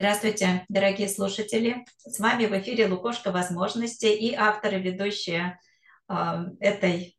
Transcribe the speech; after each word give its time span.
Здравствуйте, 0.00 0.64
дорогие 0.68 1.08
слушатели! 1.08 1.84
С 2.06 2.20
вами 2.20 2.46
в 2.46 2.56
эфире 2.56 2.86
Лукошка 2.86 3.32
возможностей 3.32 4.14
и 4.14 4.32
автор 4.32 4.76
и 4.76 4.80
ведущая 4.80 5.58
этой, 6.60 7.18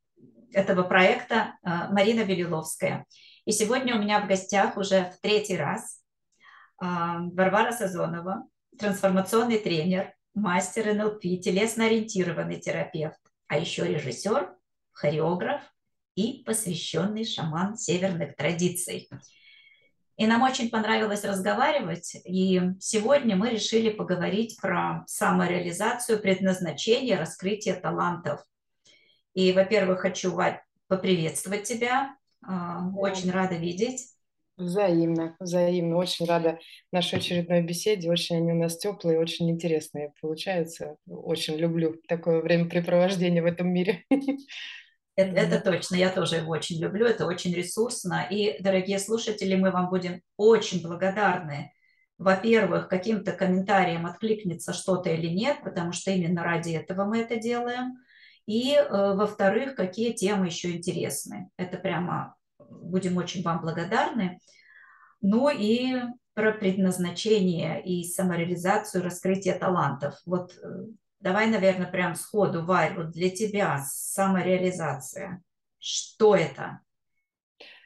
этого 0.53 0.83
проекта 0.83 1.57
э, 1.61 1.91
Марина 1.91 2.23
Белиловская. 2.23 3.05
И 3.43 3.51
сегодня 3.51 3.97
у 3.97 3.99
меня 3.99 4.21
в 4.21 4.29
гостях 4.29 4.77
уже 4.77 5.11
в 5.11 5.19
третий 5.19 5.57
раз 5.57 6.01
э, 6.81 6.85
Варвара 6.85 7.73
Сазонова, 7.73 8.47
трансформационный 8.77 9.59
тренер, 9.59 10.13
мастер 10.33 10.93
НЛП, 10.93 11.21
телесно-ориентированный 11.21 12.61
терапевт, 12.61 13.19
а 13.49 13.57
еще 13.57 13.93
режиссер, 13.93 14.55
хореограф 14.91 15.61
и 16.15 16.43
посвященный 16.45 17.25
шаман 17.25 17.75
северных 17.75 18.37
традиций– 18.37 19.09
и 20.19 20.27
нам 20.27 20.41
очень 20.41 20.69
понравилось 20.69 21.23
разговаривать, 21.23 22.17
и 22.25 22.61
сегодня 22.81 23.37
мы 23.37 23.51
решили 23.51 23.89
поговорить 23.89 24.57
про 24.61 25.05
самореализацию, 25.07 26.19
предназначение, 26.19 27.17
раскрытие 27.17 27.75
талантов. 27.75 28.43
И, 29.33 29.53
во-первых, 29.53 30.01
хочу, 30.01 30.33
Вать, 30.33 30.59
поприветствовать 30.89 31.63
тебя. 31.63 32.17
А, 32.45 32.85
очень 32.97 33.31
рада 33.31 33.55
видеть. 33.55 34.07
Взаимно, 34.57 35.37
взаимно. 35.39 35.95
Очень 35.95 36.25
рада 36.25 36.59
нашей 36.91 37.19
очередной 37.19 37.61
беседе. 37.61 38.11
Очень 38.11 38.37
они 38.37 38.51
у 38.51 38.55
нас 38.55 38.77
теплые, 38.77 39.21
очень 39.21 39.49
интересные 39.49 40.11
получаются. 40.19 40.97
Очень 41.07 41.55
люблю 41.55 41.95
такое 42.09 42.41
времяпрепровождение 42.41 43.41
в 43.41 43.45
этом 43.45 43.71
мире. 43.71 44.03
Это, 45.19 45.35
это 45.37 45.59
точно, 45.59 45.95
я 45.95 46.09
тоже 46.11 46.37
его 46.37 46.51
очень 46.51 46.79
люблю, 46.79 47.05
это 47.05 47.25
очень 47.25 47.53
ресурсно. 47.53 48.25
И, 48.31 48.55
дорогие 48.61 48.99
слушатели, 48.99 49.53
мы 49.55 49.69
вам 49.69 49.89
будем 49.89 50.21
очень 50.37 50.81
благодарны. 50.81 51.73
Во-первых, 52.17 52.87
каким-то 52.87 53.33
комментариям 53.33 54.05
откликнется 54.05 54.71
что-то 54.71 55.09
или 55.09 55.27
нет, 55.27 55.57
потому 55.61 55.91
что 55.91 56.11
именно 56.11 56.41
ради 56.41 56.71
этого 56.71 57.03
мы 57.03 57.19
это 57.19 57.35
делаем. 57.35 57.97
И, 58.45 58.75
э, 58.75 58.87
во-вторых, 58.89 59.75
какие 59.75 60.13
темы 60.13 60.45
еще 60.45 60.71
интересны. 60.71 61.49
Это 61.57 61.77
прямо 61.77 62.35
будем 62.57 63.17
очень 63.17 63.43
вам 63.43 63.59
благодарны. 63.59 64.39
Ну 65.19 65.49
и 65.49 66.01
про 66.33 66.53
предназначение 66.53 67.83
и 67.83 68.05
самореализацию, 68.05 69.03
раскрытие 69.03 69.55
талантов. 69.55 70.15
Вот 70.25 70.53
э, 70.63 70.85
Давай, 71.19 71.47
наверное, 71.47 71.87
прям 71.87 72.15
сходу, 72.15 72.63
Варь, 72.63 72.95
вот 72.95 73.11
для 73.11 73.29
тебя 73.29 73.83
самореализация. 73.85 75.41
Что 75.77 76.35
это? 76.35 76.79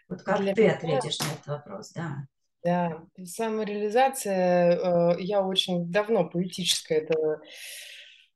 Вот 0.07 0.21
как 0.21 0.41
для 0.41 0.53
ты 0.53 0.63
меня... 0.63 0.73
ответишь 0.75 1.19
на 1.19 1.25
этот 1.25 1.47
вопрос, 1.47 1.91
да? 1.93 2.27
Да, 2.63 3.01
самореализация, 3.25 4.77
э, 4.77 5.15
я 5.19 5.41
очень 5.41 5.91
давно 5.91 6.29
поэтическая 6.29 6.99
это 6.99 7.41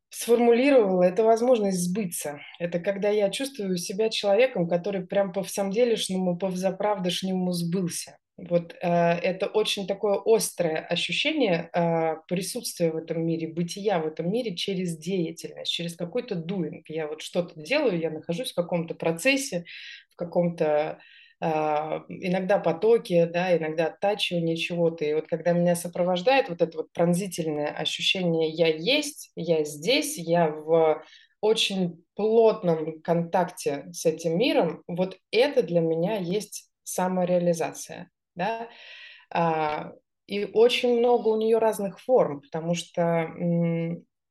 сформулировала, 0.09 1.03
это 1.03 1.23
возможность 1.23 1.79
сбыться. 1.79 2.39
Это 2.59 2.79
когда 2.79 3.09
я 3.09 3.29
чувствую 3.29 3.77
себя 3.77 4.09
человеком, 4.09 4.67
который 4.67 5.05
прям 5.05 5.31
по 5.31 5.43
всем 5.43 5.69
делешному, 5.71 6.37
по 6.37 6.47
взаправдышнему 6.47 7.51
сбылся. 7.51 8.17
Вот 8.37 8.75
э, 8.81 8.87
это 8.87 9.47
очень 9.47 9.87
такое 9.87 10.21
острое 10.23 10.85
ощущение 10.85 11.71
э, 11.73 12.17
присутствия 12.27 12.91
в 12.91 12.95
этом 12.95 13.25
мире, 13.25 13.47
бытия 13.47 13.99
в 13.99 14.05
этом 14.05 14.31
мире 14.31 14.55
через 14.55 14.95
деятельность, 14.95 15.71
через 15.71 15.95
какой-то 15.95 16.35
doing. 16.35 16.83
Я 16.87 17.07
вот 17.07 17.23
что-то 17.23 17.59
делаю, 17.59 17.99
я 17.99 18.11
нахожусь 18.11 18.51
в 18.51 18.55
каком-то 18.55 18.93
процессе, 18.93 19.65
в 20.11 20.15
каком-то 20.17 20.99
э, 21.41 21.47
иногда 21.47 22.59
потоке, 22.59 23.25
да, 23.25 23.57
иногда 23.57 23.87
оттачивание 23.87 24.55
чего-то. 24.55 25.03
И 25.03 25.15
вот 25.15 25.27
когда 25.27 25.53
меня 25.53 25.75
сопровождает 25.75 26.49
вот 26.49 26.61
это 26.61 26.77
вот 26.77 26.93
пронзительное 26.93 27.69
ощущение 27.69 28.51
«я 28.51 28.67
есть», 28.67 29.31
«я 29.35 29.63
здесь», 29.63 30.15
«я 30.15 30.49
в 30.49 31.03
очень 31.41 32.03
плотном 32.13 33.01
контакте 33.01 33.87
с 33.93 34.05
этим 34.05 34.37
миром», 34.37 34.83
вот 34.85 35.17
это 35.31 35.63
для 35.63 35.81
меня 35.81 36.17
есть 36.17 36.69
самореализация 36.83 38.11
да, 38.37 38.69
а, 39.31 39.91
и 40.27 40.45
очень 40.45 40.99
много 40.99 41.29
у 41.29 41.37
нее 41.37 41.57
разных 41.57 41.99
форм, 41.99 42.41
потому 42.41 42.75
что, 42.75 43.27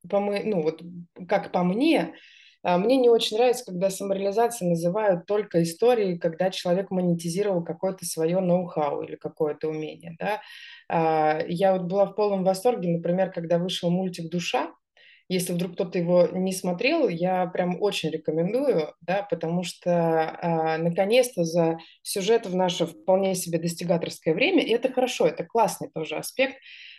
по 0.09 0.19
мы, 0.19 0.43
ну 0.43 0.61
вот, 0.61 0.81
как 1.27 1.51
по 1.51 1.63
мне, 1.63 2.15
а, 2.63 2.77
мне 2.77 2.97
не 2.97 3.09
очень 3.09 3.37
нравится, 3.37 3.65
когда 3.65 3.89
самореализацией 3.89 4.71
называют 4.71 5.25
только 5.25 5.63
истории, 5.63 6.17
когда 6.17 6.49
человек 6.49 6.91
монетизировал 6.91 7.63
какое-то 7.63 8.05
свое 8.05 8.39
ноу-хау 8.39 9.03
или 9.03 9.15
какое-то 9.15 9.69
умение. 9.69 10.15
Да? 10.19 10.41
А, 10.89 11.39
я 11.47 11.73
вот 11.73 11.83
была 11.83 12.05
в 12.05 12.13
полном 12.15 12.43
восторге, 12.43 12.89
например, 12.89 13.31
когда 13.31 13.57
вышел 13.57 13.89
мультик 13.89 14.29
«Душа», 14.29 14.71
если 15.29 15.53
вдруг 15.53 15.73
кто-то 15.73 15.99
его 15.99 16.27
не 16.27 16.53
смотрел, 16.53 17.09
я 17.09 17.45
прям 17.47 17.81
очень 17.81 18.09
рекомендую, 18.09 18.93
да, 19.01 19.27
потому 19.29 19.63
что 19.63 19.89
э, 19.89 20.77
наконец-то 20.77 21.43
за 21.43 21.77
сюжет 22.01 22.45
в 22.45 22.55
наше 22.55 22.85
вполне 22.85 23.35
себе 23.35 23.59
достигаторское 23.59 24.33
время, 24.33 24.63
и 24.63 24.71
это 24.71 24.91
хорошо, 24.91 25.27
это 25.27 25.43
классный 25.43 25.89
тоже 25.93 26.15
аспект, 26.15 26.55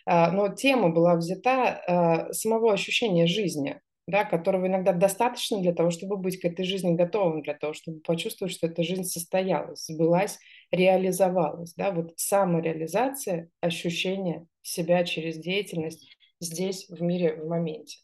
э, 0.07 0.31
но 0.31 0.49
тема 0.49 0.91
была 0.91 1.17
взята 1.17 2.29
э, 2.29 2.33
самого 2.33 2.73
ощущения 2.73 3.27
жизни, 3.27 3.81
да, 4.07 4.25
которого 4.25 4.67
иногда 4.67 4.93
достаточно 4.93 5.61
для 5.61 5.73
того, 5.73 5.91
чтобы 5.91 6.17
быть 6.17 6.39
к 6.39 6.45
этой 6.45 6.65
жизни 6.65 6.95
готовым, 6.95 7.43
для 7.43 7.55
того, 7.55 7.73
чтобы 7.73 8.01
почувствовать, 8.01 8.53
что 8.53 8.67
эта 8.67 8.83
жизнь 8.83 9.05
состоялась, 9.05 9.87
сбылась, 9.87 10.39
реализовалась. 10.71 11.75
Да, 11.75 11.93
вот 11.93 12.13
самореализация, 12.17 13.51
ощущение 13.61 14.47
себя 14.63 15.05
через 15.05 15.39
деятельность 15.39 16.17
здесь, 16.41 16.89
в 16.89 17.03
мире, 17.03 17.37
в 17.37 17.49
моменте. 17.49 17.99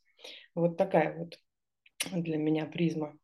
Вот 0.54 0.76
такая 0.76 1.16
вот 1.16 1.38
для 2.12 2.36
меня 2.36 2.66
призма. 2.66 3.16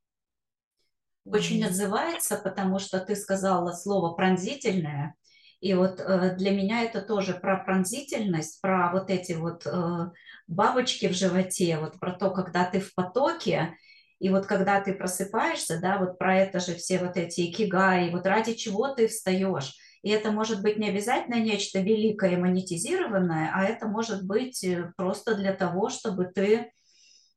Очень 1.25 1.65
отзывается, 1.65 2.37
потому 2.37 2.79
что 2.79 2.99
ты 2.99 3.15
сказала 3.15 3.73
слово 3.73 4.15
пронзительное. 4.15 5.15
И 5.61 5.75
вот 5.75 6.01
э, 6.01 6.35
для 6.37 6.53
меня 6.53 6.83
это 6.83 7.03
тоже 7.03 7.35
про 7.35 7.59
пронзительность, 7.59 8.61
про 8.63 8.91
вот 8.93 9.11
эти 9.11 9.33
вот 9.33 9.67
э, 9.67 10.11
бабочки 10.47 11.07
в 11.07 11.13
животе, 11.13 11.79
вот 11.79 12.01
про 12.01 12.13
то, 12.13 12.31
когда 12.31 12.65
ты 12.65 12.81
в 12.81 12.95
потоке, 12.95 13.77
и 14.19 14.31
вот 14.31 14.47
когда 14.47 14.81
ты 14.81 14.95
просыпаешься, 14.95 15.79
да, 15.79 15.99
вот 15.99 16.19
про 16.19 16.39
это 16.39 16.61
же 16.61 16.75
все 16.75 16.99
вот 16.99 17.19
эти 17.19 17.51
икигай, 17.51 18.11
вот 18.11 18.27
ради 18.27 18.55
чего 18.55 18.89
ты 18.89 19.07
встаешь. 19.07 19.75
И 20.03 20.09
это 20.09 20.33
может 20.33 20.63
быть 20.63 20.79
не 20.79 20.89
обязательно 20.89 21.39
нечто 21.39 21.81
великое, 21.81 22.39
монетизированное, 22.39 23.51
а 23.55 23.65
это 23.65 23.87
может 23.87 24.27
быть 24.27 24.65
э, 24.65 24.93
просто 24.97 25.35
для 25.35 25.53
того, 25.53 25.91
чтобы 25.91 26.25
ты 26.25 26.73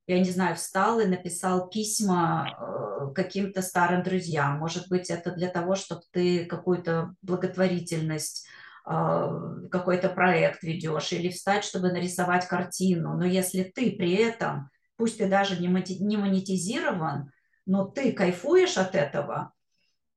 я 0.08 0.20
не 0.20 0.30
знаю, 0.30 0.56
встал 0.56 1.00
и 1.00 1.06
написал 1.06 1.70
письма 1.70 2.50
э, 2.50 3.14
каким-то 3.14 3.62
старым 3.62 4.04
друзьям. 4.04 4.60
Может 4.60 4.90
быть, 4.90 5.10
это 5.10 5.32
для 5.32 5.48
того, 5.48 5.76
чтобы 5.76 6.02
ты 6.12 6.46
какую-то 6.46 7.16
благотворительность, 7.22 8.46
э, 8.86 9.28
какой-то 9.72 10.10
проект 10.10 10.64
ведешь, 10.64 11.14
или 11.14 11.30
встать, 11.30 11.64
чтобы 11.64 11.92
нарисовать 11.92 12.48
картину. 12.48 13.16
Но 13.18 13.26
если 13.26 13.64
ты 13.64 13.92
при 13.92 14.16
этом, 14.16 14.70
пусть 14.98 15.20
ты 15.20 15.30
даже 15.30 15.62
не 15.62 15.68
монетизирован, 15.70 17.32
но 17.66 17.86
ты 17.86 18.12
кайфуешь 18.12 18.78
от 18.78 18.96
этого, 18.96 19.54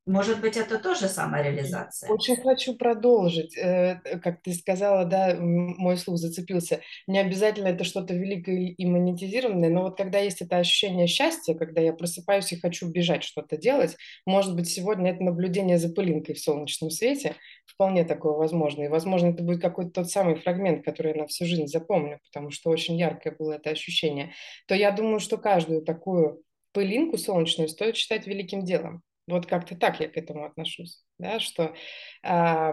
может 0.06 0.40
быть, 0.40 0.56
это 0.56 0.78
тоже 0.78 1.08
самореализация? 1.08 2.08
Очень 2.08 2.36
хочу 2.36 2.76
продолжить. 2.76 3.56
Э, 3.56 4.00
как 4.22 4.40
ты 4.40 4.54
сказала, 4.54 5.04
да, 5.04 5.34
мой 5.36 5.96
слух 5.96 6.18
зацепился. 6.18 6.80
Не 7.08 7.18
обязательно 7.18 7.68
это 7.68 7.82
что-то 7.82 8.14
великое 8.14 8.68
и 8.68 8.86
монетизированное, 8.86 9.68
но 9.68 9.82
вот 9.82 9.96
когда 9.96 10.20
есть 10.20 10.42
это 10.42 10.58
ощущение 10.58 11.08
счастья, 11.08 11.54
когда 11.54 11.80
я 11.80 11.92
просыпаюсь 11.92 12.52
и 12.52 12.60
хочу 12.60 12.88
бежать 12.88 13.24
что-то 13.24 13.56
делать, 13.56 13.96
может 14.26 14.54
быть, 14.54 14.68
сегодня 14.68 15.10
это 15.10 15.24
наблюдение 15.24 15.76
за 15.76 15.88
пылинкой 15.88 16.36
в 16.36 16.40
солнечном 16.40 16.90
свете, 16.90 17.34
вполне 17.66 18.04
такое 18.04 18.34
возможно. 18.34 18.84
И, 18.84 18.88
возможно, 18.88 19.30
это 19.30 19.42
будет 19.42 19.60
какой-то 19.60 19.90
тот 19.90 20.10
самый 20.10 20.36
фрагмент, 20.36 20.84
который 20.84 21.14
я 21.14 21.22
на 21.22 21.26
всю 21.26 21.46
жизнь 21.46 21.66
запомню, 21.66 22.20
потому 22.30 22.52
что 22.52 22.70
очень 22.70 22.96
яркое 22.96 23.34
было 23.36 23.54
это 23.54 23.70
ощущение. 23.70 24.32
То 24.68 24.76
я 24.76 24.92
думаю, 24.92 25.18
что 25.18 25.36
каждую 25.36 25.82
такую 25.82 26.44
пылинку 26.72 27.18
солнечную 27.18 27.68
стоит 27.68 27.96
считать 27.96 28.28
великим 28.28 28.64
делом. 28.64 29.02
Вот 29.26 29.46
как-то 29.46 29.76
так 29.76 30.00
я 30.00 30.08
к 30.08 30.16
этому 30.16 30.44
отношусь, 30.44 31.02
да, 31.18 31.40
что 31.40 31.74
э, 32.22 32.72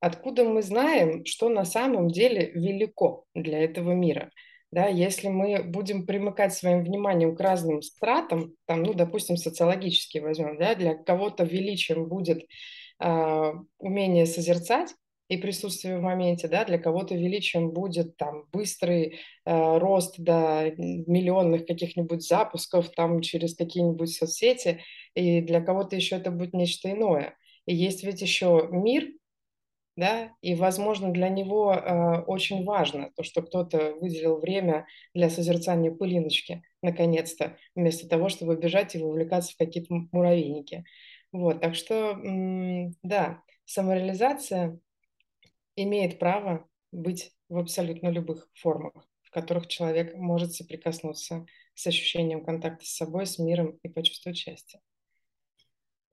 откуда 0.00 0.44
мы 0.44 0.62
знаем, 0.62 1.24
что 1.24 1.48
на 1.48 1.64
самом 1.64 2.08
деле 2.08 2.50
велико 2.52 3.24
для 3.34 3.58
этого 3.58 3.92
мира. 3.92 4.30
Да, 4.72 4.86
если 4.86 5.28
мы 5.28 5.62
будем 5.62 6.06
примыкать 6.06 6.52
своим 6.52 6.82
вниманием 6.82 7.36
к 7.36 7.40
разным 7.40 7.82
стратам, 7.82 8.52
там, 8.66 8.82
ну, 8.82 8.94
допустим, 8.94 9.36
социологически 9.36 10.18
возьмем, 10.18 10.58
да, 10.58 10.74
для 10.74 10.94
кого-то 10.94 11.44
величием 11.44 12.08
будет 12.08 12.44
э, 13.00 13.52
умение 13.78 14.26
созерцать, 14.26 14.94
и 15.28 15.36
присутствие 15.36 15.98
в 15.98 16.02
моменте, 16.02 16.48
да, 16.48 16.64
для 16.64 16.78
кого-то 16.78 17.14
величием 17.14 17.70
будет 17.70 18.16
там 18.16 18.44
быстрый 18.52 19.18
э, 19.44 19.78
рост 19.78 20.14
до 20.18 20.72
миллионных 20.76 21.66
каких-нибудь 21.66 22.26
запусков 22.26 22.90
там 22.90 23.20
через 23.22 23.54
какие-нибудь 23.56 24.12
соцсети, 24.14 24.80
и 25.14 25.40
для 25.40 25.60
кого-то 25.60 25.96
еще 25.96 26.16
это 26.16 26.30
будет 26.30 26.54
нечто 26.54 26.90
иное. 26.92 27.36
И 27.66 27.74
есть 27.74 28.04
ведь 28.04 28.22
еще 28.22 28.68
мир, 28.70 29.08
да, 29.96 30.32
и, 30.42 30.54
возможно, 30.54 31.10
для 31.10 31.30
него 31.30 31.72
э, 31.72 32.20
очень 32.26 32.64
важно 32.64 33.10
то, 33.16 33.22
что 33.22 33.40
кто-то 33.42 33.94
выделил 33.94 34.38
время 34.38 34.86
для 35.14 35.30
созерцания 35.30 35.90
пылиночки, 35.90 36.62
наконец-то, 36.82 37.56
вместо 37.74 38.06
того, 38.06 38.28
чтобы 38.28 38.56
бежать 38.56 38.94
и 38.94 38.98
вовлекаться 39.02 39.54
в 39.54 39.56
какие-то 39.56 39.94
муравейники. 40.12 40.84
Вот, 41.32 41.60
так 41.62 41.74
что, 41.74 42.10
м- 42.10 42.94
да, 43.02 43.42
самореализация 43.64 44.78
имеет 45.76 46.18
право 46.18 46.68
быть 46.92 47.32
в 47.48 47.58
абсолютно 47.58 48.08
любых 48.08 48.48
формах, 48.54 48.94
в 49.22 49.30
которых 49.30 49.68
человек 49.68 50.16
может 50.16 50.54
соприкоснуться 50.54 51.46
с 51.74 51.86
ощущением 51.86 52.44
контакта 52.44 52.84
с 52.84 52.96
собой, 52.96 53.26
с 53.26 53.38
миром 53.38 53.78
и 53.82 53.88
почувствовать 53.88 54.38
счастье. 54.38 54.80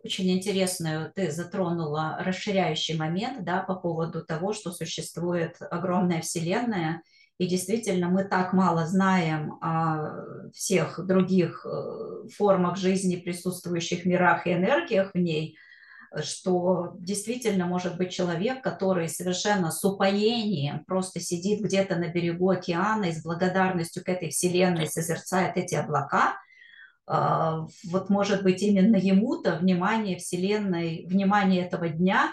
Очень 0.04 0.31
интересную 0.31 1.13
ты 1.13 1.31
затронула 1.31 2.18
расширяющий 2.19 2.98
момент 2.98 3.45
да, 3.45 3.62
по 3.62 3.75
поводу 3.75 4.25
того, 4.25 4.51
что 4.51 4.71
существует 4.71 5.56
огромная 5.62 6.21
Вселенная, 6.21 7.01
и 7.38 7.48
действительно 7.48 8.09
мы 8.09 8.25
так 8.25 8.51
мало 8.51 8.86
знаем 8.86 9.54
о 9.62 10.51
всех 10.54 11.00
других 11.06 11.66
э, 11.66 12.27
формах 12.36 12.77
жизни, 12.77 13.16
присутствующих 13.16 14.06
мирах 14.06 14.45
и 14.45 14.54
энергиях 14.54 15.12
в 15.13 15.18
ней, 15.18 15.57
что 16.21 16.94
действительно 17.00 17.65
может 17.65 17.98
быть 17.98 18.12
человек, 18.12 18.62
который 18.62 19.10
совершенно 19.10 19.71
с 19.71 19.83
упоением 19.83 20.86
просто 20.86 21.19
сидит 21.19 21.62
где-то 21.62 21.95
на 21.95 22.10
берегу 22.10 22.50
океана 22.50 23.06
и 23.06 23.13
с 23.13 23.24
благодарностью 23.24 24.04
к 24.04 24.10
этой 24.10 24.30
Вселенной 24.30 24.88
созерцает 24.88 25.57
эти 25.57 25.75
облака– 25.75 26.38
а, 27.06 27.68
вот 27.89 28.10
может 28.10 28.44
быть 28.44 28.62
именно 28.62 28.95
ему-то 28.95 29.57
внимание 29.57 30.18
Вселенной, 30.18 31.06
внимание 31.07 31.65
этого 31.65 31.89
дня 31.89 32.31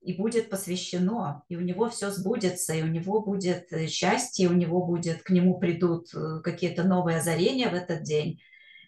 и 0.00 0.12
будет 0.12 0.48
посвящено, 0.48 1.42
и 1.48 1.56
у 1.56 1.60
него 1.60 1.88
все 1.90 2.10
сбудется, 2.10 2.74
и 2.74 2.82
у 2.82 2.86
него 2.86 3.20
будет 3.22 3.72
э, 3.72 3.88
счастье, 3.88 4.48
у 4.48 4.52
него 4.52 4.86
будет, 4.86 5.22
к 5.22 5.30
нему 5.30 5.58
придут 5.58 6.14
э, 6.14 6.40
какие-то 6.44 6.84
новые 6.84 7.18
озарения 7.18 7.68
в 7.68 7.74
этот 7.74 8.04
день. 8.04 8.40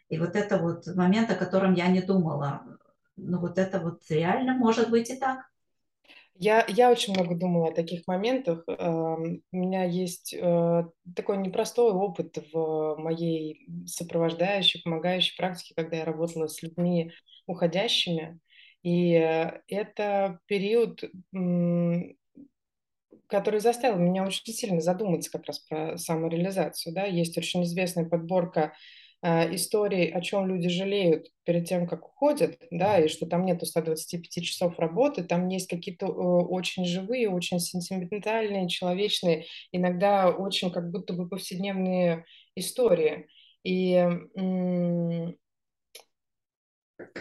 И 0.08 0.18
вот 0.18 0.36
это 0.36 0.58
вот 0.58 0.86
момент, 0.94 1.30
о 1.32 1.34
котором 1.34 1.74
я 1.74 1.88
не 1.88 2.00
думала. 2.00 2.62
Ну 3.18 3.40
вот 3.40 3.58
это 3.58 3.80
вот 3.80 4.02
реально 4.08 4.54
может 4.54 4.90
быть 4.90 5.10
и 5.10 5.16
так. 5.16 5.40
Я, 6.40 6.64
я 6.68 6.90
очень 6.92 7.14
много 7.14 7.34
думала 7.34 7.70
о 7.70 7.74
таких 7.74 8.06
моментах. 8.06 8.62
У 8.66 9.40
меня 9.50 9.84
есть 9.84 10.32
э, 10.32 10.84
такой 11.16 11.36
непростой 11.38 11.90
опыт 11.90 12.38
в 12.52 12.94
моей 12.96 13.66
сопровождающей, 13.86 14.80
помогающей 14.80 15.36
практике, 15.36 15.74
когда 15.74 15.96
я 15.96 16.04
работала 16.04 16.46
с 16.46 16.62
людьми 16.62 17.10
уходящими. 17.48 18.38
И 18.84 19.14
э, 19.14 19.62
это 19.66 20.38
период, 20.46 21.02
который 23.26 23.60
заставил 23.60 23.98
меня 23.98 24.24
очень 24.24 24.52
сильно 24.52 24.80
задуматься 24.80 25.32
как 25.32 25.44
раз 25.46 25.58
про 25.58 25.98
самореализацию. 25.98 26.94
Да? 26.94 27.04
Есть 27.04 27.36
очень 27.36 27.64
известная 27.64 28.08
подборка 28.08 28.74
историй, 29.22 30.10
о 30.10 30.20
чем 30.20 30.46
люди 30.46 30.68
жалеют 30.68 31.28
перед 31.44 31.66
тем, 31.66 31.86
как 31.86 32.06
уходят, 32.06 32.58
да, 32.70 33.00
и 33.00 33.08
что 33.08 33.26
там 33.26 33.44
нету 33.44 33.66
125 33.66 34.44
часов 34.44 34.78
работы, 34.78 35.24
там 35.24 35.48
есть 35.48 35.68
какие-то 35.68 36.06
э, 36.06 36.10
очень 36.10 36.84
живые, 36.84 37.28
очень 37.28 37.58
сентиментальные, 37.58 38.68
человечные, 38.68 39.46
иногда 39.72 40.30
очень 40.30 40.70
как 40.70 40.90
будто 40.90 41.14
бы 41.14 41.28
повседневные 41.28 42.24
истории. 42.54 43.26
И 43.64 43.94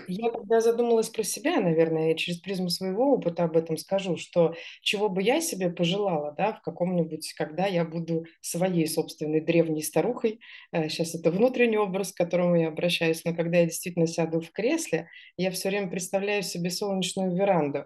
я 0.07 0.31
когда 0.31 0.59
задумалась 0.59 1.09
про 1.09 1.24
себя, 1.24 1.59
наверное, 1.59 2.15
через 2.15 2.39
призму 2.39 2.69
своего 2.69 3.13
опыта 3.13 3.44
об 3.44 3.57
этом 3.57 3.77
скажу, 3.77 4.18
что 4.18 4.56
чего 4.81 5.09
бы 5.09 5.21
я 5.21 5.41
себе 5.41 5.69
пожелала, 5.69 6.33
да, 6.38 6.53
в 6.53 6.62
каком-нибудь, 6.62 7.33
когда 7.33 7.68
я 7.68 7.85
буду 7.85 8.25
своей 8.41 8.88
собственной 8.88 9.41
древней 9.41 9.83
старухой, 9.83 10.39
сейчас 10.74 11.13
э, 11.15 11.19
это 11.19 11.31
внутренний 11.31 11.77
образ, 11.77 12.12
к 12.12 12.18
которому 12.18 12.56
я 12.56 12.69
обращаюсь, 12.69 13.24
но 13.25 13.35
когда 13.35 13.59
я 13.59 13.65
действительно 13.65 14.07
сяду 14.07 14.41
в 14.41 14.51
кресле, 14.51 15.09
я 15.38 15.51
все 15.51 15.69
время 15.69 15.89
представляю 15.89 16.44
себе 16.44 16.69
солнечную 16.69 17.35
веранду. 17.35 17.85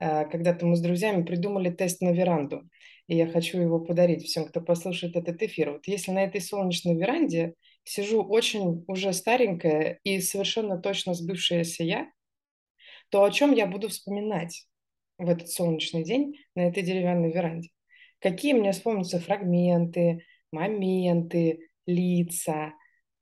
Э, 0.00 0.24
когда-то 0.26 0.66
мы 0.66 0.76
с 0.76 0.80
друзьями 0.80 1.22
придумали 1.22 1.70
тест 1.70 2.00
на 2.00 2.12
веранду, 2.12 2.62
и 3.08 3.16
я 3.16 3.26
хочу 3.26 3.60
его 3.60 3.78
подарить 3.80 4.24
всем, 4.24 4.46
кто 4.46 4.60
послушает 4.60 5.16
этот 5.16 5.42
эфир. 5.42 5.72
Вот 5.72 5.86
если 5.86 6.12
на 6.12 6.24
этой 6.24 6.40
солнечной 6.40 6.96
веранде 6.96 7.54
сижу 7.86 8.22
очень 8.22 8.84
уже 8.88 9.12
старенькая 9.12 9.98
и 10.02 10.20
совершенно 10.20 10.78
точно 10.78 11.14
сбывшаяся 11.14 11.84
я, 11.84 12.10
то 13.10 13.24
о 13.24 13.30
чем 13.30 13.52
я 13.52 13.66
буду 13.66 13.88
вспоминать 13.88 14.66
в 15.18 15.28
этот 15.28 15.48
солнечный 15.48 16.04
день 16.04 16.34
на 16.54 16.68
этой 16.68 16.82
деревянной 16.82 17.32
веранде? 17.32 17.70
Какие 18.18 18.52
мне 18.54 18.72
вспомнятся 18.72 19.20
фрагменты, 19.20 20.24
моменты, 20.52 21.70
лица, 21.86 22.72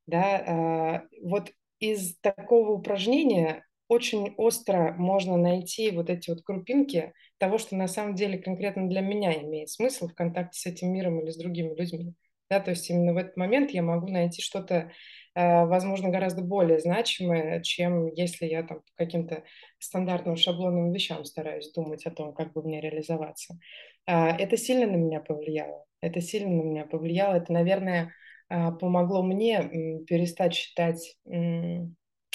да, 0.06 0.44
а, 0.46 1.02
вот 1.22 1.52
из 1.78 2.16
такого 2.20 2.70
упражнения 2.70 3.64
очень 3.88 4.34
остро 4.36 4.94
можно 4.96 5.36
найти 5.36 5.90
вот 5.90 6.08
эти 6.08 6.30
вот 6.30 6.42
крупинки 6.42 7.12
того, 7.38 7.58
что 7.58 7.76
на 7.76 7.86
самом 7.86 8.14
деле 8.14 8.38
конкретно 8.38 8.88
для 8.88 9.02
меня 9.02 9.34
имеет 9.42 9.68
смысл 9.68 10.08
в 10.08 10.14
контакте 10.14 10.58
с 10.58 10.66
этим 10.66 10.92
миром 10.92 11.20
или 11.20 11.30
с 11.30 11.36
другими 11.36 11.74
людьми. 11.74 12.14
Да, 12.54 12.60
то 12.60 12.70
есть 12.70 12.88
именно 12.88 13.12
в 13.12 13.16
этот 13.16 13.36
момент 13.36 13.72
я 13.72 13.82
могу 13.82 14.06
найти 14.06 14.40
что-то, 14.40 14.92
э, 15.34 15.64
возможно, 15.66 16.08
гораздо 16.10 16.42
более 16.42 16.78
значимое, 16.78 17.60
чем 17.62 18.06
если 18.06 18.46
я 18.46 18.62
там 18.62 18.78
по 18.78 19.04
каким-то 19.04 19.42
стандартным 19.80 20.36
шаблонным 20.36 20.92
вещам 20.92 21.24
стараюсь 21.24 21.72
думать 21.72 22.06
о 22.06 22.12
том, 22.12 22.32
как 22.32 22.52
бы 22.52 22.62
мне 22.62 22.80
реализоваться. 22.80 23.58
А, 24.06 24.36
это 24.36 24.56
сильно 24.56 24.86
на 24.86 24.94
меня 24.94 25.18
повлияло. 25.20 25.84
Это 26.00 26.20
сильно 26.20 26.50
на 26.62 26.62
меня 26.62 26.84
повлияло. 26.84 27.34
Это, 27.34 27.52
наверное, 27.52 28.12
а, 28.48 28.70
помогло 28.70 29.24
мне 29.24 30.04
перестать 30.06 30.54
считать 30.54 31.16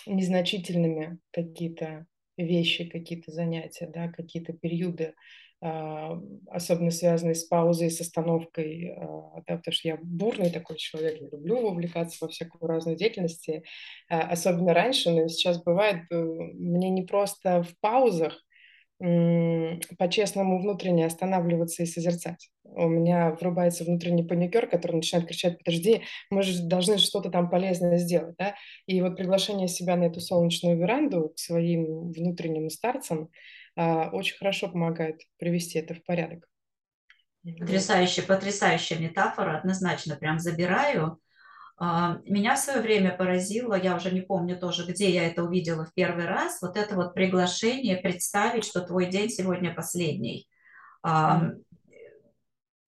незначительными 0.06 1.20
какие-то 1.32 2.08
вещи, 2.36 2.90
какие-то 2.90 3.32
занятия, 3.32 3.88
да, 3.88 4.10
какие-то 4.10 4.52
периоды 4.52 5.14
особенно 5.62 6.90
связанные 6.90 7.36
с 7.36 7.44
паузой, 7.44 7.92
с 7.92 8.00
остановкой, 8.00 8.94
а, 8.96 9.42
да, 9.46 9.58
потому 9.58 9.74
что 9.74 9.88
я 9.90 9.98
бурный 10.02 10.52
такой 10.52 10.78
человек, 10.78 11.20
я 11.20 11.28
люблю 11.28 11.70
вовлекаться 11.70 12.18
во 12.22 12.30
всякую 12.30 12.68
разную 12.68 12.96
деятельность, 12.96 13.50
а, 14.10 14.22
особенно 14.22 14.74
раньше, 14.74 15.10
но 15.12 15.28
сейчас 15.28 15.62
бывает, 15.62 16.04
э, 16.12 16.16
мне 16.16 16.90
не 16.90 17.02
просто 17.04 17.64
в 17.64 17.78
паузах 17.82 18.42
по-честному 19.98 20.60
внутренне 20.62 21.06
останавливаться 21.06 21.84
и 21.84 21.86
созерцать. 21.86 22.50
У 22.66 22.90
меня 22.90 23.32
врубается 23.40 23.86
внутренний 23.86 24.24
паникер, 24.24 24.68
который 24.68 24.98
начинает 24.98 25.26
кричать, 25.26 25.58
подожди, 25.58 26.02
мы 26.30 26.44
же 26.44 26.62
должны 26.64 26.98
что-то 26.98 27.30
там 27.30 27.50
полезное 27.50 27.98
сделать. 27.98 28.36
Да? 28.38 28.56
И 28.88 29.02
вот 29.02 29.16
приглашение 29.16 29.70
себя 29.70 29.96
на 29.96 30.04
эту 30.04 30.20
солнечную 30.20 30.78
веранду 30.78 31.30
к 31.30 31.40
своим 31.40 32.12
внутренним 32.12 32.70
старцам– 32.70 33.30
а, 33.40 33.59
очень 34.12 34.38
хорошо 34.38 34.68
помогает 34.70 35.22
привести 35.38 35.80
это 35.80 35.94
в 35.94 36.04
порядок. 36.04 36.46
Потрясающая, 37.44 38.24
потрясающая 38.24 39.00
метафора, 39.00 39.58
однозначно 39.58 40.16
прям 40.16 40.40
забираю. 40.40 41.20
А, 41.78 42.20
меня 42.26 42.56
в 42.56 42.60
свое 42.60 42.82
время 42.82 43.16
поразило, 43.16 43.74
я 43.74 43.96
уже 43.96 44.12
не 44.12 44.20
помню 44.20 44.60
тоже, 44.60 44.86
где 44.86 45.10
я 45.10 45.26
это 45.26 45.44
увидела 45.44 45.86
в 45.86 45.94
первый 45.94 46.26
раз, 46.26 46.62
вот 46.62 46.76
это 46.76 46.96
вот 46.96 47.14
приглашение 47.14 47.96
представить, 47.96 48.66
что 48.66 48.82
твой 48.82 49.06
день 49.06 49.30
сегодня 49.30 49.74
последний. 49.74 50.50
Mm. 51.06 51.64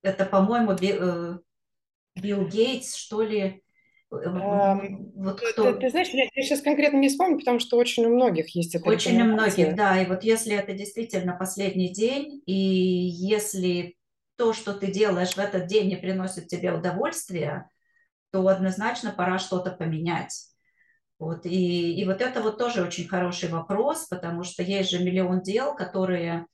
Это, 0.02 0.26
по-моему, 0.26 0.74
э, 0.74 1.38
Билл 2.16 2.48
Гейтс, 2.48 2.96
что 2.96 3.22
ли, 3.22 3.64
вот 4.12 5.40
кто... 5.40 5.72
ты, 5.72 5.80
ты 5.80 5.90
знаешь, 5.90 6.10
я, 6.10 6.26
я 6.34 6.44
сейчас 6.44 6.62
конкретно 6.62 6.98
не 6.98 7.08
вспомню, 7.08 7.40
потому 7.40 7.60
что 7.60 7.78
очень 7.78 8.06
у 8.06 8.14
многих 8.14 8.54
есть 8.56 8.76
это. 8.76 8.88
Очень 8.88 9.22
у 9.22 9.26
многих, 9.26 9.74
да. 9.76 10.02
И 10.02 10.06
вот 10.06 10.24
если 10.24 10.54
это 10.54 10.74
действительно 10.74 11.34
последний 11.34 11.94
день, 11.94 12.42
и 12.46 12.54
если 12.54 13.96
то, 14.36 14.52
что 14.52 14.74
ты 14.74 14.92
делаешь 14.92 15.36
в 15.36 15.40
этот 15.40 15.68
день, 15.68 15.88
не 15.88 15.96
приносит 15.96 16.48
тебе 16.48 16.74
удовольствия, 16.74 17.70
то 18.32 18.46
однозначно 18.48 19.12
пора 19.12 19.40
что-то 19.40 19.72
поменять. 19.72 20.48
Вот, 21.18 21.46
и, 21.46 21.94
и 21.94 22.06
вот 22.06 22.20
это 22.20 22.42
вот 22.42 22.58
тоже 22.58 22.82
очень 22.82 23.08
хороший 23.08 23.50
вопрос, 23.50 24.08
потому 24.08 24.44
что 24.44 24.64
есть 24.64 24.90
же 24.90 25.04
миллион 25.04 25.42
дел, 25.42 25.76
которые 25.76 26.48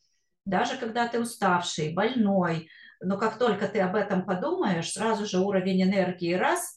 даже 0.46 0.78
когда 0.78 1.08
ты 1.08 1.20
уставший, 1.20 1.94
больной, 1.94 2.70
но 3.00 3.18
как 3.18 3.40
только 3.40 3.68
ты 3.68 3.80
об 3.80 3.96
этом 3.96 4.26
подумаешь, 4.26 4.92
сразу 4.92 5.26
же 5.26 5.40
уровень 5.40 5.82
энергии 5.82 6.34
раз 6.34 6.76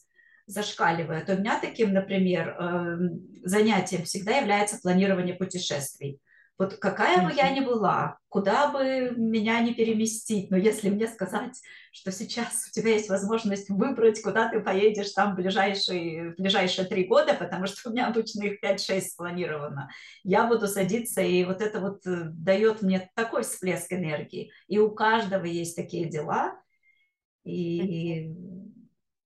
зашкаливает. 0.51 1.29
У 1.29 1.33
меня 1.33 1.59
таким, 1.59 1.93
например, 1.93 2.49
эм, 2.49 3.27
занятием 3.43 4.03
всегда 4.03 4.37
является 4.37 4.79
планирование 4.79 5.35
путешествий. 5.35 6.19
Вот 6.61 6.75
какая 6.75 7.25
бы 7.25 7.33
я 7.33 7.49
ни 7.49 7.61
была, 7.61 8.19
куда 8.29 8.67
бы 8.71 9.15
меня 9.17 9.59
не 9.61 9.73
переместить, 9.73 10.51
но 10.51 10.57
если 10.57 10.91
мне 10.91 11.07
сказать, 11.07 11.59
что 11.91 12.11
сейчас 12.11 12.67
у 12.67 12.71
тебя 12.71 12.91
есть 12.91 13.09
возможность 13.09 13.67
выбрать, 13.69 14.21
куда 14.21 14.47
ты 14.47 14.59
поедешь 14.59 15.09
там 15.09 15.33
в 15.33 15.37
ближайшие, 15.37 16.33
в 16.33 16.35
ближайшие 16.35 16.87
три 16.87 17.05
года, 17.05 17.33
потому 17.33 17.65
что 17.65 17.89
у 17.89 17.93
меня 17.93 18.05
обычно 18.05 18.43
их 18.43 18.63
5-6 18.63 19.01
спланировано, 19.01 19.89
я 20.23 20.45
буду 20.45 20.67
садиться, 20.67 21.21
и 21.21 21.43
вот 21.45 21.61
это 21.61 21.79
вот 21.79 22.05
э, 22.05 22.25
дает 22.25 22.83
мне 22.83 23.09
такой 23.15 23.41
всплеск 23.41 23.91
энергии. 23.91 24.51
И 24.67 24.77
у 24.77 24.91
каждого 24.91 25.45
есть 25.45 25.75
такие 25.75 26.07
дела, 26.07 26.53
и 27.43 28.35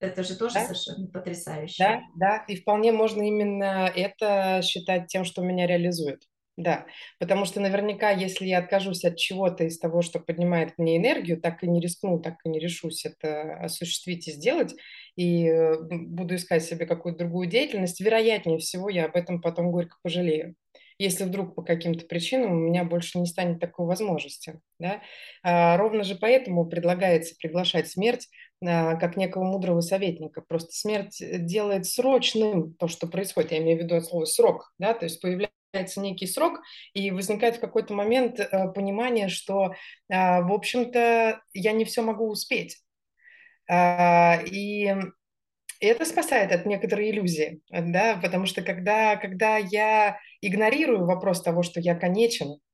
это 0.06 0.22
же 0.22 0.36
тоже 0.36 0.54
Да? 0.54 0.64
совершенно 0.64 1.06
потрясающе. 1.08 1.84
Да, 1.84 2.00
да, 2.16 2.44
и 2.48 2.56
вполне 2.56 2.92
можно 2.92 3.22
именно 3.22 3.90
это 3.94 4.60
считать 4.62 5.08
тем, 5.08 5.24
что 5.24 5.42
меня 5.42 5.66
реализует. 5.66 6.22
Да, 6.56 6.86
потому 7.18 7.44
что 7.44 7.60
наверняка, 7.60 8.10
если 8.10 8.46
я 8.46 8.58
откажусь 8.60 9.04
от 9.04 9.18
чего-то 9.18 9.64
из 9.64 9.78
того, 9.78 10.00
что 10.00 10.20
поднимает 10.20 10.78
мне 10.78 10.96
энергию, 10.96 11.38
так 11.38 11.62
и 11.62 11.68
не 11.68 11.82
рискну, 11.82 12.18
так 12.18 12.36
и 12.44 12.48
не 12.48 12.58
решусь 12.58 13.04
это 13.04 13.56
осуществить 13.56 14.26
и 14.26 14.32
сделать, 14.32 14.74
и 15.16 15.46
э, 15.48 15.74
буду 15.82 16.36
искать 16.36 16.64
себе 16.64 16.86
какую-то 16.86 17.20
другую 17.24 17.46
деятельность, 17.46 18.00
вероятнее 18.00 18.58
всего 18.58 18.88
я 18.88 19.04
об 19.04 19.16
этом 19.16 19.42
потом 19.42 19.70
горько 19.70 19.98
пожалею. 20.02 20.54
Если 20.98 21.24
вдруг 21.24 21.54
по 21.54 21.62
каким-то 21.62 22.06
причинам 22.06 22.52
у 22.52 22.54
меня 22.54 22.82
больше 22.84 23.18
не 23.18 23.26
станет 23.26 23.60
такой 23.60 23.84
возможности. 23.84 24.60
Да? 24.78 25.02
А, 25.42 25.76
ровно 25.76 26.04
же 26.04 26.14
поэтому 26.14 26.66
предлагается 26.66 27.34
приглашать 27.38 27.88
смерть 27.88 28.28
как 28.62 29.16
некого 29.16 29.44
мудрого 29.44 29.80
советника. 29.80 30.40
Просто 30.40 30.72
смерть 30.72 31.18
делает 31.20 31.86
срочным 31.86 32.74
то, 32.74 32.88
что 32.88 33.06
происходит. 33.06 33.52
Я 33.52 33.58
имею 33.58 33.78
в 33.78 33.82
виду 33.82 33.96
от 33.96 34.06
слова 34.06 34.24
срок. 34.24 34.72
Да? 34.78 34.94
То 34.94 35.04
есть 35.04 35.20
появляется 35.20 36.00
некий 36.00 36.26
срок, 36.26 36.60
и 36.94 37.10
возникает 37.10 37.56
в 37.56 37.60
какой-то 37.60 37.92
момент 37.92 38.40
э, 38.40 38.68
понимание, 38.72 39.28
что, 39.28 39.74
э, 40.08 40.40
в 40.42 40.52
общем-то, 40.52 41.40
я 41.52 41.72
не 41.72 41.84
все 41.84 42.02
могу 42.02 42.28
успеть. 42.28 42.78
Э, 43.68 44.42
и 44.46 44.94
это 45.80 46.04
спасает 46.04 46.52
от 46.52 46.66
некоторой 46.66 47.10
иллюзии, 47.10 47.60
да, 47.70 48.18
потому 48.22 48.46
что 48.46 48.62
когда, 48.62 49.16
когда 49.16 49.58
я 49.58 50.18
игнорирую 50.40 51.04
вопрос 51.04 51.42
того, 51.42 51.62
что 51.62 51.80
я 51.80 51.94
конечен, 51.94 52.52
э, 52.52 52.65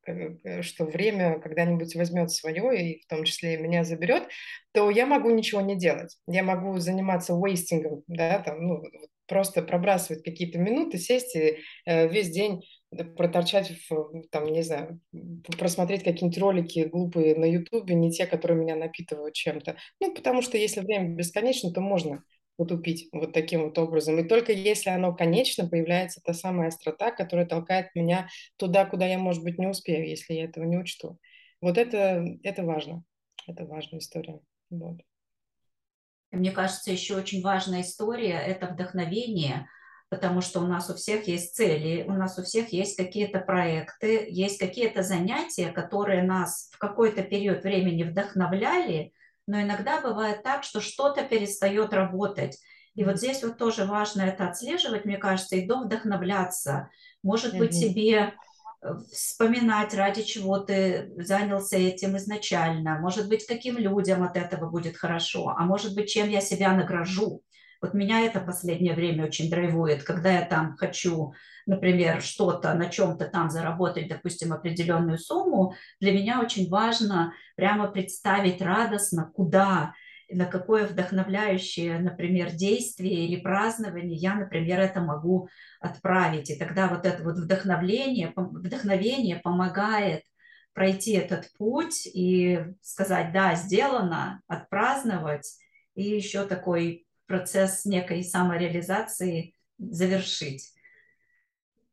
что 0.62 0.85
время 0.85 1.38
когда-нибудь 1.38 1.94
возьмет 1.94 2.30
свое, 2.30 2.82
и 2.82 3.02
в 3.02 3.06
том 3.06 3.25
числе 3.25 3.56
меня 3.56 3.85
заберет, 3.85 4.25
то 4.73 4.90
я 4.90 5.06
могу 5.06 5.30
ничего 5.30 5.61
не 5.61 5.76
делать. 5.76 6.16
Я 6.26 6.42
могу 6.42 6.78
заниматься 6.78 7.35
вейстингом, 7.35 8.02
да, 8.06 8.38
там, 8.40 8.66
ну, 8.66 8.82
просто 9.26 9.62
пробрасывать 9.62 10.23
какие-то 10.23 10.59
минуты, 10.59 10.99
сесть 10.99 11.35
и 11.37 11.59
э, 11.87 12.09
весь 12.09 12.30
день 12.30 12.62
проторчать, 13.16 13.73
в, 13.88 14.23
там, 14.30 14.52
не 14.52 14.62
знаю, 14.62 15.00
просмотреть 15.59 16.04
какие-нибудь 16.04 16.38
ролики 16.38 16.88
глупые 16.92 17.35
на 17.37 17.47
Ютубе, 17.47 17.94
не 17.94 18.12
те, 18.12 18.26
которые 18.26 18.59
меня 18.59 18.76
напитывают 18.76 19.35
чем-то. 19.35 19.76
Ну, 20.00 20.14
потому 20.14 20.42
что 20.42 20.59
если 20.59 20.80
время 20.80 21.14
бесконечно, 21.14 21.73
то 21.73 21.80
можно 21.80 22.23
утупить 22.62 23.09
вот 23.12 23.33
таким 23.33 23.64
вот 23.64 23.78
образом. 23.78 24.19
И 24.19 24.28
только 24.28 24.52
если 24.52 24.90
оно 24.90 25.14
конечно, 25.14 25.69
появляется 25.69 26.21
та 26.25 26.33
самая 26.33 26.69
острота, 26.69 27.11
которая 27.11 27.47
толкает 27.47 27.95
меня 27.95 28.28
туда, 28.57 28.85
куда 28.87 29.07
я, 29.07 29.19
может 29.19 29.42
быть, 29.42 29.59
не 29.59 29.66
успею, 29.66 30.09
если 30.09 30.35
я 30.35 30.45
этого 30.45 30.64
не 30.64 30.78
учту. 30.78 31.19
Вот 31.61 31.78
это, 31.78 32.25
это 32.42 32.64
важно. 32.64 33.04
Это 33.47 33.64
важная 33.64 34.00
история. 34.00 34.40
Вот. 34.71 35.00
Мне 36.31 36.50
кажется, 36.50 36.90
еще 36.90 37.16
очень 37.16 37.42
важная 37.42 37.83
история– 37.83 38.40
это 38.47 38.66
вдохновение, 38.66 39.69
потому 40.09 40.40
что 40.40 40.61
у 40.61 40.66
нас 40.66 40.88
у 40.88 40.95
всех 40.95 41.28
есть 41.28 41.54
цели, 41.54 42.04
у 42.09 42.12
нас 42.12 42.38
у 42.38 42.42
всех 42.42 42.73
есть 42.73 42.97
какие-то 42.97 43.40
проекты, 43.40 44.26
есть 44.31 44.59
какие-то 44.59 45.02
занятия, 45.02 45.71
которые 45.71 46.23
нас 46.23 46.71
в 46.73 46.78
какой-то 46.78 47.23
период 47.23 47.62
времени 47.64 48.04
вдохновляли, 48.04 49.12
но 49.46 49.61
иногда 49.61 50.00
бывает 50.00 50.42
так, 50.42 50.64
что 50.64 50.80
что-то 50.80 51.22
перестает 51.25 51.92
работать. 51.92 52.58
И 52.94 53.04
вот 53.04 53.18
здесь 53.18 53.42
вот 53.42 53.56
тоже 53.56 53.84
важно 53.84 54.22
это 54.22 54.49
отслеживать, 54.49 55.04
мне 55.04 55.16
кажется, 55.16 55.56
и 55.56 55.66
вдохновляться. 55.66 56.90
Может 57.22 57.56
быть, 57.56 57.75
себе 57.75 58.34
вспоминать, 59.12 59.94
ради 59.94 60.22
чего 60.22 60.58
ты 60.58 61.12
занялся 61.16 61.76
этим 61.76 62.16
изначально. 62.16 62.99
Может 62.99 63.28
быть, 63.28 63.46
каким 63.46 63.78
людям 63.78 64.22
от 64.22 64.37
этого 64.37 64.68
будет 64.68 64.96
хорошо, 64.96 65.54
а 65.56 65.64
может 65.64 65.94
быть, 65.94 66.11
чем 66.11 66.28
я 66.28 66.40
себя 66.40 66.72
награжу. 66.72 67.42
Вот 67.80 67.94
меня 67.94 68.20
это 68.20 68.40
последнее 68.40 68.94
время 68.94 69.25
очень 69.25 69.50
драйвует, 69.50 70.02
когда 70.02 70.32
я 70.32 70.44
там 70.44 70.76
хочу, 70.76 71.32
например, 71.66 72.23
что-то 72.23 72.75
на 72.75 72.88
чем-то 72.88 73.26
там 73.26 73.50
заработать, 73.50 74.09
допустим, 74.09 74.52
определенную 74.52 75.19
сумму, 75.19 75.75
для 76.00 76.12
меня 76.12 76.40
очень 76.40 76.69
важно 76.69 77.33
прямо 77.57 77.88
представить 77.88 78.61
радостно, 78.61 79.31
куда 79.35 79.95
на 80.31 80.47
какое 80.47 80.87
вдохновляющее, 80.87 81.99
например, 81.99 82.50
действие 82.50 83.26
или 83.26 83.40
празднование 83.40 84.16
я, 84.16 84.35
например, 84.35 84.81
это 84.81 85.00
могу 85.00 85.49
отправить. 85.81 86.50
И 86.50 86.57
тогда 86.57 86.88
вот 86.88 87.04
это 87.04 87.23
вот 87.23 87.37
вдохновление, 87.37 88.33
вдохновение 88.35 89.37
помогает 89.37 90.23
пройти 90.73 91.12
этот 91.12 91.52
путь 91.59 92.07
и 92.07 92.61
сказать, 92.81 93.33
да, 93.33 93.54
сделано, 93.54 94.40
отпраздновать, 94.47 95.59
и 95.95 96.02
еще 96.02 96.47
такой 96.47 97.07
процесс 97.26 97.85
некой 97.85 98.25
самореализации 98.25 99.54
завершить. 99.78 100.73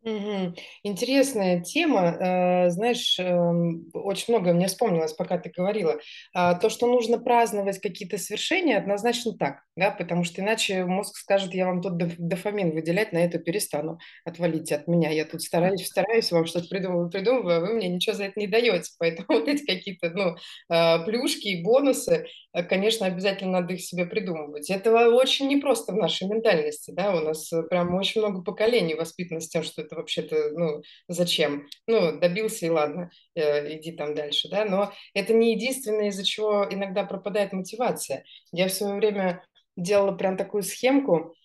Угу. 0.03 0.53
Интересная 0.83 1.59
тема. 1.59 2.15
Э, 2.19 2.69
знаешь, 2.69 3.19
эм, 3.19 3.89
очень 3.93 4.33
много 4.33 4.53
мне 4.53 4.67
вспомнилось, 4.67 5.11
пока 5.13 5.37
ты 5.37 5.49
говорила. 5.55 5.97
А, 6.33 6.53
то, 6.55 6.69
что 6.69 6.87
нужно 6.87 7.19
праздновать 7.19 7.79
какие-то 7.79 8.17
свершения, 8.17 8.77
однозначно 8.77 9.33
так, 9.37 9.63
да, 9.75 9.91
потому 9.91 10.23
что 10.23 10.41
иначе 10.41 10.85
мозг 10.85 11.17
скажет, 11.17 11.53
я 11.53 11.65
вам 11.65 11.81
тут 11.81 11.97
дофамин 11.97 12.71
выделять, 12.71 13.11
на 13.11 13.17
это 13.17 13.39
перестану, 13.39 13.99
отвалить 14.23 14.71
от 14.71 14.87
меня. 14.87 15.09
Я 15.09 15.25
тут 15.25 15.41
стараюсь, 15.41 15.85
стараюсь 15.85 16.31
вам 16.31 16.45
что-то 16.45 16.67
придумываю, 16.69 17.09
придумываю, 17.09 17.57
а 17.57 17.59
вы 17.59 17.73
мне 17.73 17.89
ничего 17.89 18.15
за 18.15 18.23
это 18.25 18.39
не 18.39 18.47
даете. 18.47 18.91
Поэтому 18.99 19.27
вот 19.39 19.49
эти 19.49 19.65
какие-то, 19.65 20.11
ну, 20.11 20.35
а, 20.69 20.99
плюшки 20.99 21.49
и 21.49 21.61
бонусы, 21.63 22.25
э, 22.48 22.48
конечно, 22.67 23.05
обязательно 23.05 23.61
надо 23.61 23.73
их 23.73 23.81
себе 23.81 24.05
придумывать. 24.05 24.69
Это 24.69 25.09
очень 25.09 25.47
непросто 25.47 25.93
в 25.93 25.97
нашей 25.97 26.27
ментальности, 26.27 26.91
да, 26.91 27.15
у 27.15 27.19
нас 27.19 27.51
э, 27.53 27.63
прям 27.63 27.93
очень 27.95 28.21
много 28.21 28.41
поколений 28.41 28.95
воспитано 28.95 29.39
с 29.39 29.49
тем, 29.49 29.63
что 29.63 29.81
это 29.81 29.95
вообще-то, 29.95 30.51
ну, 30.51 30.81
зачем? 31.07 31.67
Ну, 31.87 32.19
добился 32.19 32.65
и 32.65 32.69
ладно, 32.69 33.11
э, 33.35 33.77
иди 33.77 33.91
там 33.91 34.15
дальше, 34.15 34.49
да, 34.49 34.65
но 34.65 34.91
это 35.13 35.33
не 35.33 35.53
единственное, 35.53 36.07
из-за 36.07 36.23
чего 36.23 36.65
иногда 36.69 37.03
пропадает 37.03 37.53
мотивация. 37.53 38.23
Я 38.51 38.67
в 38.67 38.73
свое 38.73 38.95
время 38.95 39.45
делала 39.77 40.13
прям 40.15 40.35
такую 40.35 40.63
схемку, 40.63 41.35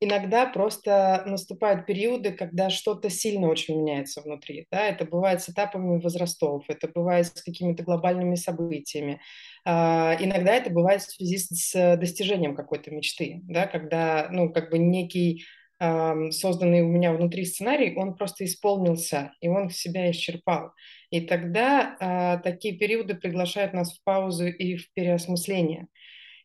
иногда 0.00 0.46
просто 0.46 1.22
наступают 1.26 1.86
периоды, 1.86 2.32
когда 2.32 2.70
что-то 2.70 3.10
сильно 3.10 3.48
очень 3.48 3.78
меняется 3.78 4.22
внутри. 4.22 4.66
Да? 4.70 4.86
Это 4.86 5.04
бывает 5.04 5.42
с 5.42 5.50
этапами 5.50 6.00
возрастов, 6.00 6.64
это 6.68 6.88
бывает 6.88 7.26
с 7.26 7.42
какими-то 7.42 7.82
глобальными 7.82 8.34
событиями. 8.34 9.20
А, 9.64 10.16
иногда 10.18 10.54
это 10.54 10.70
бывает 10.70 11.02
в 11.02 11.14
связи 11.14 11.38
с 11.38 11.96
достижением 11.96 12.56
какой-то 12.56 12.90
мечты, 12.90 13.40
да? 13.44 13.66
когда 13.66 14.28
ну, 14.30 14.50
как 14.50 14.70
бы 14.70 14.78
некий 14.78 15.44
созданный 16.30 16.82
у 16.82 16.88
меня 16.88 17.14
внутри 17.14 17.46
сценарий, 17.46 17.96
он 17.96 18.14
просто 18.14 18.44
исполнился, 18.44 19.32
и 19.40 19.48
он 19.48 19.70
себя 19.70 20.10
исчерпал. 20.10 20.72
И 21.08 21.22
тогда 21.22 21.96
а, 21.98 22.36
такие 22.36 22.76
периоды 22.76 23.14
приглашают 23.14 23.72
нас 23.72 23.96
в 23.96 24.04
паузу 24.04 24.46
и 24.46 24.76
в 24.76 24.92
переосмысление. 24.92 25.86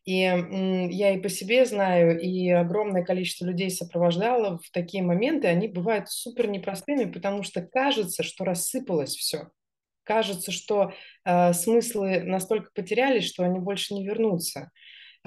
И 0.06 0.20
я 0.20 1.14
и 1.14 1.20
по 1.20 1.28
себе 1.28 1.66
знаю, 1.66 2.20
и 2.20 2.48
огромное 2.50 3.04
количество 3.04 3.44
людей 3.44 3.70
сопровождало 3.70 4.58
в 4.58 4.70
такие 4.70 5.02
моменты, 5.02 5.48
они 5.48 5.66
бывают 5.66 6.08
супер 6.08 6.48
непростыми, 6.48 7.10
потому 7.10 7.42
что 7.42 7.60
кажется, 7.60 8.22
что 8.22 8.44
рассыпалось 8.44 9.16
все. 9.16 9.48
Кажется, 10.04 10.52
что 10.52 10.92
э, 11.24 11.52
смыслы 11.52 12.22
настолько 12.22 12.70
потерялись, 12.72 13.24
что 13.26 13.42
они 13.42 13.58
больше 13.58 13.94
не 13.94 14.06
вернутся. 14.06 14.70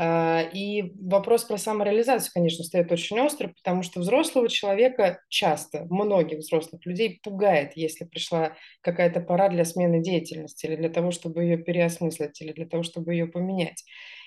А, 0.02 0.44
и 0.54 0.94
вопрос 1.02 1.44
про 1.44 1.58
самореализацию, 1.58 2.32
конечно, 2.34 2.64
стоит 2.64 2.90
очень 2.90 3.20
остро, 3.20 3.50
потому 3.50 3.84
что 3.84 4.00
взрослого 4.00 4.48
человека 4.48 5.20
часто, 5.28 5.84
многих 5.90 6.38
взрослых 6.40 6.86
людей 6.86 7.20
пугает, 7.22 7.74
если 7.76 8.06
пришла 8.06 8.56
какая-то 8.80 9.20
пора 9.20 9.50
для 9.50 9.66
смены 9.66 10.02
деятельности 10.02 10.68
или 10.68 10.78
для 10.78 10.88
того, 10.90 11.12
чтобы 11.12 11.44
ее 11.44 11.58
переосмыслить, 11.58 12.40
или 12.42 12.54
для 12.54 12.66
того, 12.66 12.84
чтобы 12.84 13.12
ее 13.12 13.28
поменять. 13.28 13.84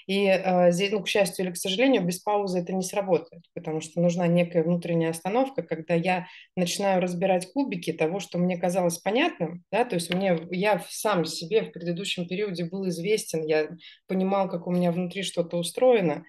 И 0.07 0.27
э, 0.27 0.73
здесь, 0.73 0.91
ну, 0.93 1.03
к 1.03 1.09
счастью 1.09 1.45
или 1.45 1.53
к 1.53 1.57
сожалению, 1.57 2.05
без 2.05 2.19
паузы 2.19 2.61
это 2.61 2.73
не 2.73 2.83
сработает, 2.83 3.45
потому 3.55 3.81
что 3.81 4.01
нужна 4.01 4.27
некая 4.27 4.63
внутренняя 4.63 5.11
остановка, 5.11 5.63
когда 5.63 5.95
я 5.95 6.27
начинаю 6.57 7.01
разбирать 7.01 7.53
кубики 7.53 7.93
того, 7.93 8.21
что 8.21 8.39
мне 8.39 8.57
казалось 8.57 8.99
понятным, 8.99 9.65
да, 9.71 9.85
то 9.85 9.95
есть 9.95 10.13
мне, 10.13 10.39
я 10.51 10.85
сам 10.89 11.25
себе 11.25 11.63
в 11.63 11.73
предыдущем 11.73 12.27
периоде 12.27 12.65
был 12.65 12.89
известен, 12.89 13.45
я 13.45 13.69
понимал, 14.07 14.49
как 14.49 14.67
у 14.67 14.71
меня 14.71 14.93
внутри 14.93 15.23
что-то 15.23 15.57
устроено, 15.57 16.13
э, 16.13 16.23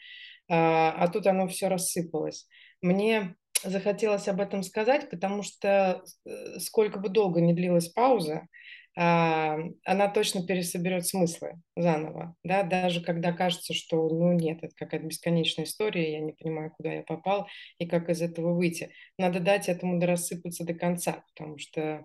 а 0.49 1.07
тут 1.07 1.27
оно 1.27 1.47
все 1.47 1.67
рассыпалось. 1.67 2.47
Мне 2.81 3.35
захотелось 3.63 4.27
об 4.27 4.41
этом 4.41 4.63
сказать, 4.63 5.09
потому 5.09 5.43
что 5.43 6.03
э, 6.25 6.59
сколько 6.59 6.99
бы 6.99 7.09
долго 7.09 7.41
не 7.41 7.53
длилась 7.53 7.87
пауза, 7.87 8.47
она 8.95 10.07
точно 10.13 10.45
пересоберет 10.45 11.07
смыслы 11.07 11.59
заново, 11.75 12.35
да, 12.43 12.61
даже 12.61 13.01
когда 13.01 13.33
кажется, 13.33 13.73
что, 13.73 14.07
ну, 14.07 14.33
нет, 14.33 14.59
это 14.61 14.73
какая-то 14.75 15.07
бесконечная 15.07 15.65
история, 15.65 16.11
я 16.11 16.19
не 16.19 16.33
понимаю, 16.33 16.71
куда 16.77 16.93
я 16.93 17.01
попал 17.01 17.47
и 17.79 17.87
как 17.87 18.09
из 18.09 18.21
этого 18.21 18.53
выйти. 18.53 18.91
Надо 19.17 19.39
дать 19.39 19.67
этому 19.67 19.99
дорассыпаться 19.99 20.63
до 20.63 20.75
конца, 20.75 21.23
потому 21.33 21.57
что 21.57 22.03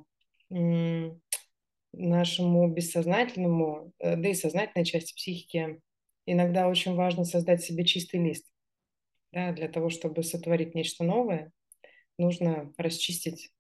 нашему 1.93 2.69
бессознательному, 2.69 3.93
э, 3.99 4.17
да 4.17 4.29
и 4.29 4.35
сознательной 4.35 4.85
части 4.85 5.15
психики 5.15 5.81
иногда 6.27 6.69
очень 6.69 6.95
важно 6.95 7.25
создать 7.25 7.63
себе 7.63 7.85
чистый 7.85 8.23
лист, 8.23 8.47
да, 9.33 9.53
для 9.53 9.69
того, 9.69 9.91
чтобы 9.91 10.23
сотворить 10.23 10.75
нечто 10.75 11.05
новое, 11.05 11.53
нужно 12.19 12.73
расчистить 12.77 13.51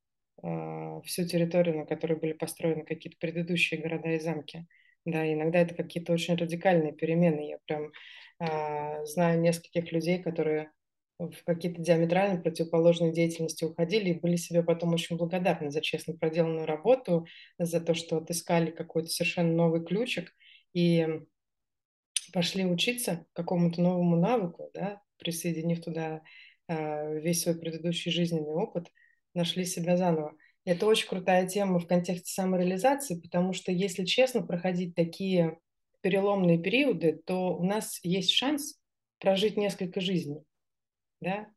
всю 1.04 1.26
территорию, 1.26 1.78
на 1.78 1.86
которой 1.86 2.18
были 2.18 2.32
построены 2.32 2.84
какие-то 2.84 3.18
предыдущие 3.18 3.80
города 3.80 4.10
и 4.10 4.20
замки. 4.20 4.66
Да, 5.04 5.30
иногда 5.30 5.60
это 5.60 5.74
какие-то 5.74 6.12
очень 6.12 6.36
радикальные 6.36 6.92
перемены. 6.92 7.48
Я 7.48 7.58
прям 7.66 7.92
э, 8.40 9.04
знаю 9.06 9.40
нескольких 9.40 9.90
людей, 9.92 10.22
которые 10.22 10.70
в 11.18 11.44
какие-то 11.44 11.82
диаметрально 11.82 12.40
противоположные 12.40 13.12
деятельности 13.12 13.64
уходили 13.64 14.10
и 14.10 14.20
были 14.20 14.36
себе 14.36 14.62
потом 14.62 14.94
очень 14.94 15.16
благодарны 15.16 15.70
за 15.70 15.80
честно 15.80 16.14
проделанную 16.14 16.66
работу, 16.66 17.26
за 17.58 17.80
то, 17.80 17.94
что 17.94 18.18
отыскали 18.18 18.70
какой-то 18.70 19.08
совершенно 19.08 19.52
новый 19.52 19.84
ключик 19.84 20.32
и 20.74 21.06
пошли 22.32 22.64
учиться 22.64 23.26
какому-то 23.32 23.80
новому 23.82 24.16
навыку, 24.16 24.70
да, 24.74 25.02
присоединив 25.18 25.82
туда 25.82 26.22
э, 26.68 27.18
весь 27.20 27.42
свой 27.42 27.58
предыдущий 27.58 28.12
жизненный 28.12 28.52
опыт, 28.52 28.88
нашли 29.38 29.64
себя 29.64 29.96
заново. 29.96 30.36
Это 30.64 30.84
очень 30.86 31.08
крутая 31.08 31.46
тема 31.48 31.78
в 31.78 31.86
контексте 31.86 32.30
самореализации, 32.30 33.18
потому 33.18 33.54
что, 33.54 33.72
если 33.72 34.04
честно, 34.04 34.42
проходить 34.42 34.94
такие 34.94 35.58
переломные 36.02 36.58
периоды, 36.58 37.20
то 37.24 37.56
у 37.56 37.64
нас 37.64 38.00
есть 38.02 38.32
шанс 38.32 38.78
прожить 39.18 39.56
несколько 39.56 40.00
жизней, 40.00 40.42
да, 41.20 41.48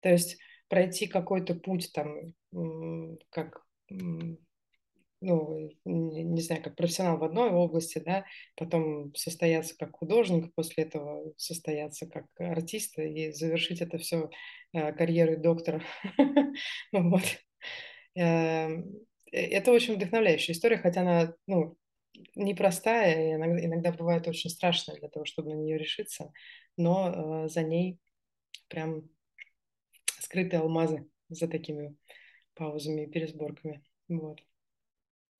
то 0.00 0.10
есть 0.10 0.36
пройти 0.68 1.06
какой-то 1.06 1.54
путь 1.54 1.90
там, 1.94 2.34
как 3.30 3.64
ну, 5.20 5.70
не, 5.84 6.40
знаю, 6.40 6.62
как 6.62 6.76
профессионал 6.76 7.18
в 7.18 7.24
одной 7.24 7.50
области, 7.50 7.98
да, 7.98 8.24
потом 8.56 9.14
состояться 9.14 9.76
как 9.76 9.96
художник, 9.96 10.54
после 10.54 10.84
этого 10.84 11.32
состояться 11.36 12.06
как 12.06 12.26
артист 12.38 12.98
и 12.98 13.30
завершить 13.32 13.80
это 13.82 13.98
все 13.98 14.30
э, 14.72 14.92
карьерой 14.92 15.36
доктора. 15.36 15.82
Вот. 16.92 17.22
Эм, 18.16 18.84
э, 19.32 19.40
это 19.40 19.72
очень 19.72 19.94
вдохновляющая 19.94 20.54
история, 20.54 20.78
хотя 20.78 21.02
она, 21.02 21.34
ну, 21.46 21.76
непростая, 22.34 23.36
иногда, 23.36 23.64
иногда 23.64 23.92
бывает 23.92 24.26
очень 24.26 24.50
страшная 24.50 24.96
для 24.96 25.08
того, 25.08 25.24
чтобы 25.24 25.50
на 25.54 25.58
нее 25.58 25.78
решиться, 25.78 26.32
но 26.76 27.44
э, 27.44 27.48
за 27.48 27.62
ней 27.62 27.98
прям 28.68 29.08
скрытые 30.18 30.60
алмазы 30.60 31.08
за 31.28 31.48
такими 31.48 31.96
паузами 32.54 33.02
и 33.02 33.10
пересборками. 33.10 33.84
Вот. 34.08 34.40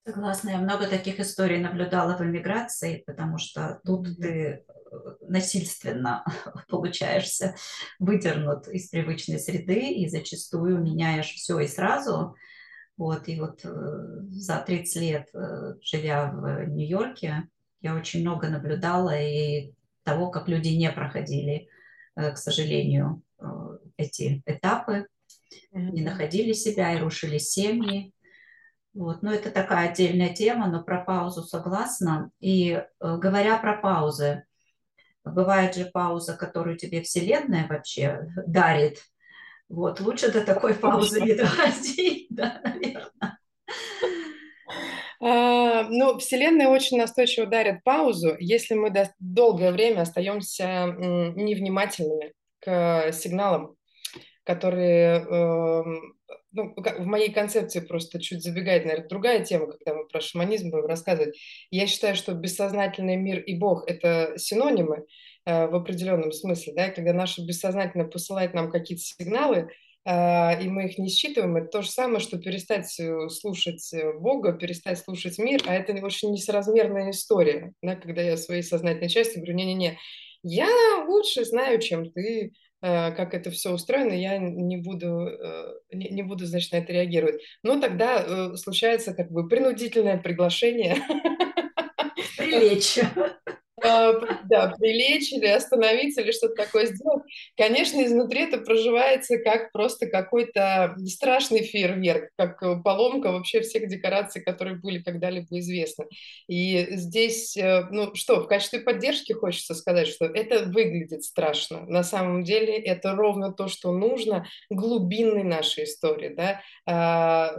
Согласна, 0.03 0.49
я 0.49 0.57
много 0.57 0.87
таких 0.87 1.19
историй 1.19 1.59
наблюдала 1.59 2.17
в 2.17 2.21
эмиграции, 2.21 3.03
потому 3.05 3.37
что 3.37 3.79
тут 3.85 4.07
ты 4.17 4.31
э, 4.31 4.63
насильственно 5.27 6.25
получаешься 6.69 7.55
выдернут 7.99 8.67
из 8.67 8.89
привычной 8.89 9.37
среды 9.37 9.91
и 9.91 10.09
зачастую 10.09 10.81
меняешь 10.81 11.31
все 11.31 11.59
и 11.59 11.67
сразу. 11.67 12.35
Вот, 12.97 13.27
и 13.27 13.39
вот 13.39 13.63
э, 13.63 13.69
за 14.31 14.63
30 14.65 15.01
лет, 15.03 15.29
э, 15.35 15.75
живя 15.83 16.31
в 16.31 16.65
Нью-Йорке, 16.65 17.47
я 17.81 17.95
очень 17.95 18.21
много 18.21 18.49
наблюдала 18.49 19.15
и 19.15 19.71
того, 20.01 20.31
как 20.31 20.47
люди 20.47 20.69
не 20.69 20.91
проходили, 20.91 21.67
к 22.15 22.37
сожалению, 22.37 23.21
эти 23.97 24.41
этапы, 24.45 25.07
не 25.71 26.01
находили 26.01 26.53
себя 26.53 26.93
и 26.93 26.99
рушили 26.99 27.37
семьи. 27.37 28.13
Вот. 28.93 29.21
Но 29.21 29.33
это 29.33 29.51
такая 29.51 29.89
отдельная 29.89 30.33
тема, 30.33 30.67
но 30.67 30.83
про 30.83 31.03
паузу 31.03 31.43
согласна. 31.43 32.31
И 32.39 32.71
э, 32.71 32.83
говоря 32.99 33.57
про 33.57 33.77
паузы, 33.77 34.43
бывает 35.23 35.75
же 35.75 35.85
пауза, 35.85 36.35
которую 36.35 36.77
тебе 36.77 37.01
Вселенная 37.01 37.67
вообще 37.67 38.27
дарит. 38.45 38.99
Вот, 39.69 40.01
лучше 40.01 40.31
до 40.31 40.43
такой 40.43 40.73
паузы 40.73 41.21
не 41.21 41.33
доходить, 41.33 42.27
да, 42.29 42.61
наверное. 42.63 43.39
А, 45.21 45.83
ну, 45.83 46.17
Вселенная 46.17 46.67
очень 46.67 46.97
настойчиво 46.97 47.45
дарит 47.45 47.83
паузу, 47.83 48.35
если 48.39 48.73
мы 48.73 48.91
долгое 49.19 49.71
время 49.71 50.01
остаемся 50.01 50.87
невнимательными 50.87 52.33
к 52.59 53.11
сигналам, 53.13 53.75
которые 54.43 55.21
эм, 55.21 56.15
ну, 56.51 56.73
в 56.75 57.05
моей 57.05 57.31
концепции 57.31 57.79
просто 57.79 58.19
чуть 58.21 58.43
забегает, 58.43 58.85
наверное, 58.85 59.07
другая 59.07 59.43
тема, 59.43 59.67
когда 59.67 59.93
мы 59.93 60.07
про 60.07 60.21
шаманизм 60.21 60.69
будем 60.69 60.85
рассказывать. 60.85 61.37
Я 61.69 61.87
считаю, 61.87 62.15
что 62.15 62.33
бессознательный 62.33 63.15
мир 63.15 63.39
и 63.39 63.55
Бог– 63.57 63.83
это 63.87 64.33
синонимы 64.37 65.05
э, 65.45 65.67
в 65.67 65.75
определенном 65.75 66.31
смысле, 66.31 66.73
да, 66.75 66.89
когда 66.89 67.13
наше 67.13 67.45
бессознательное 67.45 68.07
посылает 68.07 68.53
нам 68.53 68.69
какие-то 68.69 69.03
сигналы, 69.03 69.69
э, 70.05 70.63
и 70.63 70.67
мы 70.67 70.85
их 70.87 70.97
не 70.97 71.09
считываем, 71.09 71.55
это 71.55 71.67
то 71.67 71.81
же 71.81 71.89
самое, 71.89 72.19
что 72.19 72.37
перестать 72.37 72.91
слушать 73.31 73.93
э, 73.93 74.13
Бога, 74.19 74.53
перестать 74.53 74.99
слушать 74.99 75.37
мир, 75.37 75.61
а 75.65 75.73
это 75.73 75.93
очень 76.05 76.31
несоразмерная 76.31 77.11
история, 77.11 77.73
да, 77.81 77.95
когда 77.95 78.21
я 78.21 78.35
своей 78.35 78.63
сознательной 78.63 79.09
части 79.09 79.37
говорю, 79.37 79.53
не-не-не, 79.53 79.97
я 80.43 81.05
лучше 81.07 81.45
знаю, 81.45 81.79
чем 81.79 82.11
ты, 82.11 82.53
как 82.81 83.33
это 83.33 83.51
все 83.51 83.71
устроено, 83.71 84.13
я 84.13 84.37
не 84.37 84.77
буду, 84.77 85.27
э, 85.27 85.73
не, 85.91 86.09
не 86.09 86.23
буду, 86.23 86.45
значит, 86.45 86.71
на 86.71 86.77
это 86.77 86.93
реагировать. 86.93 87.41
Но 87.63 87.79
тогда 87.79 88.23
э, 88.25 88.55
случается 88.57 89.13
как 89.13 89.31
бы 89.31 89.47
принудительное 89.47 90.17
приглашение. 90.17 90.97
Прилечь. 92.37 92.99
А, 93.83 94.13
да, 94.45 94.73
прилечь 94.77 95.31
или 95.31 95.47
остановиться, 95.47 96.21
или 96.21 96.31
что-то 96.31 96.55
такое 96.55 96.85
сделать. 96.85 97.23
Конечно, 97.57 98.03
изнутри 98.05 98.43
это 98.43 98.59
проживается 98.59 99.37
как 99.39 99.71
просто 99.71 100.07
какой-то 100.07 100.95
страшный 101.07 101.63
фейерверк, 101.63 102.29
как 102.37 102.61
э, 102.61 102.79
поломка 102.83 103.31
вообще 103.31 103.61
всех 103.61 103.87
декораций, 103.87 104.43
которые 104.43 104.77
были 104.77 105.01
когда-либо 105.01 105.47
известны. 105.59 106.05
И 106.47 106.87
здесь, 106.91 107.57
э, 107.57 107.87
ну 107.89 108.13
что, 108.13 108.41
в 108.41 108.47
качестве 108.47 108.81
поддержки 108.81 109.33
хочется 109.33 109.73
сказать, 109.73 110.07
что 110.07 110.25
это 110.25 110.65
выглядит 110.65 111.23
страшно. 111.23 111.85
На 111.87 112.03
самом 112.03 112.43
деле 112.43 112.77
это 112.77 113.15
ровно 113.15 113.51
то, 113.51 113.67
что 113.67 113.91
нужно 113.91 114.45
глубинной 114.69 115.43
нашей 115.43 115.85
истории, 115.85 116.29
да, 116.29 116.61
а, 116.85 117.53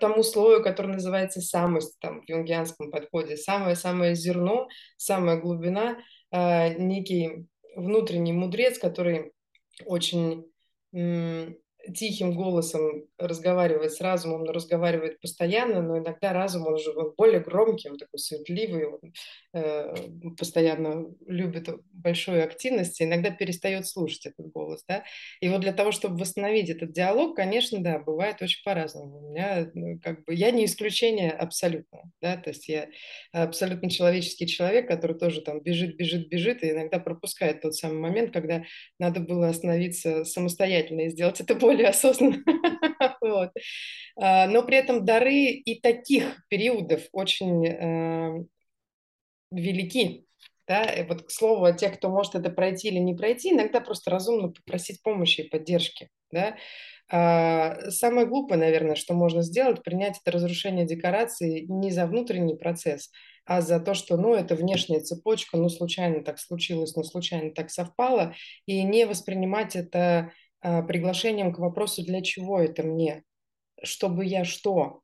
тому 0.00 0.22
слою, 0.22 0.62
который 0.62 0.92
называется 0.92 1.40
самость 1.40 1.98
там, 2.00 2.22
в 2.22 2.28
юнгианском 2.28 2.90
подходе, 2.90 3.36
самое-самое 3.36 4.14
зерно, 4.14 4.68
самое 4.96 5.38
глубинное 5.38 5.59
глубина, 5.60 5.98
э, 6.32 6.74
некий 6.74 7.46
внутренний 7.76 8.32
мудрец, 8.32 8.78
который 8.78 9.32
очень 9.86 10.46
тихим 11.94 12.34
голосом 12.34 13.04
разговаривает 13.18 13.92
с 13.92 14.00
разумом, 14.00 14.44
но 14.44 14.52
разговаривает 14.52 15.20
постоянно, 15.20 15.82
но 15.82 15.98
иногда 15.98 16.32
разум, 16.32 16.66
он 16.66 16.74
уже 16.74 16.92
более 17.16 17.40
громкий, 17.40 17.88
он 17.88 17.98
такой 17.98 18.18
светливый, 18.18 18.86
он 18.86 19.12
э, 19.54 19.94
постоянно 20.36 21.06
любит 21.26 21.68
большую 21.92 22.44
активность, 22.44 23.00
и 23.00 23.04
иногда 23.04 23.30
перестает 23.30 23.86
слушать 23.86 24.26
этот 24.26 24.52
голос, 24.52 24.84
да. 24.88 25.04
И 25.40 25.48
вот 25.48 25.60
для 25.60 25.72
того, 25.72 25.92
чтобы 25.92 26.18
восстановить 26.18 26.70
этот 26.70 26.92
диалог, 26.92 27.36
конечно, 27.36 27.82
да, 27.82 27.98
бывает 27.98 28.42
очень 28.42 28.62
по-разному. 28.64 29.18
У 29.18 29.30
меня, 29.30 29.70
ну, 29.74 29.98
как 30.02 30.24
бы, 30.24 30.34
я 30.34 30.50
не 30.50 30.66
исключение 30.66 31.30
абсолютно, 31.30 32.10
да, 32.20 32.36
то 32.36 32.50
есть 32.50 32.68
я 32.68 32.88
абсолютно 33.32 33.90
человеческий 33.90 34.46
человек, 34.46 34.86
который 34.88 35.18
тоже 35.18 35.40
там 35.40 35.60
бежит, 35.60 35.96
бежит, 35.96 36.28
бежит, 36.28 36.62
и 36.62 36.70
иногда 36.70 36.98
пропускает 36.98 37.62
тот 37.62 37.74
самый 37.74 37.98
момент, 37.98 38.32
когда 38.32 38.64
надо 38.98 39.20
было 39.20 39.48
остановиться 39.48 40.24
самостоятельно 40.24 41.02
и 41.02 41.10
сделать 41.10 41.40
это 41.40 41.54
более 41.54 41.69
более 41.70 41.88
осознанно. 41.88 42.42
вот. 43.20 43.50
А, 44.16 44.46
но 44.48 44.62
при 44.62 44.76
этом 44.76 45.04
дары 45.04 45.46
и 45.46 45.80
таких 45.80 46.42
периодов 46.48 47.02
очень 47.12 47.66
э, 47.66 48.44
велики. 49.52 50.26
Да? 50.66 50.84
И 50.84 51.06
вот 51.06 51.22
к 51.22 51.30
слову 51.30 51.64
о 51.64 51.72
тех, 51.72 51.96
кто 51.96 52.08
может 52.08 52.34
это 52.34 52.50
пройти 52.50 52.88
или 52.88 52.98
не 52.98 53.14
пройти, 53.14 53.50
иногда 53.50 53.80
просто 53.80 54.10
разумно 54.10 54.48
попросить 54.48 55.02
помощи 55.02 55.42
и 55.42 55.48
поддержки. 55.48 56.08
Да? 56.32 56.56
А, 57.08 57.90
самое 57.90 58.26
глупое, 58.26 58.58
наверное, 58.58 58.96
что 58.96 59.14
можно 59.14 59.42
сделать, 59.42 59.82
принять 59.82 60.18
это 60.20 60.32
разрушение 60.32 60.86
декорации 60.86 61.66
не 61.68 61.90
за 61.92 62.06
внутренний 62.06 62.56
процесс, 62.56 63.10
а 63.44 63.60
за 63.60 63.80
то, 63.80 63.94
что, 63.94 64.16
ну, 64.16 64.34
это 64.34 64.54
внешняя 64.54 65.00
цепочка, 65.00 65.56
ну, 65.56 65.68
случайно 65.68 66.22
так 66.22 66.38
случилось, 66.38 66.94
ну, 66.94 67.02
случайно 67.04 67.52
так 67.52 67.70
совпало, 67.70 68.34
и 68.66 68.82
не 68.82 69.06
воспринимать 69.06 69.74
это 69.74 70.32
приглашением 70.62 71.52
к 71.52 71.58
вопросу, 71.58 72.04
для 72.04 72.20
чего 72.22 72.60
это 72.60 72.82
мне, 72.82 73.24
чтобы 73.82 74.24
я 74.24 74.44
что, 74.44 75.02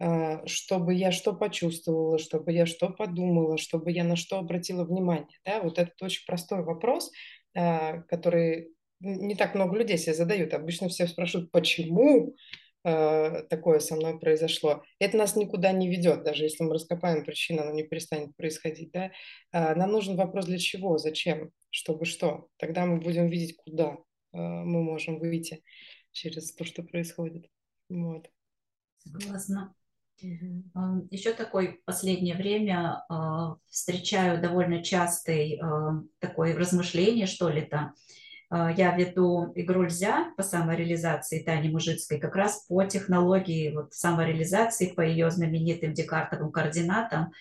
а, 0.00 0.46
чтобы 0.46 0.94
я 0.94 1.12
что 1.12 1.32
почувствовала, 1.32 2.18
чтобы 2.18 2.52
я 2.52 2.66
что 2.66 2.90
подумала, 2.90 3.58
чтобы 3.58 3.92
я 3.92 4.04
на 4.04 4.16
что 4.16 4.38
обратила 4.38 4.84
внимание. 4.84 5.38
Да? 5.44 5.62
Вот 5.62 5.78
этот 5.78 6.00
очень 6.02 6.26
простой 6.26 6.62
вопрос, 6.62 7.10
а, 7.56 8.02
который 8.02 8.70
не 9.00 9.34
так 9.34 9.54
много 9.54 9.76
людей 9.76 9.98
себе 9.98 10.14
задают. 10.14 10.54
Обычно 10.54 10.88
все 10.88 11.06
спрашивают, 11.06 11.50
почему 11.50 12.34
такое 12.82 13.78
со 13.78 13.96
мной 13.96 14.18
произошло. 14.18 14.82
Это 14.98 15.16
нас 15.16 15.36
никуда 15.36 15.72
не 15.72 15.88
ведет, 15.88 16.22
даже 16.22 16.44
если 16.44 16.64
мы 16.64 16.74
раскопаем 16.74 17.24
причину, 17.24 17.62
она 17.62 17.72
не 17.72 17.82
перестанет 17.82 18.36
происходить. 18.36 18.92
Да? 18.92 19.10
А, 19.52 19.74
нам 19.74 19.90
нужен 19.90 20.16
вопрос 20.16 20.44
для 20.44 20.58
чего, 20.58 20.98
зачем, 20.98 21.50
чтобы 21.70 22.04
что. 22.04 22.48
Тогда 22.58 22.84
мы 22.84 23.00
будем 23.00 23.28
видеть, 23.28 23.56
куда 23.56 23.96
мы 24.34 24.82
можем 24.82 25.18
выйти 25.18 25.62
через 26.12 26.52
то, 26.54 26.64
что 26.64 26.82
происходит. 26.82 27.48
Вот. 27.88 28.30
Согласна. 28.98 29.74
Угу. 30.22 31.08
Еще 31.10 31.32
такой 31.32 31.80
последнее 31.84 32.34
время 32.34 33.04
э, 33.10 33.14
встречаю 33.68 34.40
довольно 34.40 34.82
частый 34.82 35.60
э, 35.60 36.02
такое 36.20 36.56
размышление, 36.56 37.26
что 37.26 37.48
ли 37.48 37.62
то. 37.62 37.92
Э, 38.50 38.70
я 38.76 38.96
веду 38.96 39.52
игру 39.54 39.82
«Льзя» 39.82 40.32
по 40.36 40.42
самореализации 40.42 41.42
Тани 41.42 41.68
Мужицкой 41.68 42.20
как 42.20 42.36
раз 42.36 42.64
по 42.68 42.84
технологии 42.84 43.74
вот, 43.74 43.92
самореализации, 43.92 44.92
по 44.92 45.00
ее 45.00 45.30
знаменитым 45.30 45.92
декартовым 45.92 46.52
координатам. 46.52 47.32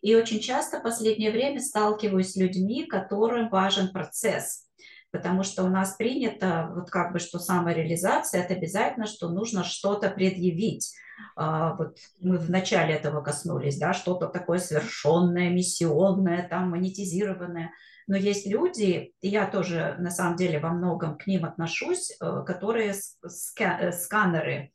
И 0.00 0.14
очень 0.14 0.38
часто 0.40 0.78
в 0.78 0.82
последнее 0.82 1.32
время 1.32 1.60
сталкиваюсь 1.60 2.32
с 2.32 2.36
людьми, 2.36 2.86
которым 2.86 3.48
важен 3.48 3.90
процесс– 3.90 4.66
потому 5.10 5.42
что 5.42 5.64
у 5.64 5.68
нас 5.68 5.96
принято, 5.96 6.70
вот 6.74 6.90
как 6.90 7.12
бы, 7.12 7.18
что 7.18 7.38
самореализация– 7.38 8.42
это 8.44 8.54
обязательно, 8.54 9.06
что 9.06 9.28
нужно 9.28 9.64
что-то 9.64 10.10
предъявить. 10.10 10.92
А, 11.36 11.74
вот 11.74 11.98
мы 12.20 12.38
в 12.38 12.50
начале 12.50 12.94
этого 12.94 13.22
коснулись, 13.22 13.78
да, 13.78 13.92
что-то 13.92 14.28
такое 14.28 14.58
совершенное, 14.58 15.50
миссионное, 15.50 16.46
там, 16.48 16.70
монетизированное. 16.70 17.72
Но 18.06 18.16
есть 18.16 18.46
люди, 18.46 19.12
и 19.20 19.28
я 19.28 19.46
тоже 19.46 19.96
на 19.98 20.10
самом 20.10 20.36
деле 20.36 20.58
во 20.58 20.70
многом 20.70 21.18
к 21.18 21.26
ним 21.26 21.44
отношусь, 21.44 22.10
э, 22.20 22.42
которые 22.46 22.94
сканеры, 23.26 24.72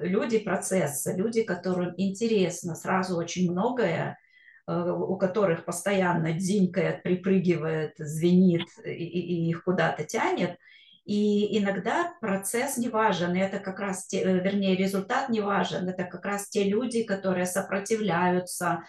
люди 0.00 0.38
процесса, 0.38 1.14
люди, 1.14 1.42
которым 1.42 1.92
интересно 1.96 2.74
сразу 2.74 3.16
очень 3.16 3.50
многое, 3.50 4.18
у 4.66 5.16
которых 5.16 5.64
постоянно 5.64 6.32
дзинькает, 6.32 7.02
припрыгивает, 7.02 7.94
звенит 7.98 8.66
и, 8.84 8.90
и 8.90 9.50
их 9.50 9.64
куда-то 9.64 10.04
тянет. 10.04 10.58
И 11.04 11.58
иногда 11.58 12.14
процесс 12.20 12.78
не 12.78 12.88
важен, 12.88 13.34
это 13.36 13.58
как 13.58 13.78
раз, 13.78 14.06
те, 14.06 14.22
э, 14.22 14.40
вернее, 14.40 14.74
результат 14.74 15.28
не 15.28 15.42
важен, 15.42 15.86
это 15.86 16.04
как 16.04 16.24
раз 16.24 16.48
те 16.48 16.64
люди, 16.64 17.02
которые 17.02 17.44
сопротивляются 17.44 18.84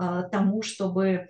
э, 0.00 0.22
тому, 0.32 0.62
чтобы 0.62 1.28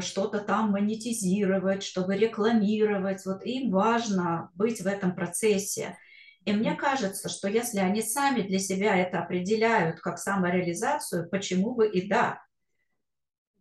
что-то 0.00 0.40
там 0.40 0.70
монетизировать, 0.70 1.82
чтобы 1.82 2.16
рекламировать. 2.16 3.24
Вот 3.24 3.44
им 3.44 3.70
важно 3.70 4.50
быть 4.54 4.80
в 4.80 4.86
этом 4.86 5.14
процессе. 5.14 5.96
И 6.44 6.52
мне 6.52 6.74
кажется, 6.74 7.28
что 7.28 7.48
если 7.48 7.80
они 7.80 8.02
сами 8.02 8.42
для 8.42 8.58
себя 8.58 8.96
это 8.96 9.20
определяют 9.20 10.00
как 10.00 10.18
самореализацию, 10.18 11.28
почему 11.28 11.74
бы 11.74 11.88
и 11.88 12.06
да, 12.08 12.40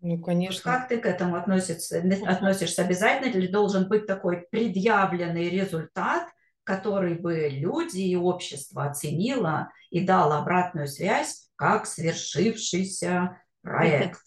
ну, 0.02 0.22
конечно. 0.22 0.72
Как 0.72 0.88
ты 0.88 0.98
к 0.98 1.06
этому 1.06 1.36
относишься? 1.36 2.04
относишься? 2.26 2.84
Обязательно 2.84 3.38
ли 3.38 3.48
должен 3.48 3.88
быть 3.88 4.06
такой 4.06 4.48
предъявленный 4.50 5.50
результат, 5.50 6.30
который 6.64 7.16
бы 7.16 7.50
люди 7.50 8.00
и 8.00 8.16
общество 8.16 8.86
оценило 8.86 9.72
и 9.90 10.06
дало 10.06 10.38
обратную 10.38 10.88
связь 10.88 11.50
как 11.56 11.86
свершившийся 11.86 13.42
проект? 13.62 14.22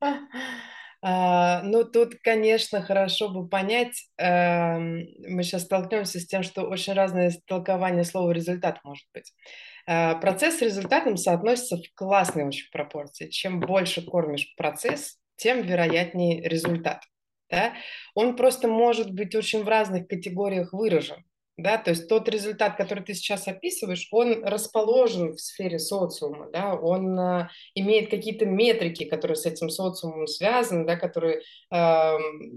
А, 1.06 1.60
ну, 1.62 1.84
тут, 1.84 2.14
конечно, 2.22 2.80
хорошо 2.80 3.28
бы 3.28 3.46
понять, 3.46 4.08
э, 4.16 4.78
мы 4.78 5.42
сейчас 5.42 5.64
столкнемся 5.64 6.18
с 6.18 6.26
тем, 6.26 6.42
что 6.42 6.62
очень 6.62 6.94
разное 6.94 7.30
толкование 7.46 8.04
слова 8.04 8.30
«результат» 8.30 8.80
может 8.84 9.04
быть. 9.12 9.34
Э, 9.86 10.14
процесс 10.16 10.58
с 10.58 10.62
результатом 10.62 11.16
соотносится 11.16 11.76
в 11.76 11.94
классной 11.94 12.44
очень 12.44 12.70
пропорции. 12.70 13.28
Чем 13.28 13.60
больше 13.60 14.02
кормишь 14.02 14.54
процесс, 14.56 15.18
тем 15.36 15.62
вероятнее 15.62 16.48
результат. 16.48 17.02
Да? 17.50 17.74
Он 18.14 18.36
просто 18.36 18.68
может 18.68 19.12
быть 19.12 19.34
очень 19.34 19.62
в 19.62 19.68
разных 19.68 20.08
категориях 20.08 20.72
выражен 20.72 21.24
да, 21.56 21.78
то 21.78 21.90
есть 21.90 22.08
тот 22.08 22.28
результат, 22.28 22.76
который 22.76 23.04
ты 23.04 23.14
сейчас 23.14 23.46
описываешь, 23.46 24.08
он 24.10 24.44
расположен 24.44 25.34
в 25.34 25.40
сфере 25.40 25.78
социума, 25.78 26.48
да, 26.52 26.74
он 26.74 27.18
э, 27.18 27.48
имеет 27.76 28.10
какие-то 28.10 28.44
метрики, 28.44 29.04
которые 29.04 29.36
с 29.36 29.46
этим 29.46 29.70
социумом 29.70 30.26
связаны, 30.26 30.84
да, 30.84 30.96
которые 30.96 31.42
э, 31.70 32.12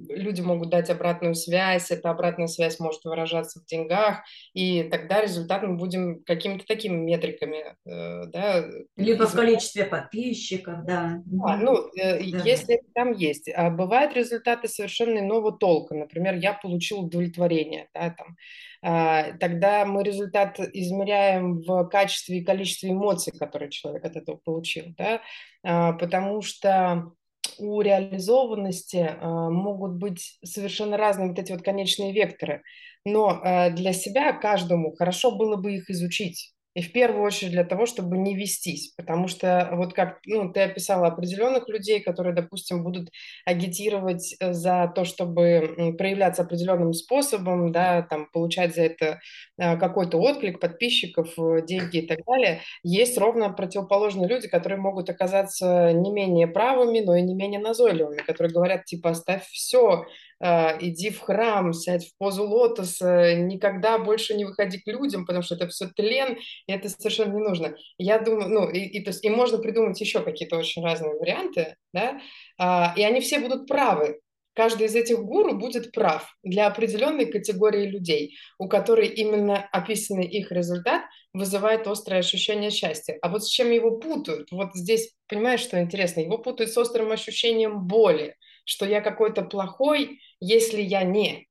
люди 0.09 0.41
могут 0.41 0.69
дать 0.69 0.89
обратную 0.89 1.35
связь, 1.35 1.91
эта 1.91 2.09
обратная 2.09 2.47
связь 2.47 2.79
может 2.79 3.05
выражаться 3.05 3.59
в 3.59 3.65
деньгах, 3.65 4.23
и 4.53 4.83
тогда 4.83 5.21
результат 5.21 5.61
мы 5.61 5.77
будем 5.77 6.23
какими-то 6.23 6.65
такими 6.65 6.95
метриками, 6.95 7.75
э, 7.85 8.25
да. 8.27 8.65
Либо 8.95 9.27
в 9.27 9.33
количестве 9.33 9.85
подписчиков, 9.85 10.85
да. 10.85 11.21
А, 11.43 11.57
ну, 11.57 11.87
э, 11.95 12.19
да. 12.31 12.43
если 12.43 12.81
там 12.95 13.11
есть. 13.11 13.47
А 13.53 13.69
бывают 13.69 14.15
результаты 14.15 14.67
совершенно 14.67 15.19
иного 15.19 15.51
толка, 15.51 15.93
например, 15.93 16.33
я 16.33 16.53
получил 16.53 17.01
удовлетворение, 17.01 17.89
да, 17.93 18.09
там, 18.09 18.35
тогда 18.81 19.85
мы 19.85 20.03
результат 20.03 20.59
измеряем 20.59 21.61
в 21.61 21.85
качестве 21.85 22.39
и 22.39 22.43
количестве 22.43 22.91
эмоций, 22.91 23.33
которые 23.37 23.71
человек 23.71 24.05
от 24.05 24.15
этого 24.15 24.37
получил, 24.37 24.85
да, 24.97 25.21
а, 25.63 25.93
потому 25.93 26.41
что 26.41 27.11
у 27.59 27.81
реализованности 27.81 29.17
а, 29.19 29.49
могут 29.49 29.93
быть 29.93 30.37
совершенно 30.43 30.97
разные 30.97 31.29
вот 31.29 31.39
эти 31.39 31.51
вот 31.51 31.63
конечные 31.63 32.13
векторы, 32.13 32.63
но 33.05 33.41
для 33.71 33.93
себя 33.93 34.33
каждому 34.33 34.93
хорошо 34.93 35.31
было 35.31 35.55
бы 35.55 35.75
их 35.75 35.89
изучить, 35.89 36.53
и 36.77 36.81
в 36.83 36.91
первую 36.91 37.23
очередь 37.23 37.53
для 37.53 37.63
того, 37.63 37.87
чтобы 37.87 38.19
не 38.19 38.35
вестись, 38.35 38.93
потому 38.95 39.27
что 39.27 39.67
вот 39.71 39.95
как 39.95 40.19
ну, 40.27 40.53
ты 40.53 40.61
описала 40.61 41.07
определенных 41.07 41.67
людей, 41.69 41.99
которые, 42.01 42.35
допустим, 42.35 42.83
будут 42.83 43.09
агитировать 43.45 44.35
э, 44.39 44.53
за 44.53 44.91
то, 44.93 45.03
чтобы 45.03 45.95
проявляться 45.97 46.43
определенным 46.43 46.93
способом, 46.93 47.71
да, 47.71 48.03
там, 48.03 48.27
получать 48.31 48.75
за 48.75 48.83
это 48.83 49.19
э, 49.57 49.75
какой-то 49.77 50.19
отклик 50.19 50.59
подписчиков, 50.59 51.33
э, 51.39 51.65
деньги 51.65 51.97
и 51.97 52.07
так 52.07 52.19
далее. 52.27 52.61
Есть 52.83 53.17
ровно 53.17 53.49
противоположные 53.49 54.29
люди, 54.29 54.47
которые 54.47 54.79
могут 54.79 55.09
оказаться 55.09 55.91
не 55.93 56.11
менее 56.11 56.45
правыми, 56.45 56.99
но 56.99 57.15
и 57.15 57.23
не 57.23 57.33
менее 57.33 57.59
назойливыми, 57.59 58.17
которые 58.17 58.53
говорят, 58.53 58.85
типа, 58.85 59.09
оставь 59.09 59.47
все, 59.47 60.05
иди 60.41 61.09
в 61.09 61.19
храм, 61.19 61.73
сядь 61.73 62.07
в 62.07 62.17
позу 62.17 62.47
лотоса, 62.47 63.35
никогда 63.35 63.97
больше 63.97 64.35
не 64.35 64.45
выходи 64.45 64.79
к 64.79 64.87
людям, 64.87 65.25
потому 65.25 65.43
что 65.43 65.55
это 65.55 65.67
все 65.67 65.87
тлен, 65.87 66.37
и 66.67 66.71
это 66.71 66.89
совершенно 66.89 67.33
не 67.33 67.43
нужно. 67.43 67.75
Я 67.97 68.19
думаю, 68.19 68.49
ну, 68.49 68.69
и, 68.69 68.79
и, 68.79 69.03
то 69.03 69.09
есть, 69.09 69.23
и 69.25 69.29
можно 69.29 69.57
придумать 69.57 69.99
еще 69.99 70.21
какие-то 70.21 70.57
очень 70.57 70.83
разные 70.83 71.15
варианты, 71.15 71.75
да, 71.93 72.19
а, 72.59 72.93
и 72.95 73.03
они 73.03 73.21
все 73.21 73.39
будут 73.39 73.67
правы. 73.67 74.19
Каждый 74.57 74.87
из 74.87 74.95
этих 74.95 75.19
гуру 75.19 75.55
будет 75.55 75.91
прав 75.91 76.35
для 76.41 76.65
определенной 76.65 77.27
категории 77.27 77.85
людей, 77.85 78.37
у 78.57 78.67
которой 78.67 79.07
именно 79.07 79.69
описанный 79.71 80.25
их 80.25 80.51
результат 80.51 81.03
вызывает 81.31 81.85
острое 81.85 82.21
ощущение 82.21 82.71
счастья. 82.71 83.19
А 83.21 83.29
вот 83.29 83.43
с 83.43 83.47
чем 83.47 83.69
его 83.69 83.99
путают? 83.99 84.49
Вот 84.49 84.69
здесь, 84.73 85.13
понимаешь, 85.27 85.59
что 85.59 85.79
интересно? 85.79 86.21
Его 86.21 86.39
путают 86.39 86.71
с 86.71 86.77
острым 86.79 87.11
ощущением 87.11 87.85
боли, 87.85 88.35
что 88.67 88.85
я 88.85 89.01
какой-то 89.01 89.43
плохой, 89.43 90.19
если 90.39 90.81
я 90.81 91.03
не. 91.03 91.47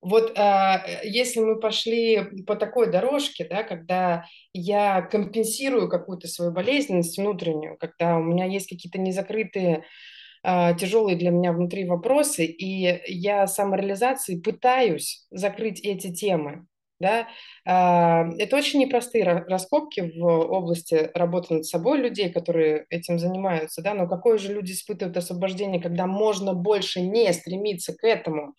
Вот 0.00 0.38
э, 0.38 1.00
если 1.02 1.40
мы 1.40 1.58
пошли 1.58 2.44
по 2.46 2.56
такой 2.56 2.90
дорожке, 2.90 3.46
да, 3.48 3.64
когда 3.64 4.26
я 4.52 5.02
компенсирую 5.02 5.88
какую-то 5.88 6.28
свою 6.28 6.52
болезненность 6.52 7.18
внутреннюю, 7.18 7.76
когда 7.78 8.16
у 8.16 8.22
меня 8.22 8.44
есть 8.44 8.68
какие-то 8.68 9.00
незакрытые 9.00 9.84
э, 10.44 10.76
тяжелые 10.78 11.16
для 11.16 11.30
меня 11.30 11.52
внутри 11.52 11.86
вопросы, 11.88 12.44
и 12.44 13.02
я 13.12 13.46
самореализацией 13.46 14.40
пытаюсь 14.40 15.26
закрыть 15.30 15.80
эти 15.80 16.12
темы, 16.12 16.66
да, 17.00 17.28
э, 17.66 18.30
это 18.38 18.56
очень 18.56 18.80
непростые 18.80 19.24
раскопки 19.24 20.12
в 20.16 20.24
области 20.24 21.10
работы 21.14 21.54
над 21.54 21.66
собой 21.66 21.98
людей, 21.98 22.30
которые 22.30 22.86
этим 22.90 23.18
занимаются, 23.18 23.82
да, 23.82 23.94
но 23.94 24.08
какое 24.08 24.38
же 24.38 24.52
люди 24.52 24.72
испытывают 24.72 25.16
освобождение, 25.16 25.82
когда 25.82 26.06
можно 26.06 26.54
больше 26.54 27.00
не 27.00 27.32
стремиться 27.32 27.94
к 27.94 28.04
этому, 28.04 28.54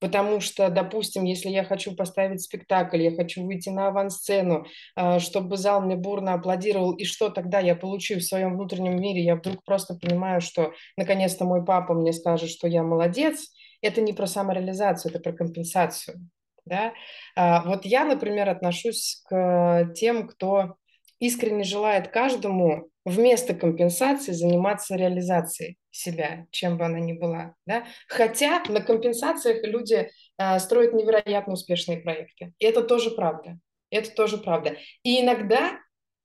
Потому 0.00 0.40
что, 0.40 0.68
допустим, 0.68 1.24
если 1.24 1.48
я 1.48 1.64
хочу 1.64 1.94
поставить 1.94 2.40
спектакль, 2.40 3.02
я 3.02 3.10
хочу 3.10 3.44
выйти 3.44 3.68
на 3.68 3.88
авансцену, 3.88 4.66
а, 4.94 5.18
чтобы 5.18 5.56
зал 5.56 5.80
мне 5.80 5.96
бурно 5.96 6.34
аплодировал, 6.34 6.92
и 6.92 7.04
что 7.04 7.30
тогда 7.30 7.58
я 7.58 7.74
получу 7.74 8.16
в 8.16 8.22
своем 8.22 8.54
внутреннем 8.54 9.00
мире? 9.00 9.24
Я 9.24 9.36
вдруг 9.36 9.64
просто 9.64 9.94
понимаю, 9.94 10.40
что 10.40 10.72
наконец-то 10.96 11.44
мой 11.44 11.64
папа 11.64 11.94
мне 11.94 12.12
скажет, 12.12 12.48
что 12.50 12.68
я 12.68 12.82
молодец. 12.82 13.50
Это 13.80 14.00
не 14.00 14.12
про 14.12 14.26
самореализацию, 14.26 15.12
это 15.12 15.20
про 15.20 15.32
компенсацию. 15.32 16.28
Да? 16.68 16.92
А, 17.34 17.64
вот 17.64 17.84
я, 17.84 18.04
например, 18.04 18.48
отношусь 18.48 19.22
к 19.28 19.90
тем, 19.94 20.28
кто 20.28 20.76
искренне 21.18 21.64
желает 21.64 22.08
каждому 22.08 22.90
вместо 23.04 23.54
компенсации 23.54 24.32
заниматься 24.32 24.94
реализацией 24.94 25.78
себя, 25.90 26.46
чем 26.50 26.78
бы 26.78 26.84
она 26.84 27.00
ни 27.00 27.14
была. 27.14 27.54
Да? 27.66 27.84
Хотя 28.06 28.62
на 28.68 28.80
компенсациях 28.80 29.64
люди 29.64 30.10
а, 30.36 30.58
строят 30.58 30.92
невероятно 30.92 31.54
успешные 31.54 31.98
проекты. 31.98 32.52
И 32.58 32.64
это 32.64 32.82
тоже 32.82 33.10
правда. 33.10 33.58
Это 33.90 34.10
тоже 34.10 34.38
правда. 34.38 34.76
И 35.02 35.20
иногда 35.20 35.78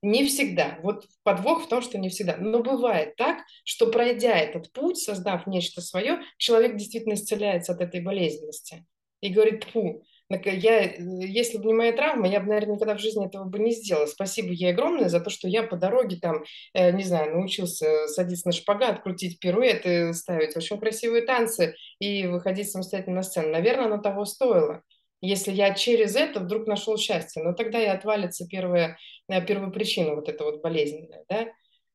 не 0.03 0.25
всегда. 0.25 0.77
Вот 0.83 1.05
подвох 1.23 1.63
в 1.63 1.69
том, 1.69 1.81
что 1.81 1.97
не 1.97 2.09
всегда. 2.09 2.35
Но 2.37 2.61
бывает 2.61 3.15
так, 3.15 3.39
что 3.63 3.89
пройдя 3.89 4.37
этот 4.37 4.71
путь, 4.73 4.97
создав 4.97 5.47
нечто 5.47 5.81
свое, 5.81 6.19
человек 6.37 6.75
действительно 6.75 7.13
исцеляется 7.13 7.71
от 7.71 7.81
этой 7.81 8.01
болезненности. 8.01 8.85
И 9.21 9.29
говорит, 9.29 9.63
фу, 9.63 10.03
я, 10.29 10.81
если 10.81 11.57
бы 11.57 11.65
не 11.65 11.73
моя 11.73 11.93
травма, 11.93 12.27
я 12.27 12.39
бы, 12.39 12.47
наверное, 12.47 12.75
никогда 12.75 12.95
в 12.95 12.99
жизни 12.99 13.25
этого 13.25 13.45
бы 13.45 13.59
не 13.59 13.71
сделала. 13.71 14.05
Спасибо 14.05 14.49
ей 14.49 14.71
огромное 14.71 15.09
за 15.09 15.19
то, 15.19 15.29
что 15.29 15.47
я 15.47 15.63
по 15.63 15.75
дороге 15.75 16.17
там, 16.21 16.43
э, 16.73 16.91
не 16.91 17.03
знаю, 17.03 17.35
научился 17.35 18.07
садиться 18.07 18.47
на 18.47 18.51
шпагат, 18.51 19.03
крутить 19.03 19.39
пируэты, 19.39 20.13
ставить 20.13 20.55
очень 20.57 20.79
красивые 20.79 21.23
танцы 21.23 21.75
и 21.99 22.25
выходить 22.27 22.71
самостоятельно 22.71 23.17
на 23.17 23.23
сцену. 23.23 23.49
Наверное, 23.49 23.85
оно 23.85 23.97
того 23.99 24.25
стоило 24.25 24.81
если 25.25 25.53
я 25.53 25.73
через 25.73 26.17
это 26.17 26.41
вдруг 26.41 26.67
нашел 26.67 26.97
счастье. 26.97 27.41
Но 27.41 27.53
тогда 27.53 27.81
и 27.81 27.85
отвалится 27.85 28.45
первая, 28.45 28.97
э, 29.29 29.41
первопричина 29.45 30.15
вот 30.15 30.27
эта 30.27 30.43
вот 30.43 30.61
болезненная, 30.61 31.23
да. 31.29 31.47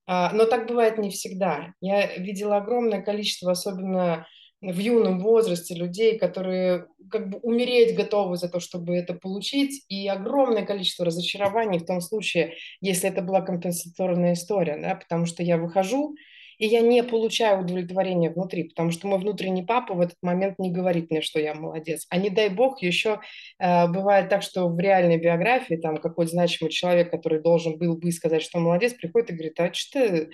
А, 0.07 0.33
но 0.33 0.47
так 0.47 0.67
бывает 0.67 0.97
не 0.97 1.11
всегда. 1.11 1.75
Я 1.83 2.17
видела 2.17 2.57
огромное 2.57 3.03
количество, 3.03 3.53
особенно 3.53 4.27
в 4.61 4.79
юном 4.79 5.21
возрасте, 5.21 5.75
людей, 5.75 6.18
которые 6.18 6.87
как 7.11 7.31
бы 7.31 7.38
умереть 7.38 7.97
готовы 7.97 8.37
за 8.37 8.49
то, 8.49 8.59
чтобы 8.59 8.97
это 8.97 9.14
получить, 9.14 9.85
и 9.88 10.09
огромное 10.09 10.64
количество 10.64 11.05
разочарований 11.05 11.79
в 11.79 11.87
том 11.87 12.01
случае, 12.01 12.55
если 12.81 13.09
это 13.09 13.23
была 13.23 13.40
компенсаторная 13.40 14.33
история, 14.33 14.77
да, 14.79 14.97
потому 14.97 15.27
что 15.27 15.42
я 15.42 15.59
выхожу, 15.59 16.16
и 16.59 16.66
я 16.66 16.81
не 16.81 17.05
получаю 17.05 17.61
удовлетворения 17.61 18.31
внутри, 18.31 18.64
потому 18.64 18.90
что 18.90 19.07
мой 19.07 19.21
внутренний 19.21 19.62
папа 19.62 19.94
в 19.94 20.01
этот 20.01 20.16
момент 20.23 20.59
не 20.59 20.73
говорит 20.73 21.09
мне, 21.09 21.23
что 21.23 21.38
я 21.38 21.55
молодец. 21.55 22.07
А 22.11 22.18
не 22.18 22.31
дай 22.31 22.49
бог, 22.49 22.83
еще 22.83 23.21
э, 23.61 23.87
бывает 23.87 24.29
так, 24.29 24.42
что 24.42 24.68
в 24.68 24.79
реальной 24.79 25.18
биографии 25.18 25.77
там 25.77 25.99
какой-то 25.99 26.33
значимый 26.33 26.73
человек, 26.73 27.12
который 27.12 27.40
должен 27.40 27.79
был 27.79 27.97
бы 27.97 28.11
сказать, 28.11 28.42
что 28.42 28.59
молодец, 28.59 28.92
приходит 28.92 29.31
и 29.31 29.35
говорит, 29.35 29.61
а 29.61 29.73
что 29.73 30.01
ты, 30.01 30.31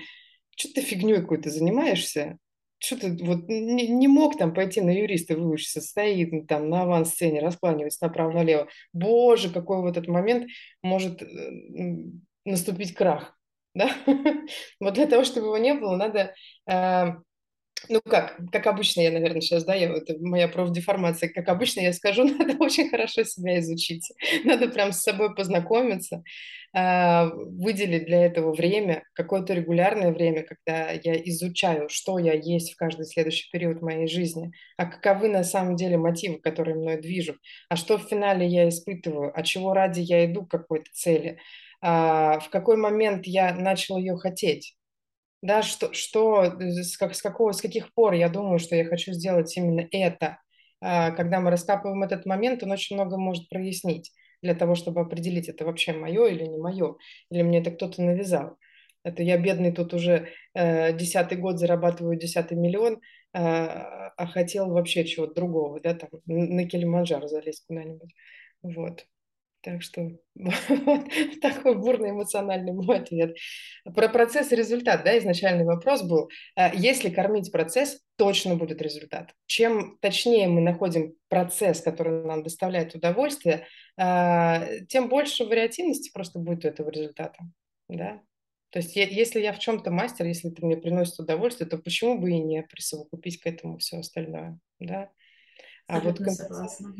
что 0.57 0.73
ты 0.73 0.81
фигней 0.81 1.17
какой-то 1.17 1.51
занимаешься? 1.51 2.39
Что 2.85 2.97
ты 2.99 3.17
вот 3.25 3.49
не, 3.49 3.89
не 3.89 4.09
мог 4.09 4.37
там 4.37 4.53
пойти 4.53 4.81
на 4.81 4.91
юриста 4.91 5.37
выучиться, 5.37 5.81
стоит 5.81 6.47
там 6.47 6.69
на 6.69 6.83
авансцене, 6.83 7.41
раскланивается 7.41 8.05
направо-налево. 8.05 8.69
Боже, 8.93 9.51
какой 9.51 9.81
вот 9.81 9.97
этот 9.97 10.09
момент 10.09 10.47
может 10.83 11.23
э, 11.23 11.27
наступить 12.45 12.95
крах 12.95 13.35
да? 13.75 13.91
вот 14.81 14.95
для 14.95 15.07
того, 15.07 15.25
чтобы 15.25 15.49
его 15.49 15.59
не 15.59 15.75
было, 15.75 15.97
надо, 15.97 16.35
э, 16.67 17.07
ну 17.89 18.01
как, 18.03 18.37
как 18.53 18.67
обычно 18.67 19.01
я, 19.01 19.11
наверное, 19.11 19.41
сейчас, 19.41 19.65
да, 19.65 19.75
я, 19.75 19.89
это 19.93 20.15
моя 20.21 20.49
профдеформация, 20.49 21.29
как 21.29 21.49
обычно 21.49 21.81
я 21.81 21.93
скажу, 21.93 22.25
надо 22.39 22.57
очень 22.59 22.89
хорошо 22.89 23.25
себя 23.25 23.59
изучить, 23.61 24.11
надо 24.45 24.69
прям 24.69 24.93
с 24.93 25.03
собой 25.03 25.35
познакомиться, 25.35 26.23
э, 26.75 27.31
выделить 27.35 28.07
для 28.07 28.27
этого 28.27 28.53
время, 28.55 29.05
какое-то 29.13 29.55
регулярное 29.55 30.13
время, 30.13 30.43
когда 30.43 30.91
я 30.91 31.15
изучаю, 31.31 31.89
что 31.89 32.19
я 32.19 32.33
есть 32.35 32.75
в 32.75 32.77
каждый 32.77 33.07
следующий 33.07 33.51
период 33.51 33.83
моей 33.83 34.07
жизни, 34.07 34.53
а 34.77 34.87
каковы 34.87 35.29
на 35.29 35.45
самом 35.45 35.77
деле 35.77 35.97
мотивы, 35.97 36.39
которые 36.41 36.77
мной 36.77 37.01
движут, 37.01 37.39
а 37.69 37.77
что 37.77 37.99
в 37.99 38.09
финале 38.09 38.47
я 38.47 38.69
испытываю, 38.69 39.33
а 39.35 39.43
чего 39.43 39.75
ради 39.75 40.01
я 40.01 40.25
иду 40.25 40.45
к 40.45 40.51
какой-то 40.51 40.91
цели, 40.93 41.39
а, 41.81 42.41
в 42.41 42.51
какой 42.51 42.77
момент 42.77 43.27
я 43.27 43.55
начал 43.55 43.99
ее 43.99 44.17
хотеть. 44.17 44.75
Да, 45.45 45.61
что, 45.63 45.93
что 45.93 46.45
с, 46.59 46.97
как, 46.97 47.15
с, 47.15 47.21
какого, 47.21 47.53
с 47.53 47.61
каких 47.61 47.93
пор 47.93 48.15
я 48.15 48.31
думаю, 48.31 48.59
что 48.59 48.77
я 48.77 48.87
хочу 48.87 49.13
сделать 49.13 49.55
именно 49.59 49.87
это. 49.93 50.39
А, 50.81 51.11
когда 51.11 51.39
мы 51.39 51.51
раскапываем 51.51 52.03
этот 52.03 52.25
момент, 52.25 52.63
он 52.63 52.73
очень 52.73 52.97
много 52.97 53.19
может 53.19 53.51
прояснить 53.51 54.11
для 54.41 54.55
того, 54.55 54.75
чтобы 54.75 55.03
определить, 55.03 55.51
это 55.51 55.67
вообще 55.67 55.93
мое 55.93 56.29
или 56.29 56.45
не 56.47 56.57
мое, 56.57 56.97
или 57.31 57.43
мне 57.43 57.59
это 57.59 57.73
кто-то 57.73 58.01
навязал. 58.01 58.57
Это 59.03 59.23
я 59.23 59.37
бедный 59.37 59.71
тут 59.71 59.93
уже 59.93 60.31
э, 60.55 60.97
десятый 60.97 61.37
год 61.37 61.59
зарабатываю 61.59 62.19
десятый 62.19 62.57
миллион, 62.57 62.95
э, 62.95 62.99
а 63.35 64.27
хотел 64.27 64.71
вообще 64.71 65.05
чего-то 65.05 65.35
другого, 65.35 65.79
да, 65.79 65.93
там 65.93 66.09
на 66.25 66.67
Килиманджаро 66.67 67.29
залезть 67.29 67.67
куда-нибудь. 67.67 68.15
Вот. 68.63 69.05
Так 69.65 69.81
что 69.81 70.11
вот 70.35 71.07
такой 71.41 71.75
бурный 71.77 72.11
эмоциональный 72.11 72.73
мой 72.73 72.99
ответ. 72.99 73.35
Про 73.95 74.11
процесс 74.11 74.53
и 74.53 74.57
результат, 74.57 75.05
да, 75.05 75.17
изначальный 75.19 75.65
вопрос 75.65 76.03
был. 76.03 76.29
А 76.55 76.71
если 76.75 77.09
кормить 77.09 77.51
процесс, 77.51 78.03
точно 78.17 78.57
будет 78.57 78.83
результат. 78.83 79.35
Чем 79.47 79.97
точнее 80.03 80.49
мы 80.49 80.61
находим 80.61 81.15
процесс, 81.29 81.81
который 81.81 82.25
нам 82.27 82.43
доставляет 82.43 82.95
удовольствие, 82.95 83.67
а, 83.97 84.67
тем 84.89 85.09
больше 85.09 85.47
вариативности 85.47 86.11
просто 86.13 86.39
будет 86.39 86.67
у 86.67 86.69
этого 86.69 86.91
результата, 86.91 87.39
да. 87.89 88.21
То 88.69 88.81
есть 88.81 88.95
если 88.97 89.41
я 89.41 89.55
в 89.55 89.59
чем-то 89.61 89.91
мастер, 89.91 90.27
если 90.27 90.53
это 90.53 90.67
мне 90.67 90.77
приносит 90.77 91.19
удовольствие, 91.19 91.71
то 91.71 91.79
почему 91.79 92.19
бы 92.19 92.33
и 92.33 92.39
не 92.39 92.63
присовокупить 92.65 93.41
к 93.41 93.47
этому 93.47 93.79
все 93.79 94.01
остальное, 94.01 94.59
да? 94.79 95.11
А 95.87 95.97
Абсолютно 95.97 96.27
вот 96.27 96.35
согласна. 96.35 96.95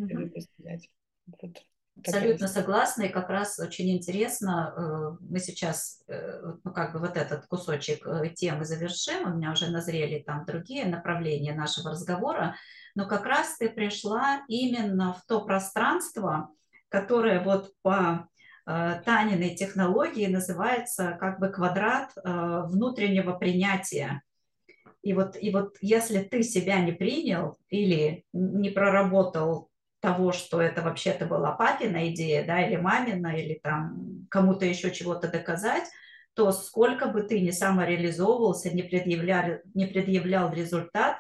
Вот. 1.27 1.65
Абсолютно 1.97 2.49
согласна, 2.49 3.03
и 3.05 3.09
как 3.09 3.29
раз 3.29 3.59
очень 3.61 3.91
интересно, 3.97 4.75
э, 4.77 5.25
мы 5.31 5.39
сейчас, 5.39 6.03
э, 6.09 6.41
ну, 6.65 6.73
как 6.73 6.93
бы 6.93 6.99
вот 6.99 7.17
этот 7.17 7.47
кусочек 7.47 8.05
э, 8.07 8.31
темы 8.31 8.65
завершим, 8.65 9.33
у 9.33 9.37
меня 9.37 9.53
уже 9.53 9.71
назрели 9.71 10.21
там 10.21 10.45
другие 10.45 10.87
направления 10.87 11.55
нашего 11.55 11.91
разговора, 11.91 12.57
но 12.97 13.07
как 13.07 13.25
раз 13.27 13.57
ты 13.59 13.71
пришла 13.71 14.43
именно 14.49 15.15
в 15.15 15.25
то 15.27 15.45
пространство, 15.45 16.51
которое 16.89 17.43
вот 17.43 17.73
по 17.83 18.29
Таниной 18.67 19.55
технологии 19.57 20.27
называется 20.27 21.19
как 21.21 21.39
бы 21.39 21.51
квадрат 21.51 22.13
внутреннего 22.25 23.35
принятия. 23.35 24.23
И 25.03 25.13
вот, 25.13 25.37
и 25.39 25.51
вот 25.51 25.77
если 25.83 26.23
ты 26.23 26.43
себя 26.43 26.81
не 26.81 26.93
принял 26.93 27.59
или 27.69 28.25
не 28.33 28.71
проработал 28.71 29.69
того, 30.05 30.33
что 30.33 30.61
это 30.61 30.83
вообще-то 30.83 31.25
была 31.25 31.53
папина 31.53 32.11
идея, 32.11 32.45
да, 32.47 32.61
или 32.61 32.77
мамина, 32.77 33.29
или 33.29 33.59
там 33.63 34.27
кому-то 34.31 34.67
еще 34.67 34.91
чего-то 34.91 35.29
доказать, 35.29 35.85
то 36.35 36.53
сколько 36.53 37.07
бы 37.07 37.23
ты 37.23 37.41
ни 37.41 37.51
самореализовывался, 37.51 38.71
не 38.71 38.83
предъявлял, 38.83 39.61
не 39.73 39.87
предъявлял 39.87 40.53
результат, 40.53 41.17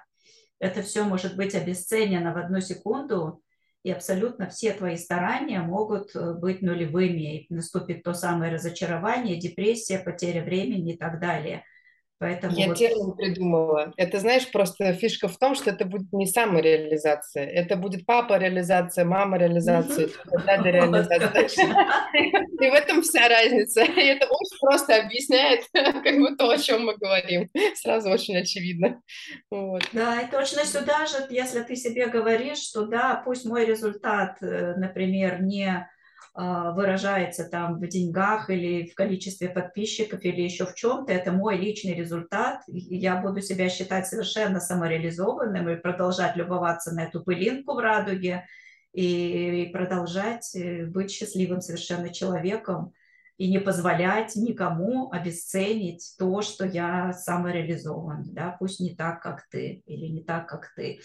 это 0.59 0.83
все 0.83 1.05
может 1.05 1.35
быть 1.35 1.55
обесценено 1.55 2.35
в 2.35 2.37
одну 2.37 2.61
секунду, 2.61 3.41
и 3.85 3.91
абсолютно 3.91 4.51
все 4.51 4.73
твои 4.73 4.97
старания 4.99 5.61
могут 5.63 6.15
э, 6.15 6.35
быть 6.35 6.61
нулевыми, 6.61 7.39
и 7.39 7.55
наступит 7.55 8.03
то 8.03 8.13
самое 8.13 8.53
разочарование, 8.53 9.37
депрессия, 9.37 9.99
потеря 9.99 10.45
времени 10.45 10.93
и 10.93 10.97
так 10.99 11.21
далее– 11.21 11.65
Поэтому 12.19 12.55
Я 12.55 12.69
вот... 12.69 12.79
термин 12.79 13.13
придумала. 13.13 13.93
Это, 13.97 14.21
знаешь, 14.21 14.51
просто 14.51 14.93
фишка 14.93 15.29
в 15.29 15.37
том, 15.37 15.55
что 15.55 15.71
это 15.71 15.85
будет 15.85 16.13
не 16.13 16.27
самореализация. 16.27 17.45
Это 17.45 17.77
будет 17.77 18.07
папа 18.07 18.39
реализация, 18.39 19.05
мама 19.05 19.37
реализация, 19.37 20.09
дада 20.47 20.71
реализация. 20.71 21.67
И 22.15 22.71
в 22.71 22.75
этом 22.75 23.03
вся 23.03 23.29
разница. 23.29 23.83
И 23.83 24.01
это 24.07 24.27
очень 24.27 24.59
просто 24.61 24.97
объясняет 24.97 25.65
как 25.73 26.19
бы 26.19 26.37
то, 26.37 26.51
о 26.51 26.59
чем 26.59 26.87
мы 26.87 26.97
говорим. 26.97 27.51
Сразу 27.75 28.11
очень 28.11 28.37
очевидно. 28.37 29.03
Вот. 29.51 29.83
Да, 29.93 30.21
и 30.21 30.31
точно 30.31 30.65
сюда 30.65 31.07
же, 31.07 31.17
если 31.31 31.63
ты 31.63 31.75
себе 31.77 32.07
говоришь, 32.07 32.59
что 32.59 32.87
да, 32.87 33.21
пусть 33.25 33.45
мой 33.45 33.65
результат, 33.65 34.39
э, 34.41 34.75
например, 34.77 35.43
не 35.43 35.89
выражается 36.35 37.49
там 37.49 37.79
в 37.79 37.87
деньгах 37.87 38.51
или 38.51 38.89
в 38.91 38.95
количестве 38.97 39.49
подписчиков 39.49 40.25
или 40.25 40.41
еще 40.41 40.67
в 40.67 40.75
чем-то, 40.75 41.13
это 41.13 41.31
мой 41.31 41.57
личный 41.57 41.95
результат, 41.95 42.63
я 42.67 43.21
буду 43.21 43.41
себя 43.41 43.69
считать 43.69 44.09
совершенно 44.09 44.59
самореализованным 44.59 45.69
и 45.69 45.77
продолжать 45.77 46.37
любоваться 46.37 46.93
на 46.93 47.05
эту 47.05 47.23
пылинку 47.23 47.75
в 47.75 47.79
радуге 47.79 48.47
и 48.93 49.71
продолжать 49.73 50.55
э, 50.57 50.87
быть 50.87 51.11
счастливым 51.11 51.61
совершенно 51.61 52.13
человеком 52.13 52.93
и 53.37 53.51
не 53.51 53.59
позволять 53.59 54.37
никому 54.37 55.11
обесценить 55.13 56.15
то, 56.19 56.43
что 56.43 56.65
я 56.65 57.13
самореализован, 57.13 58.25
да, 58.33 58.57
пусть 58.59 58.81
не 58.81 58.95
так, 58.95 59.21
как 59.23 59.47
ты 59.51 59.83
или 59.87 60.07
не 60.07 60.23
так, 60.23 60.49
как 60.49 60.73
ты. 60.77 61.01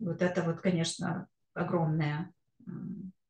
Вот 0.00 0.22
это 0.22 0.42
вот, 0.42 0.60
конечно, 0.60 1.28
огромное 1.54 2.32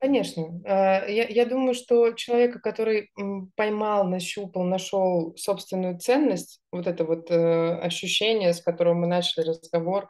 Конечно. 0.00 0.60
А, 0.64 1.04
я, 1.08 1.26
я 1.26 1.44
думаю, 1.44 1.74
что 1.74 2.12
человека, 2.12 2.60
который 2.60 3.10
поймал, 3.56 4.06
нащупал, 4.06 4.62
нашел 4.62 5.34
собственную 5.36 5.98
ценность, 5.98 6.60
вот 6.70 6.86
это 6.86 7.04
вот 7.04 7.30
э, 7.30 7.74
ощущение, 7.80 8.54
с 8.54 8.60
которым 8.62 9.00
мы 9.00 9.06
начали 9.08 9.44
разговор, 9.46 10.08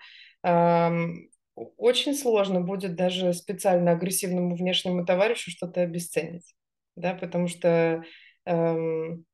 очень 1.77 2.15
сложно 2.15 2.61
будет 2.61 2.95
даже 2.95 3.33
специально 3.35 3.93
агрессивному 3.93 4.55
внешнему 4.57 5.05
товарищу 5.05 5.51
что-то 5.51 5.81
обесценить, 5.83 6.55
да, 6.97 7.15
потому 7.15 7.49
что 7.49 8.05
эм, 8.47 9.25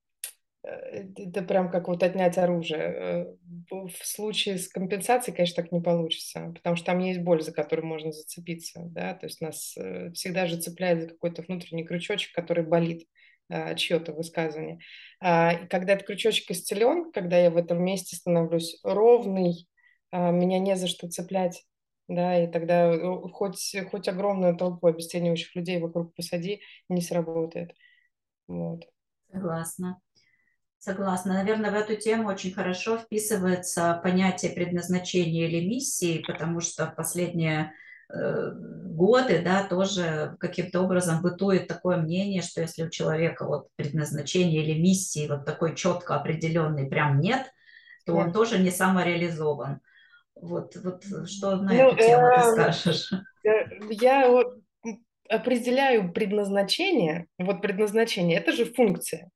это 0.64 1.42
прям 1.42 1.70
как 1.70 1.88
вот 1.88 2.02
отнять 2.02 2.38
оружие. 2.38 2.80
Э, 2.80 3.34
в 3.70 4.06
случае 4.06 4.58
с 4.58 4.68
компенсацией, 4.68 5.36
конечно, 5.36 5.62
так 5.62 5.72
не 5.72 5.80
получится, 5.80 6.52
потому 6.54 6.76
что 6.76 6.86
там 6.86 6.98
есть 7.00 7.20
боль, 7.20 7.42
за 7.42 7.52
которую 7.52 7.86
можно 7.86 8.12
зацепиться, 8.12 8.82
да, 8.86 9.14
то 9.14 9.26
есть 9.26 9.40
нас 9.40 9.76
э, 9.76 10.10
всегда 10.12 10.46
же 10.46 10.56
цепляет 10.56 11.02
за 11.02 11.08
какой-то 11.08 11.42
внутренний 11.42 11.84
крючочек, 11.84 12.32
который 12.34 12.64
болит 12.64 13.06
чье-то 13.76 14.14
высказывание. 14.14 14.78
А, 15.20 15.66
когда 15.66 15.92
этот 15.92 16.06
крючочек 16.06 16.50
исцелен, 16.50 17.12
когда 17.12 17.36
я 17.36 17.50
в 17.50 17.58
этом 17.58 17.84
месте 17.84 18.16
становлюсь 18.16 18.80
ровный, 18.82 19.68
а, 20.10 20.30
меня 20.30 20.58
не 20.60 20.76
за 20.76 20.86
что 20.86 21.10
цеплять, 21.10 21.62
да, 22.08 22.42
и 22.42 22.46
тогда 22.46 22.92
э, 22.92 22.98
хоть, 23.32 23.74
хоть 23.90 24.08
огромную 24.08 24.56
толпу 24.56 24.86
обесценивающих 24.86 25.54
людей 25.56 25.80
вокруг 25.80 26.14
посади, 26.14 26.60
не 26.88 27.00
сработает. 27.00 27.74
Вот. 28.46 28.84
Согласна. 29.32 30.00
Согласна. 30.84 31.32
Наверное, 31.32 31.70
в 31.70 31.74
эту 31.74 31.96
тему 31.96 32.28
очень 32.28 32.52
хорошо 32.52 32.98
вписывается 32.98 33.98
понятие 34.02 34.52
предназначения 34.52 35.48
или 35.48 35.66
миссии, 35.66 36.22
потому 36.26 36.60
что 36.60 36.84
в 36.84 36.94
последние 36.94 37.72
э, 38.12 38.50
годы, 38.52 39.40
да, 39.42 39.66
тоже 39.66 40.36
каким-то 40.38 40.82
образом 40.82 41.22
бытует 41.22 41.68
такое 41.68 41.96
мнение, 41.96 42.42
что 42.42 42.60
если 42.60 42.82
у 42.82 42.90
человека 42.90 43.46
вот 43.46 43.68
предназначение 43.76 44.62
или 44.62 44.78
миссии 44.78 45.26
вот 45.26 45.46
такой 45.46 45.74
четко 45.74 46.16
определенный 46.16 46.86
прям 46.86 47.18
нет, 47.18 47.50
то 48.04 48.16
он 48.16 48.30
тоже 48.30 48.58
не 48.58 48.70
самореализован. 48.70 49.80
Вот, 50.34 50.76
вот 50.76 51.02
что 51.26 51.56
на 51.56 51.72
ну, 51.72 51.92
эту 51.92 51.96
тему 51.96 52.28
ты 52.28 52.42
эм, 52.42 52.52
скажешь? 52.52 53.10
Я 53.88 54.28
вот 54.28 54.58
определяю 55.30 56.12
предназначение. 56.12 57.26
Вот 57.38 57.62
предназначение– 57.62 58.36
это 58.40 58.52
же 58.52 58.66
функция. 58.66 59.30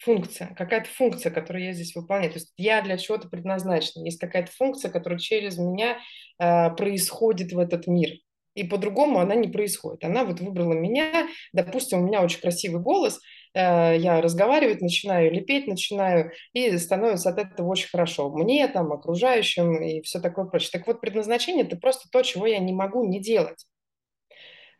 Функция, 0.00 0.54
какая-то 0.56 0.88
функция, 0.88 1.30
которую 1.30 1.64
я 1.64 1.72
здесь 1.72 1.94
выполняю. 1.94 2.32
То 2.32 2.38
есть 2.38 2.52
я 2.56 2.82
для 2.82 2.96
чего-то 2.96 3.28
предназначена. 3.28 4.04
Есть 4.04 4.18
какая-то 4.18 4.50
функция, 4.52 4.90
которая 4.90 5.18
через 5.18 5.58
меня 5.58 5.98
э, 6.38 6.70
происходит 6.74 7.52
в 7.52 7.58
этот 7.58 7.86
мир. 7.86 8.10
И 8.54 8.64
по-другому 8.64 9.20
она 9.20 9.34
не 9.34 9.48
происходит. 9.48 10.02
Она 10.04 10.24
вот 10.24 10.40
выбрала 10.40 10.72
меня. 10.72 11.28
Допустим, 11.52 12.00
у 12.00 12.06
меня 12.06 12.22
очень 12.22 12.40
красивый 12.40 12.82
голос– 12.82 13.20
Э, 13.54 13.96
я 13.98 14.20
разговаривать 14.20 14.80
начинаю, 14.80 15.32
лепеть 15.32 15.66
начинаю, 15.66 16.32
и 16.52 16.76
становится 16.78 17.30
от 17.30 17.38
этого 17.38 17.68
очень 17.68 17.88
хорошо. 17.88 18.30
Мне, 18.30 18.66
там, 18.68 18.92
окружающим 18.92 19.82
и 19.82 20.02
все 20.02 20.20
такое 20.20 20.44
прочее. 20.46 20.70
Так 20.72 20.86
вот, 20.86 21.00
предназначение– 21.00 21.64
это 21.66 21.76
просто 21.76 22.08
то, 22.10 22.22
чего 22.22 22.46
я 22.46 22.58
не 22.58 22.72
могу 22.72 23.04
не 23.04 23.20
делать. 23.20 23.66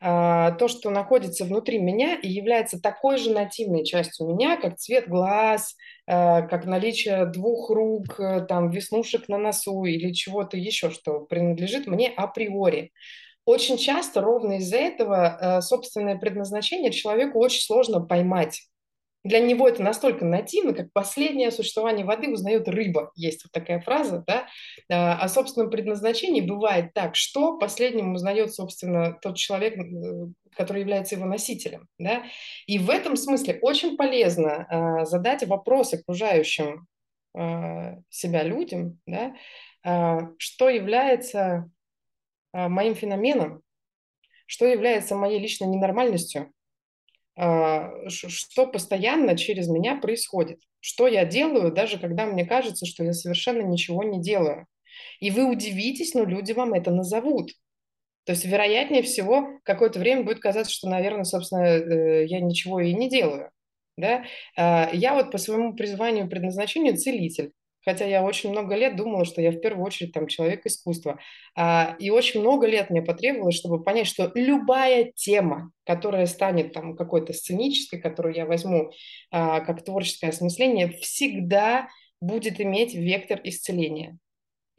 А, 0.03 0.53
то, 0.53 0.69
что 0.69 0.89
находится 0.89 1.45
внутри 1.45 1.79
меня 1.79 2.15
и 2.15 2.29
является 2.29 2.81
такой 2.81 3.19
же 3.19 3.31
нативной 3.33 3.85
частью 3.85 4.29
меня, 4.29 4.57
как 4.57 4.79
цвет 4.79 5.09
глаз, 5.09 5.77
э, 6.07 6.43
как 6.49 6.65
наличие 6.65 7.27
двух 7.27 7.69
рук, 7.69 8.19
э, 8.19 8.41
там, 8.49 8.71
веснушек 8.71 9.29
на 9.29 9.37
носу 9.37 9.85
или 9.85 10.13
чего-то 10.13 10.57
еще, 10.57 10.91
что 10.91 11.21
принадлежит 11.21 11.87
мне 11.87 12.09
априори. 12.09 12.93
Очень 13.45 13.77
часто 13.77 14.23
ровно 14.23 14.55
из-за 14.55 14.77
этого 14.79 15.39
э, 15.59 15.61
собственное 15.61 16.17
предназначение 16.17 16.93
человеку 16.93 17.39
очень 17.39 17.61
сложно 17.63 18.01
поймать. 18.01 18.70
Для 19.23 19.41
него 19.41 19.69
это 19.69 19.83
настолько 19.83 20.25
нативно, 20.25 20.73
как 20.73 20.93
последнее 20.93 21.51
существование 21.51 22.07
воды 22.07 22.31
узнает 22.33 22.69
рыба. 22.69 23.13
Есть 23.15 23.45
вот 23.45 23.53
такая 23.53 23.81
фраза, 23.81 24.25
да? 24.27 24.47
А, 24.91 25.19
о 25.19 25.29
собственном 25.29 25.71
предназначении 25.71 26.41
бывает 26.41 26.95
так, 26.95 27.17
что 27.17 27.59
последним 27.59 28.15
узнает, 28.15 28.55
собственно, 28.55 29.19
тот 29.21 29.37
человек, 29.37 29.75
который 30.57 30.81
является 30.81 31.17
его 31.17 31.27
носителем, 31.27 31.87
да? 31.99 32.25
И 32.67 32.79
в 32.79 32.89
этом 32.89 33.17
смысле 33.17 33.59
очень 33.61 33.97
полезно 33.99 34.67
а, 34.69 35.05
задать 35.05 35.47
вопрос 35.47 35.93
окружающим 35.93 36.87
а, 37.37 37.99
себя 38.09 38.43
людям, 38.43 39.01
да? 39.07 39.35
Что 40.39 40.69
является 40.69 41.71
моим 42.53 42.95
феноменом, 42.95 43.63
что 44.45 44.67
является 44.67 45.15
моей 45.15 45.39
личной 45.39 45.69
ненормальностью, 45.69 46.53
что 48.09 48.67
постоянно 48.67 49.37
через 49.37 49.69
меня 49.69 49.97
происходит, 49.97 50.61
что 50.81 51.09
я 51.09 51.25
делаю, 51.25 51.73
даже 51.73 51.99
когда 51.99 52.27
мне 52.27 52.45
кажется, 52.45 52.85
что 52.85 53.03
я 53.05 53.13
совершенно 53.13 53.63
ничего 53.63 54.03
не 54.03 54.21
делаю. 54.21 54.67
И 55.21 55.31
вы 55.31 55.51
удивитесь, 55.51 56.15
но 56.15 56.25
люди 56.25 56.53
вам 56.53 56.75
это 56.75 56.91
назовут. 56.91 57.53
То 58.25 58.33
есть, 58.33 58.45
вероятнее 58.45 59.03
всего, 59.03 59.59
какое-то 59.65 59.99
время 59.99 60.25
будет 60.25 60.41
казаться, 60.41 60.73
что, 60.73 60.89
наверное, 60.89 61.25
собственно, 61.25 61.63
э, 61.63 62.27
я 62.27 62.41
ничего 62.41 62.81
и 62.81 62.93
не 62.93 63.09
делаю. 63.09 63.51
Да? 63.97 64.25
А, 64.57 64.91
я 64.93 65.15
вот 65.15 65.31
по 65.31 65.39
своему 65.39 65.75
призванию, 65.75 66.29
предназначению 66.29 66.97
целитель. 66.97 67.53
Хотя 67.85 68.05
я 68.05 68.23
очень 68.23 68.51
много 68.51 68.75
лет 68.75 68.97
думала, 68.97 69.25
что 69.25 69.41
я 69.41 69.51
в 69.53 69.61
первую 69.61 69.87
очередь 69.87 70.13
там 70.13 70.27
человек 70.27 70.67
искусства. 70.67 71.19
А, 71.55 71.97
и 71.99 72.11
очень 72.11 72.41
много 72.41 72.67
лет 72.67 72.91
мне 72.91 73.03
потребовалось, 73.03 73.57
чтобы 73.57 73.83
понять, 73.83 74.07
что 74.07 74.31
любая 74.35 75.13
тема, 75.15 75.73
которая 75.85 76.27
станет 76.27 76.73
там 76.73 76.97
какой-то 76.97 77.33
сценической, 77.33 78.01
которую 78.01 78.35
я 78.35 78.47
возьму 78.47 78.93
а, 79.31 79.61
как 79.61 79.85
творческое 79.85 80.29
осмысление, 80.29 80.89
всегда 81.01 81.89
будет 82.21 82.61
иметь 82.61 82.95
вектор 82.95 83.41
исцеления. 83.45 84.19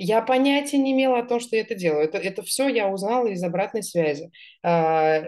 Я 0.03 0.23
понятия 0.23 0.79
не 0.79 0.93
имела 0.93 1.19
о 1.19 1.23
том, 1.23 1.39
что 1.39 1.55
я 1.55 1.61
это 1.61 1.75
делаю. 1.75 2.05
Это, 2.05 2.17
это 2.17 2.41
все 2.41 2.67
я 2.67 2.89
узнала 2.89 3.27
из 3.27 3.43
обратной 3.43 3.83
связи. 3.83 4.31
А, 4.63 5.21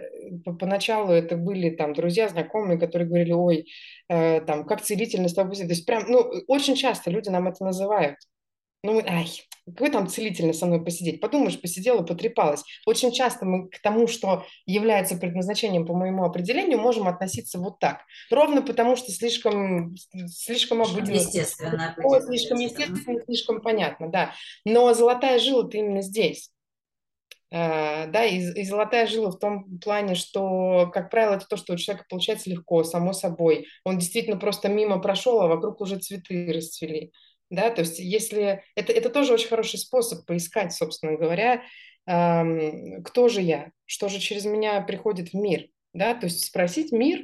поначалу 0.59 1.11
это 1.11 1.37
были 1.37 1.69
там 1.69 1.93
друзья, 1.93 2.27
знакомые, 2.27 2.79
которые 2.79 3.07
говорили, 3.07 3.33
ой, 3.33 3.67
э, 4.09 4.41
там, 4.41 4.65
как 4.65 4.81
целительно 4.81 5.27
с 5.27 5.35
тобой. 5.35 5.57
То 5.57 5.65
есть 5.65 5.85
прям, 5.85 6.05
ну, 6.07 6.21
очень 6.47 6.73
часто 6.73 7.11
люди 7.11 7.29
нам 7.29 7.47
это 7.47 7.63
называют. 7.63 8.17
Ну, 8.83 9.01
ай, 9.07 9.27
какой 9.65 9.89
там 9.89 10.07
целительно 10.07 10.51
со 10.51 10.65
мной 10.65 10.83
посидеть? 10.83 11.21
Подумаешь, 11.21 11.59
посидела, 11.59 12.03
потрепалась. 12.03 12.63
Очень 12.85 13.13
часто 13.13 13.45
мы 13.45 13.69
к 13.69 13.81
тому, 13.81 14.07
что 14.07 14.45
является 14.65 15.15
предназначением 15.15 15.85
по 15.85 15.93
моему 15.93 16.25
определению, 16.25 16.79
можем 16.79 17.07
относиться 17.07 17.59
вот 17.59 17.79
так. 17.79 18.01
Ровно 18.29 18.61
потому, 18.61 18.97
что 18.97 19.11
слишком, 19.11 19.95
слишком 20.27 20.81
обыденно. 20.81 21.15
Естественно. 21.15 21.95
слишком 22.27 22.59
естественно, 22.59 23.21
слишком 23.25 23.61
понятно, 23.61 24.09
да. 24.09 24.33
Но 24.65 24.93
золотая 24.93 25.39
жила-то 25.39 25.77
именно 25.77 26.01
здесь. 26.01 26.49
Uh, 27.53 28.07
да, 28.07 28.25
и, 28.25 28.39
и 28.39 28.65
золотая 28.65 29.05
жила 29.05 29.29
в 29.29 29.37
том 29.37 29.77
плане, 29.77 30.15
что, 30.15 30.89
как 30.91 31.11
правило, 31.11 31.35
это 31.35 31.45
то, 31.47 31.55
что 31.55 31.73
у 31.73 31.77
человека 31.77 32.07
получается 32.09 32.49
легко, 32.49 32.83
само 32.83 33.13
собой. 33.13 33.67
Он 33.85 33.99
действительно 33.99 34.37
просто 34.37 34.69
мимо 34.69 34.99
прошел, 34.99 35.39
а 35.39 35.47
вокруг 35.47 35.79
уже 35.79 35.99
цветы 35.99 36.51
расцвели 36.51 37.11
да, 37.49 37.69
то 37.69 37.81
есть 37.81 37.99
если 37.99 38.63
это, 38.75 38.91
это 38.91 39.09
тоже 39.09 39.33
очень 39.33 39.49
хороший 39.49 39.79
способ 39.79 40.25
поискать, 40.25 40.73
собственно 40.73 41.17
говоря, 41.17 41.63
эм, 42.07 43.03
кто 43.03 43.29
же 43.29 43.41
я, 43.41 43.71
что 43.85 44.09
же 44.09 44.19
через 44.19 44.45
меня 44.45 44.81
приходит 44.81 45.29
в 45.29 45.33
мир, 45.35 45.67
да, 45.93 46.15
то 46.15 46.25
есть 46.25 46.43
спросить 46.45 46.91
мир, 46.91 47.23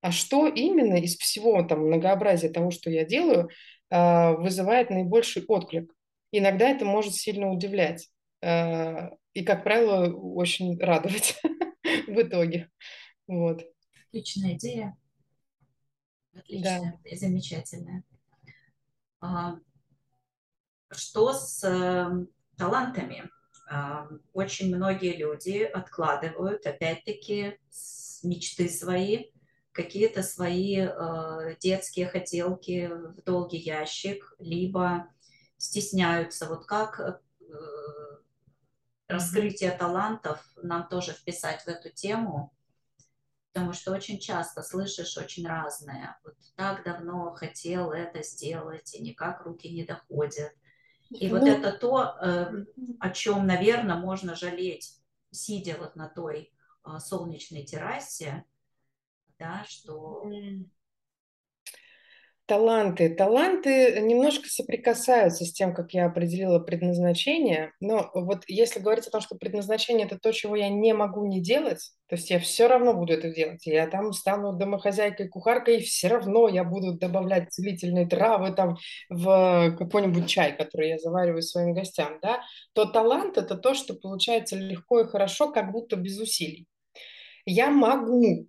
а 0.00 0.10
что 0.10 0.48
именно 0.48 0.94
из 0.94 1.16
всего 1.16 1.62
там 1.62 1.86
многообразия 1.86 2.48
того, 2.48 2.70
что 2.70 2.90
я 2.90 3.04
делаю, 3.04 3.48
э, 3.90 4.32
вызывает 4.34 4.90
наибольший 4.90 5.44
отклик. 5.46 5.94
Иногда 6.32 6.68
это 6.68 6.84
может 6.84 7.14
сильно 7.14 7.50
удивлять 7.50 8.08
э, 8.42 9.10
и, 9.32 9.44
как 9.44 9.62
правило, 9.64 10.12
очень 10.12 10.78
радовать 10.78 11.40
в 12.06 12.20
итоге. 12.20 12.68
Вот. 13.26 13.64
Отличная 14.08 14.54
идея. 14.54 14.96
Отличная 16.34 17.00
да. 17.04 17.16
замечательная. 17.16 18.04
А, 19.22 19.56
что 20.90 21.32
с 21.32 21.62
эм, 21.64 22.28
талантами? 22.58 23.30
А, 23.70 24.08
очень 24.32 24.74
многие 24.74 25.16
люди 25.16 25.62
откладывают, 25.62 26.66
опять-таки, 26.66 27.58
мечты 28.24 28.68
свои, 28.68 29.30
какие-то 29.70 30.22
свои 30.22 30.80
э, 30.80 31.56
детские 31.60 32.06
хотелки 32.06 32.88
в 32.88 33.22
долгий 33.22 33.58
ящик, 33.58 34.34
либо 34.38 35.08
стесняются. 35.56 36.46
Вот 36.46 36.66
как 36.66 37.00
э, 37.00 37.18
раскрытие 39.08 39.70
талантов 39.70 40.44
нам 40.56 40.88
тоже 40.88 41.12
вписать 41.12 41.62
в 41.62 41.68
эту 41.68 41.90
тему, 41.90 42.52
потому 43.52 43.72
что 43.74 43.92
очень 43.92 44.18
часто 44.18 44.62
слышишь 44.62 45.18
очень 45.18 45.46
разное. 45.46 46.18
Вот 46.24 46.34
так 46.56 46.84
давно 46.84 47.32
хотел 47.34 47.92
это 47.92 48.22
сделать, 48.22 48.94
и 48.94 49.02
никак 49.02 49.42
руки 49.42 49.68
не 49.68 49.84
доходят. 49.84 50.52
И 51.10 51.28
ну, 51.28 51.38
вот 51.38 51.46
это 51.46 51.72
то, 51.72 52.16
э, 52.22 52.64
о 52.98 53.10
чем, 53.10 53.46
наверное, 53.46 53.96
можно 53.96 54.34
жалеть, 54.34 54.98
сидя 55.30 55.76
вот 55.78 55.96
на 55.96 56.08
той 56.08 56.50
э, 56.84 56.98
солнечной 56.98 57.64
террасе, 57.64 58.44
да, 59.38 59.64
что... 59.68 60.24
таланты. 62.52 63.08
Таланты 63.08 63.98
немножко 64.02 64.46
соприкасаются 64.46 65.46
с 65.46 65.54
тем, 65.54 65.72
как 65.72 65.94
я 65.94 66.04
определила 66.04 66.58
предназначение. 66.58 67.72
Но 67.80 68.10
вот 68.12 68.42
если 68.46 68.78
говорить 68.78 69.06
о 69.06 69.10
том, 69.10 69.22
что 69.22 69.36
предназначение– 69.36 70.04
это 70.06 70.18
то, 70.18 70.32
чего 70.32 70.54
я 70.54 70.68
не 70.68 70.92
могу 70.92 71.24
не 71.24 71.40
делать, 71.40 71.92
то 72.08 72.16
есть 72.16 72.28
я 72.28 72.38
все 72.38 72.66
равно 72.66 72.92
буду 72.92 73.14
это 73.14 73.32
делать. 73.32 73.64
Я 73.64 73.86
там 73.86 74.12
стану 74.12 74.52
домохозяйкой, 74.52 75.28
кухаркой, 75.28 75.78
и 75.78 75.82
все 75.82 76.08
равно 76.08 76.46
я 76.46 76.62
буду 76.62 76.92
добавлять 76.92 77.50
целительные 77.50 78.06
травы 78.06 78.52
там 78.52 78.76
в 79.08 79.74
какой-нибудь 79.78 80.28
чай, 80.28 80.54
который 80.54 80.90
я 80.90 80.98
завариваю 80.98 81.40
своим 81.40 81.72
гостям, 81.72 82.18
да, 82.20 82.42
то 82.74 82.84
талант– 82.84 83.36
это 83.38 83.56
то, 83.56 83.72
что 83.72 83.94
получается 83.94 84.56
легко 84.56 85.00
и 85.00 85.08
хорошо, 85.08 85.50
как 85.50 85.72
будто 85.72 85.96
без 85.96 86.20
усилий. 86.20 86.66
Я 87.46 87.70
могу 87.70 88.46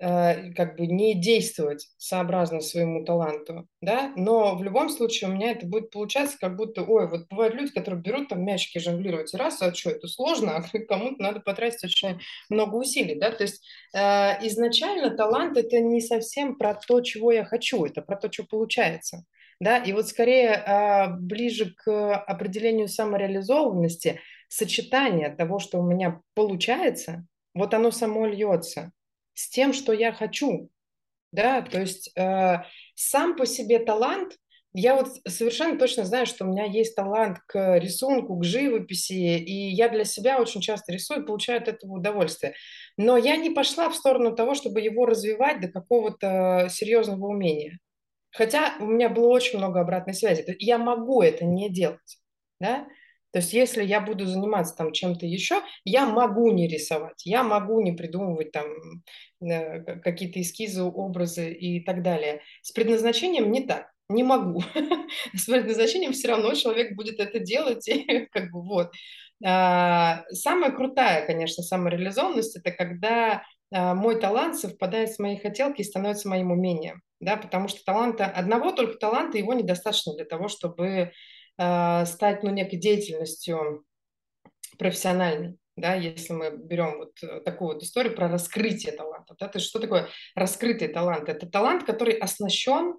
как 0.00 0.76
бы 0.76 0.86
не 0.86 1.14
действовать 1.14 1.88
сообразно 1.96 2.60
своему 2.60 3.04
таланту, 3.04 3.66
да, 3.80 4.12
но 4.14 4.54
в 4.54 4.62
любом 4.62 4.90
случае 4.90 5.28
у 5.28 5.32
меня 5.32 5.50
это 5.50 5.66
будет 5.66 5.90
получаться 5.90 6.38
как 6.40 6.56
будто, 6.56 6.84
ой, 6.84 7.08
вот 7.08 7.26
бывают 7.28 7.54
люди, 7.54 7.72
которые 7.72 8.00
берут 8.00 8.28
там 8.28 8.44
мячики 8.44 8.78
жонглировать, 8.78 9.34
раз, 9.34 9.60
а 9.60 9.74
что, 9.74 9.90
это 9.90 10.06
сложно, 10.06 10.56
а 10.56 10.78
кому-то 10.88 11.20
надо 11.20 11.40
потратить 11.40 11.82
очень 11.82 12.20
много 12.48 12.76
усилий, 12.76 13.16
да, 13.16 13.32
то 13.32 13.42
есть 13.42 13.66
э, 13.92 13.98
изначально 14.46 15.16
талант 15.16 15.56
это 15.56 15.80
не 15.80 16.00
совсем 16.00 16.56
про 16.56 16.74
то, 16.74 17.00
чего 17.00 17.32
я 17.32 17.44
хочу, 17.44 17.84
это 17.84 18.00
про 18.00 18.16
то, 18.16 18.30
что 18.30 18.44
получается, 18.44 19.24
да, 19.58 19.78
и 19.78 19.92
вот 19.92 20.06
скорее 20.06 20.50
э, 20.50 21.08
ближе 21.18 21.74
к 21.74 22.14
определению 22.14 22.86
самореализованности, 22.86 24.20
сочетание 24.48 25.30
того, 25.30 25.58
что 25.58 25.80
у 25.80 25.82
меня 25.82 26.20
получается, 26.34 27.26
вот 27.52 27.74
оно 27.74 27.90
само 27.90 28.26
льется, 28.26 28.92
с 29.38 29.48
тем, 29.48 29.72
что 29.72 29.92
я 29.92 30.12
хочу. 30.12 30.68
Да, 31.30 31.62
то 31.62 31.80
есть 31.80 32.10
э, 32.16 32.62
сам 32.96 33.36
по 33.36 33.46
себе 33.46 33.78
талант, 33.78 34.36
я 34.72 34.96
вот 34.96 35.08
совершенно 35.28 35.78
точно 35.78 36.04
знаю, 36.04 36.26
что 36.26 36.44
у 36.44 36.48
меня 36.48 36.64
есть 36.64 36.96
талант 36.96 37.38
к 37.46 37.78
рисунку, 37.78 38.36
к 38.36 38.44
живописи, 38.44 39.38
и 39.38 39.70
я 39.70 39.90
для 39.90 40.04
себя 40.04 40.40
очень 40.40 40.60
часто 40.60 40.92
рисую 40.92 41.24
получаю 41.24 41.60
от 41.60 41.68
этого 41.68 41.98
удовольствие. 41.98 42.54
Но 42.96 43.16
я 43.16 43.36
не 43.36 43.50
пошла 43.50 43.88
в 43.90 43.94
сторону 43.94 44.34
того, 44.34 44.54
чтобы 44.54 44.80
его 44.80 45.06
развивать 45.06 45.60
до 45.60 45.68
какого-то 45.68 46.68
серьезного 46.70 47.26
умения. 47.26 47.78
Хотя 48.32 48.74
у 48.80 48.86
меня 48.86 49.08
было 49.08 49.28
очень 49.28 49.58
много 49.58 49.80
обратной 49.80 50.14
связи. 50.14 50.44
Я 50.58 50.78
могу 50.78 51.22
это 51.22 51.44
не 51.44 51.70
делать. 51.70 52.18
Да? 52.58 52.88
То 53.32 53.40
есть 53.40 53.52
если 53.52 53.84
я 53.84 54.00
буду 54.00 54.26
заниматься 54.26 54.74
там 54.74 54.92
чем-то 54.92 55.26
еще, 55.26 55.62
я 55.84 56.06
могу 56.06 56.50
не 56.50 56.66
рисовать, 56.66 57.24
я 57.24 57.42
могу 57.42 57.80
не 57.80 57.92
придумывать 57.92 58.52
там 58.52 58.66
э, 59.40 59.80
какие-то 60.00 60.40
эскизы, 60.40 60.82
образы 60.82 61.52
и 61.52 61.84
так 61.84 62.02
далее. 62.02 62.40
С 62.62 62.72
предназначением 62.72 63.50
не 63.52 63.66
так, 63.66 63.90
не 64.08 64.22
могу. 64.22 64.62
С 65.34 65.44
предназначением 65.44 66.12
все 66.12 66.28
равно 66.28 66.54
человек 66.54 66.94
будет 66.96 67.20
это 67.20 67.38
делать, 67.38 67.86
и 67.88 68.26
как 68.32 68.50
бы 68.50 68.62
вот. 68.62 68.92
А, 69.44 70.24
самая 70.30 70.72
крутая, 70.72 71.26
конечно, 71.26 71.62
самореализованность– 71.62 72.56
это 72.58 72.72
когда 72.72 73.44
а, 73.72 73.94
мой 73.94 74.20
талант 74.20 74.56
совпадает 74.56 75.12
с 75.12 75.18
моей 75.18 75.38
хотелкой 75.38 75.80
и 75.80 75.88
становится 75.88 76.28
моим 76.28 76.50
умением, 76.50 77.02
да, 77.20 77.36
потому 77.36 77.68
что 77.68 77.84
таланта, 77.84 78.26
одного 78.26 78.72
только 78.72 78.98
таланта 78.98 79.38
его 79.38 79.52
недостаточно 79.52 80.14
для 80.14 80.24
того, 80.24 80.48
чтобы 80.48 81.12
стать 81.58 82.42
ну, 82.44 82.50
некой 82.50 82.78
деятельностью 82.78 83.84
профессиональной, 84.78 85.58
да, 85.76 85.94
если 85.94 86.32
мы 86.32 86.56
берем 86.56 86.98
вот 86.98 87.12
э, 87.22 87.40
такую 87.40 87.74
вот 87.74 87.82
историю 87.82 88.14
про 88.14 88.28
раскрытие 88.28 88.92
таланта. 88.92 89.34
Да, 89.38 89.48
то 89.48 89.58
есть 89.58 89.68
что 89.68 89.78
такое 89.78 90.08
раскрытый 90.34 90.88
талант? 90.88 91.28
Это 91.28 91.46
талант, 91.48 91.84
который 91.84 92.14
оснащен 92.14 92.94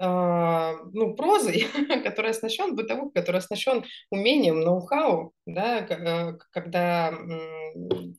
ну, 0.00 1.14
прозой, 1.14 1.66
который 2.04 2.30
оснащен 2.30 2.74
бытовухой, 2.74 3.12
который 3.12 3.36
оснащен 3.36 3.84
умением, 4.10 4.60
ноу-хау, 4.60 5.32
да, 5.44 5.80
э, 5.80 6.38
когда 6.52 7.10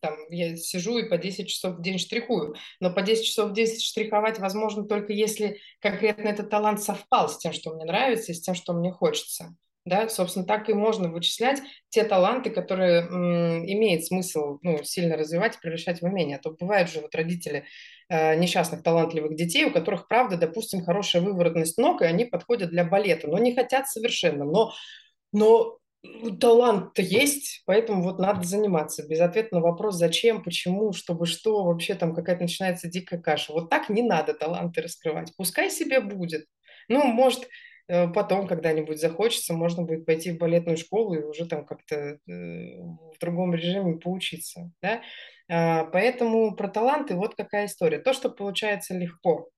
там, 0.02 0.16
я 0.30 0.56
сижу 0.56 1.00
и 1.00 1.10
по 1.10 1.18
10 1.18 1.50
часов 1.50 1.78
в 1.78 1.82
день 1.82 1.98
штрихую, 1.98 2.56
но 2.80 2.94
по 2.94 3.02
10 3.02 3.26
часов 3.26 3.50
в 3.50 3.54
день 3.54 3.80
штриховать 3.80 4.40
возможно 4.40 4.86
только 4.86 5.14
если 5.14 5.60
конкретно 5.80 6.30
этот 6.30 6.50
талант 6.50 6.82
совпал 6.82 7.30
с 7.30 7.38
тем, 7.38 7.52
что 7.52 7.74
мне 7.74 7.86
нравится, 7.86 8.32
и 8.32 8.36
с 8.36 8.42
тем, 8.42 8.54
что 8.54 8.74
мне 8.74 8.92
хочется. 8.92 9.56
Да, 9.86 10.08
собственно, 10.10 10.46
так 10.46 10.70
и 10.70 10.74
можно 10.74 11.10
вычислять 11.10 11.60
те 11.90 12.04
таланты, 12.04 12.52
которые 12.52 13.02
м, 13.02 13.66
имеет 13.66 14.06
смысл 14.06 14.60
ну, 14.62 14.84
сильно 14.84 15.18
развивать 15.18 15.56
и 15.56 15.60
превращать 15.60 16.02
в 16.02 16.06
умение. 16.06 16.38
А 16.38 16.40
то 16.40 16.52
бывают 16.52 16.90
же 16.92 17.02
вот 17.02 17.16
родители 17.16 17.66
э, 18.08 18.36
несчастных 18.36 18.84
талантливых 18.84 19.36
детей, 19.36 19.66
у 19.66 19.72
которых, 19.72 20.08
правда, 20.08 20.38
допустим, 20.38 20.84
хорошая 20.86 21.24
выворотность 21.24 21.80
ног, 21.80 22.04
и 22.04 22.06
они 22.06 22.26
подходят 22.26 22.70
для 22.70 22.84
балета, 22.84 23.28
но 23.28 23.40
не 23.40 23.56
хотят 23.56 23.88
совершенно. 23.88 24.46
Но, 24.46 24.72
но 25.34 25.80
талант-то 26.40 27.02
есть, 27.02 27.64
поэтому 27.66 28.04
вот 28.04 28.20
надо 28.20 28.44
заниматься. 28.48 29.08
Без 29.08 29.20
ответа 29.20 29.56
на 29.56 29.62
вопрос, 29.62 29.96
зачем, 29.98 30.44
почему, 30.44 30.94
чтобы 30.94 31.26
что, 31.26 31.64
вообще 31.64 31.96
там 31.96 32.16
какая-то 32.16 32.44
начинается 32.44 32.88
дикая 32.90 33.20
каша. 33.22 33.54
Вот 33.54 33.70
так 33.70 33.90
не 33.90 34.02
надо 34.04 34.34
таланты 34.34 34.82
раскрывать. 34.82 35.32
Пускай 35.38 35.70
себе 35.70 36.02
будет. 36.02 36.46
Ну, 36.88 37.04
может, 37.06 37.48
потом 38.14 38.48
когда-нибудь 38.48 39.00
захочется, 39.00 39.54
можно 39.54 39.84
будет 39.84 40.06
пойти 40.06 40.32
в 40.32 40.38
балетную 40.38 40.78
школу 40.78 41.14
и 41.14 41.24
уже 41.24 41.46
там 41.46 41.66
как-то 41.66 41.96
э, 41.96 42.18
в 42.28 43.20
другом 43.20 43.54
режиме 43.54 43.98
поучиться, 43.98 44.72
да. 44.82 45.02
А, 45.50 45.86
поэтому 45.86 46.56
про 46.56 46.70
таланты 46.70 47.16
вот 47.16 47.36
какая 47.36 47.66
история. 47.66 48.00
То, 48.00 48.14
что 48.14 48.30
получается 48.30 48.94
легко, 48.94 49.50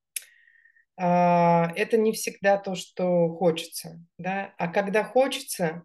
а, 0.97 1.71
это 1.75 1.97
не 1.97 2.11
всегда 2.13 2.57
то, 2.57 2.75
что 2.75 3.29
хочется, 3.29 3.99
да. 4.17 4.53
А 4.57 4.67
когда 4.67 5.03
хочется, 5.03 5.83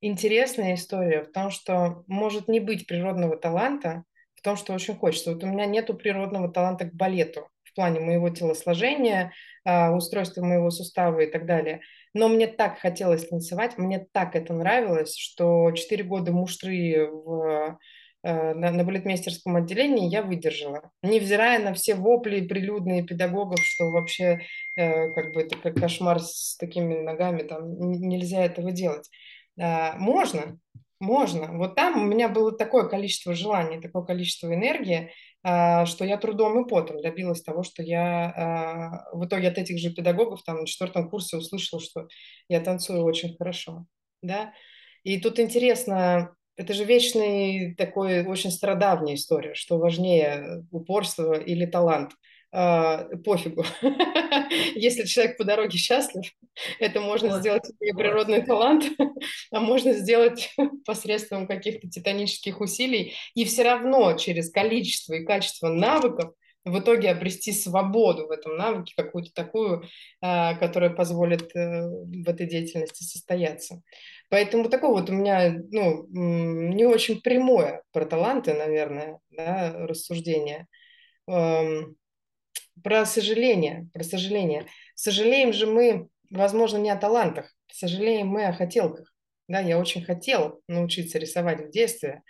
интересная 0.00 0.74
история 0.74 1.22
в 1.22 1.32
том, 1.32 1.50
что 1.50 2.04
может 2.06 2.48
не 2.48 2.60
быть 2.60 2.86
природного 2.86 3.36
таланта 3.36 4.04
в 4.34 4.42
том, 4.42 4.56
что 4.56 4.74
очень 4.74 4.96
хочется. 4.96 5.32
Вот 5.32 5.42
у 5.42 5.46
меня 5.46 5.64
нету 5.64 5.94
природного 5.94 6.50
таланта 6.50 6.84
к 6.84 6.94
балету 6.94 7.48
в 7.62 7.74
плане 7.74 8.00
моего 8.00 8.28
телосложения, 8.28 9.32
а, 9.64 9.92
устройства 9.92 10.44
моего 10.44 10.70
сустава 10.70 11.20
и 11.20 11.30
так 11.30 11.46
далее. 11.46 11.80
Но 12.12 12.28
мне 12.28 12.46
так 12.46 12.78
хотелось 12.78 13.26
танцевать, 13.26 13.78
мне 13.78 14.06
так 14.12 14.36
это 14.36 14.52
нравилось, 14.52 15.16
что 15.16 15.72
4 15.72 16.04
года 16.04 16.32
муштры 16.32 17.08
в 17.10 17.78
э, 18.22 18.54
на, 18.54 18.70
на 18.70 18.84
балетмейстерском 18.84 19.56
отделении 19.56 20.08
я 20.08 20.22
выдержала, 20.22 20.90
невзирая 21.02 21.58
на 21.58 21.74
все 21.74 21.94
вопли 21.94 22.46
прилюдные 22.46 23.02
педагогов, 23.02 23.58
что 23.64 23.90
вообще 23.90 24.42
э, 24.76 25.10
как 25.12 25.32
бы 25.32 25.42
это 25.42 25.56
как 25.56 25.74
кошмар 25.74 26.20
с 26.20 26.56
такими 26.56 27.00
ногами, 27.00 27.42
там 27.42 27.76
нельзя 27.78 28.44
этого 28.44 28.70
делать. 28.70 29.10
А, 29.58 29.96
можно, 29.96 30.58
можно. 31.00 31.56
Вот 31.56 31.74
там 31.74 32.02
у 32.02 32.06
меня 32.06 32.28
было 32.28 32.52
такое 32.52 32.84
количество 32.84 33.34
желаний, 33.34 33.80
такое 33.80 34.04
количество 34.04 34.52
энергии, 34.52 35.10
что 35.44 36.04
я 36.04 36.16
трудом 36.16 36.64
и 36.64 36.68
потом 36.68 37.02
добилась 37.02 37.42
того, 37.42 37.62
что 37.62 37.82
я 37.82 38.30
а, 38.30 39.16
в 39.16 39.26
итоге 39.26 39.48
от 39.48 39.58
этих 39.58 39.78
же 39.78 39.90
педагогов 39.90 40.42
там 40.42 40.60
на 40.60 40.66
четвертом 40.66 41.10
курсе 41.10 41.36
услышала, 41.36 41.82
что 41.82 42.08
я 42.48 42.60
танцую 42.60 43.04
очень 43.04 43.36
хорошо. 43.36 43.84
Да? 44.22 44.54
И 45.02 45.20
тут 45.20 45.38
интересно, 45.38 46.34
это 46.56 46.72
же 46.72 46.84
вечный 46.84 47.74
такой 47.74 48.24
очень 48.24 48.50
стародавняя 48.50 49.16
история, 49.16 49.54
что 49.54 49.78
важнее 49.78 50.66
упорство 50.70 51.34
или 51.34 51.66
талант 51.66 52.12
э, 52.12 52.14
пофигу. 53.24 53.64
Если 54.76 55.04
человек 55.06 55.36
по 55.36 55.44
дороге 55.44 55.76
счастлив, 55.76 56.24
это 56.78 57.00
можно 57.00 57.30
вот, 57.30 57.40
сделать 57.40 57.64
природный 57.78 58.42
талант, 58.42 58.84
а 59.50 59.60
можно 59.60 59.92
сделать 59.92 60.54
посредством 60.86 61.48
каких-то 61.48 61.88
титанических 61.88 62.60
усилий 62.60 63.14
и 63.34 63.44
все 63.44 63.64
равно 63.64 64.16
через 64.16 64.50
количество 64.50 65.14
и 65.14 65.24
качество 65.24 65.68
навыков 65.68 66.32
в 66.64 66.78
итоге 66.78 67.10
обрести 67.10 67.52
свободу 67.52 68.26
в 68.26 68.30
этом 68.30 68.56
навыке, 68.56 68.94
какую-то 68.96 69.34
такую, 69.34 69.82
а, 70.22 70.54
которая 70.54 70.88
позволит 70.88 71.54
э, 71.54 71.86
в 71.86 72.26
этой 72.26 72.46
деятельности 72.46 73.02
состояться. 73.02 73.82
Поэтому 74.30 74.70
такое 74.70 74.90
вот 74.90 75.10
у 75.10 75.12
меня 75.12 75.54
ну, 75.70 76.06
не 76.08 76.86
очень 76.86 77.20
прямое 77.20 77.82
про 77.92 78.06
таланты, 78.06 78.54
наверное, 78.54 79.18
да, 79.30 79.74
рассуждение. 79.86 80.66
Про 82.82 83.06
сожаление, 83.06 83.88
про 83.92 84.02
сожаление. 84.02 84.66
Сожалеем 84.94 85.52
же 85.52 85.66
мы, 85.66 86.08
возможно, 86.30 86.78
не 86.78 86.90
о 86.90 86.96
талантах, 86.96 87.54
сожалеем 87.70 88.28
мы 88.28 88.46
о 88.46 88.52
хотелках. 88.52 89.12
Да, 89.48 89.60
я 89.60 89.78
очень 89.78 90.02
хотела 90.04 90.58
научиться 90.68 91.18
рисовать 91.18 91.66
в 91.66 91.70
детстве, 91.70 92.22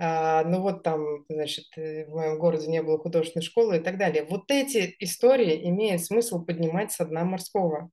а, 0.00 0.44
но 0.44 0.60
вот 0.60 0.82
там, 0.82 1.24
значит, 1.28 1.66
э, 1.76 2.06
в 2.06 2.14
моем 2.14 2.38
городе 2.38 2.68
не 2.68 2.82
было 2.82 2.98
художественной 2.98 3.42
школы 3.42 3.76
и 3.76 3.80
так 3.80 3.98
далее. 3.98 4.24
Вот 4.28 4.50
эти 4.50 4.94
истории 5.00 5.68
имеют 5.68 6.04
смысл 6.04 6.44
поднимать 6.44 6.92
со 6.92 7.04
дна 7.04 7.24
морского. 7.24 7.90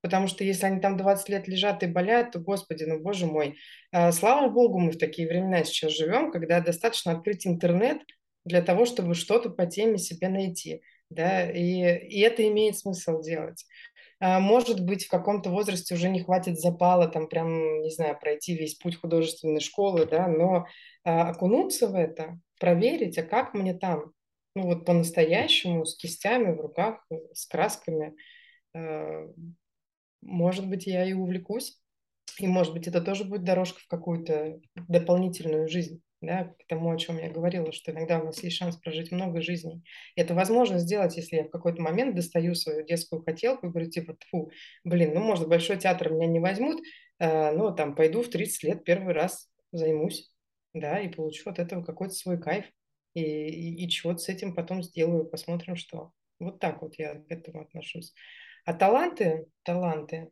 Потому 0.00 0.28
что 0.28 0.44
если 0.44 0.66
они 0.66 0.80
там 0.80 0.96
20 0.96 1.28
лет 1.28 1.48
лежат 1.48 1.82
и 1.82 1.86
болят, 1.86 2.30
то, 2.30 2.38
господи, 2.38 2.84
ну, 2.84 3.00
боже 3.00 3.26
мой. 3.26 3.56
А, 3.90 4.12
слава 4.12 4.48
богу, 4.48 4.78
мы 4.78 4.92
в 4.92 4.98
такие 4.98 5.26
времена 5.26 5.64
сейчас 5.64 5.92
живем, 5.92 6.30
когда 6.30 6.60
достаточно 6.60 7.12
открыть 7.12 7.46
интернет 7.46 8.02
для 8.44 8.62
того, 8.62 8.84
чтобы 8.84 9.14
что-то 9.14 9.50
по 9.50 9.66
теме 9.66 9.98
себе 9.98 10.28
найти 10.28 10.82
да, 11.10 11.50
и, 11.50 12.08
и 12.08 12.20
это 12.20 12.46
имеет 12.48 12.78
смысл 12.78 13.20
делать. 13.20 13.64
А, 14.20 14.40
может 14.40 14.84
быть, 14.84 15.06
в 15.06 15.10
каком-то 15.10 15.50
возрасте 15.50 15.94
уже 15.94 16.08
не 16.08 16.20
хватит 16.22 16.58
запала, 16.58 17.08
там 17.08 17.28
прям, 17.28 17.82
не 17.82 17.90
знаю, 17.90 18.18
пройти 18.18 18.56
весь 18.56 18.74
путь 18.74 18.96
художественной 18.96 19.60
школы, 19.60 20.06
да, 20.06 20.26
но 20.26 20.66
а, 21.04 21.30
окунуться 21.30 21.88
в 21.88 21.94
это, 21.94 22.38
проверить, 22.58 23.18
а 23.18 23.22
как 23.22 23.54
мне 23.54 23.74
там, 23.74 24.12
ну 24.54 24.64
вот 24.64 24.84
по-настоящему, 24.84 25.84
с 25.84 25.96
кистями 25.96 26.54
в 26.54 26.60
руках, 26.60 27.06
с 27.32 27.46
красками, 27.46 28.16
а, 28.74 29.26
может 30.20 30.68
быть, 30.68 30.86
я 30.86 31.04
и 31.04 31.12
увлекусь. 31.12 31.80
И, 32.38 32.46
может 32.46 32.72
быть, 32.72 32.86
это 32.86 33.00
тоже 33.00 33.24
будет 33.24 33.44
дорожка 33.44 33.80
в 33.80 33.88
какую-то 33.88 34.60
дополнительную 34.74 35.68
жизнь, 35.68 36.02
да, 36.20 36.54
к 36.58 36.66
тому, 36.66 36.90
о 36.90 36.98
чем 36.98 37.18
я 37.18 37.30
говорила, 37.30 37.72
что 37.72 37.92
иногда 37.92 38.18
у 38.18 38.24
нас 38.24 38.42
есть 38.42 38.56
шанс 38.56 38.76
прожить 38.76 39.12
много 39.12 39.40
жизней. 39.40 39.84
И 40.16 40.20
это 40.20 40.34
возможно 40.34 40.78
сделать, 40.78 41.16
если 41.16 41.36
я 41.36 41.44
в 41.44 41.50
какой-то 41.50 41.80
момент 41.80 42.16
достаю 42.16 42.54
свою 42.54 42.84
детскую 42.84 43.22
хотелку 43.22 43.66
и 43.66 43.70
говорю, 43.70 43.90
типа, 43.90 44.16
фу, 44.30 44.50
блин, 44.84 45.14
ну, 45.14 45.20
может, 45.20 45.48
большой 45.48 45.78
театр 45.78 46.10
меня 46.10 46.26
не 46.26 46.40
возьмут, 46.40 46.82
э, 47.18 47.52
но 47.52 47.70
там 47.70 47.94
пойду 47.94 48.22
в 48.22 48.28
30 48.28 48.62
лет 48.64 48.84
первый 48.84 49.14
раз 49.14 49.48
займусь, 49.70 50.32
да, 50.74 50.98
и 51.00 51.08
получу 51.08 51.50
от 51.50 51.58
этого 51.58 51.84
какой-то 51.84 52.14
свой 52.14 52.40
кайф. 52.40 52.64
И, 53.14 53.22
и, 53.22 53.84
и 53.84 53.88
чего-то 53.88 54.18
с 54.18 54.28
этим 54.28 54.54
потом 54.54 54.82
сделаю, 54.82 55.24
посмотрим, 55.24 55.76
что. 55.76 56.12
Вот 56.40 56.60
так 56.60 56.82
вот 56.82 56.94
я 56.98 57.14
к 57.14 57.30
этому 57.30 57.62
отношусь. 57.62 58.12
А 58.64 58.74
таланты, 58.74 59.46
таланты, 59.62 60.30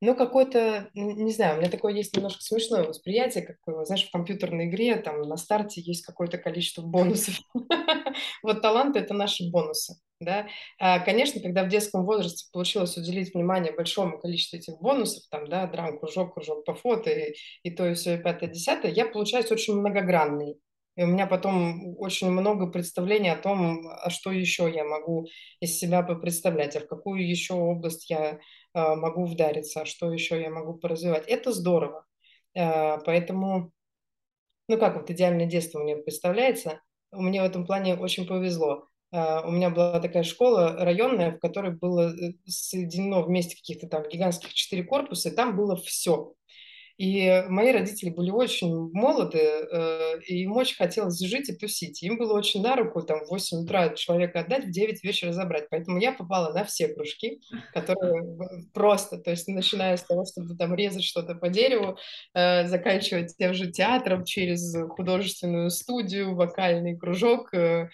ну, 0.00 0.14
какой-то, 0.14 0.90
не 0.94 1.32
знаю, 1.32 1.56
у 1.56 1.60
меня 1.60 1.70
такое 1.70 1.92
есть 1.92 2.14
немножко 2.14 2.40
смешное 2.40 2.84
восприятие, 2.84 3.44
как, 3.44 3.56
э, 3.66 3.84
знаешь, 3.84 4.06
в 4.06 4.12
компьютерной 4.12 4.66
игре 4.68 4.96
там 4.96 5.22
на 5.22 5.36
старте 5.36 5.80
есть 5.80 6.04
какое-то 6.04 6.38
количество 6.38 6.82
бонусов. 6.82 7.34
Вот 8.42 8.62
таланты– 8.62 8.98
это 9.00 9.14
наши 9.14 9.48
бонусы, 9.48 9.94
да. 10.20 10.48
А, 10.78 10.98
конечно, 11.00 11.40
когда 11.40 11.62
в 11.62 11.68
детском 11.68 12.04
возрасте 12.04 12.48
получилось 12.52 12.96
уделить 12.96 13.32
внимание 13.34 13.72
большому 13.72 14.18
количеству 14.18 14.56
этих 14.56 14.78
бонусов, 14.80 15.24
там, 15.30 15.48
да, 15.48 15.66
драм, 15.66 15.98
кружок, 15.98 16.34
кружок 16.34 16.64
по 16.64 16.74
фото, 16.74 17.10
и, 17.10 17.70
то, 17.70 17.86
и 17.86 17.94
все, 17.94 18.18
пятое, 18.18 18.48
десятое, 18.50 18.90
я 18.90 19.06
получаюсь 19.06 19.50
очень 19.52 19.74
многогранный. 19.74 20.58
И 20.96 21.04
у 21.04 21.06
меня 21.06 21.28
потом 21.28 21.94
очень 21.98 22.28
много 22.28 22.66
представлений 22.66 23.30
о 23.30 23.36
том, 23.36 23.86
а 23.86 24.10
что 24.10 24.32
еще 24.32 24.68
я 24.68 24.84
могу 24.84 25.28
из 25.60 25.78
себя 25.78 26.02
представлять, 26.02 26.74
а 26.74 26.80
в 26.80 26.88
какую 26.88 27.24
еще 27.24 27.54
область 27.54 28.10
я 28.10 28.40
могу 28.74 29.24
вдариться, 29.24 29.82
а 29.82 29.86
что 29.86 30.12
еще 30.12 30.40
я 30.40 30.50
могу 30.50 30.74
поразвивать. 30.74 31.26
Это 31.26 31.52
здорово. 31.52 32.04
А, 32.56 32.98
поэтому, 32.98 33.72
ну 34.68 34.78
как 34.78 34.96
вот 34.96 35.10
идеальное 35.10 35.46
детство 35.46 35.80
мне 35.80 35.96
представляется, 35.96 36.80
мне 37.10 37.42
в 37.42 37.44
этом 37.44 37.66
плане 37.66 37.96
очень 37.96 38.26
повезло. 38.26 38.88
У 39.10 39.50
меня 39.50 39.70
была 39.70 40.00
такая 40.00 40.22
школа 40.22 40.76
районная, 40.76 41.32
в 41.32 41.38
которой 41.38 41.72
было 41.72 42.12
э, 42.12 42.34
соединено 42.46 43.22
вместе 43.22 43.56
каких-то 43.56 43.88
там 43.88 44.06
гигантских 44.06 44.52
четыре 44.52 44.82
корпуса, 44.84 45.30
и 45.30 45.34
там 45.34 45.56
было 45.56 45.76
все. 45.76 46.34
И 46.98 47.44
мои 47.48 47.70
родители 47.70 48.10
были 48.10 48.30
очень 48.30 48.90
молоды, 48.92 49.38
э, 49.38 50.20
и 50.26 50.42
им 50.42 50.52
очень 50.52 50.76
хотелось 50.76 51.20
жить 51.20 51.48
и 51.48 51.54
тусить. 51.54 52.02
Им 52.02 52.18
было 52.18 52.36
очень 52.36 52.60
на 52.60 52.74
руку 52.74 53.02
там, 53.02 53.24
в 53.24 53.28
8 53.28 53.58
утра 53.58 53.90
человека 53.90 54.40
отдать, 54.40 54.64
в 54.64 54.70
9 54.70 55.04
вечера 55.04 55.32
забрать. 55.32 55.68
Поэтому 55.70 55.98
я 56.00 56.12
попала 56.12 56.52
на 56.52 56.64
все 56.64 56.88
кружки, 56.88 57.40
которые 57.72 58.24
просто, 58.74 59.18
то 59.18 59.30
есть 59.30 59.46
начиная 59.46 59.96
с 59.96 60.02
того, 60.02 60.24
чтобы 60.24 60.56
там 60.56 60.74
резать 60.74 61.04
что-то 61.04 61.36
по 61.36 61.48
дереву, 61.48 61.98
э, 62.34 62.66
заканчивая 62.66 63.28
тем 63.28 63.54
же 63.54 63.70
театром, 63.70 64.24
через 64.24 64.74
художественную 64.90 65.70
студию, 65.70 66.34
вокальный 66.34 66.96
кружок, 66.96 67.54
э, 67.54 67.90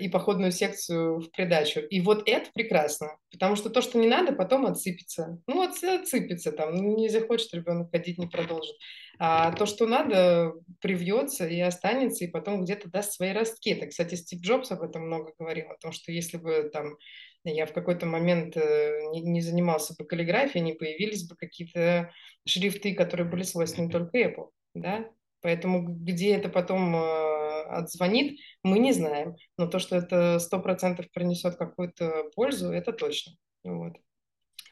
и 0.00 0.08
походную 0.08 0.52
секцию 0.52 1.18
в 1.18 1.30
придачу. 1.30 1.80
И 1.80 2.00
вот 2.00 2.22
это 2.26 2.50
прекрасно, 2.54 3.16
потому 3.30 3.56
что 3.56 3.70
то, 3.70 3.82
что 3.82 3.98
не 3.98 4.06
надо, 4.06 4.32
потом 4.32 4.66
отсыпется. 4.66 5.38
Ну, 5.46 5.62
отсыпется 5.62 6.52
там, 6.52 6.94
не 6.96 7.08
захочет 7.08 7.52
ребенок 7.54 7.90
ходить, 7.90 8.18
не 8.18 8.26
продолжит. 8.26 8.76
А 9.18 9.52
то, 9.52 9.66
что 9.66 9.86
надо, 9.86 10.52
привьется 10.80 11.46
и 11.46 11.60
останется, 11.60 12.24
и 12.24 12.30
потом 12.30 12.64
где-то 12.64 12.90
даст 12.90 13.12
свои 13.12 13.32
ростки. 13.32 13.70
Это, 13.70 13.86
кстати, 13.86 14.14
Стив 14.14 14.40
Джобс 14.40 14.70
об 14.70 14.82
этом 14.82 15.06
много 15.06 15.32
говорил, 15.38 15.70
о 15.70 15.78
том, 15.78 15.92
что 15.92 16.12
если 16.12 16.38
бы 16.38 16.70
там 16.72 16.96
я 17.44 17.66
в 17.66 17.72
какой-то 17.72 18.06
момент 18.06 18.56
э, 18.56 19.00
не, 19.12 19.20
не 19.20 19.40
занимался 19.40 19.94
бы 19.98 20.04
каллиграфией, 20.04 20.64
не 20.64 20.74
появились 20.74 21.28
бы 21.28 21.34
какие-то 21.34 22.12
шрифты, 22.46 22.94
которые 22.94 23.28
были 23.28 23.42
свойственны 23.42 23.90
только 23.90 24.18
Apple, 24.18 24.50
да, 24.74 25.08
Поэтому 25.42 25.82
где 25.82 26.36
это 26.36 26.48
потом 26.48 26.96
э, 26.96 27.62
отзвонит, 27.64 28.38
мы 28.62 28.78
не 28.78 28.92
знаем. 28.92 29.34
Но 29.58 29.66
то, 29.66 29.78
что 29.78 29.96
это 29.96 30.38
сто 30.38 30.60
процентов 30.60 31.10
принесет 31.12 31.56
какую-то 31.56 32.30
пользу, 32.34 32.72
это 32.72 32.92
точно. 32.92 33.32
Вот. 33.64 33.94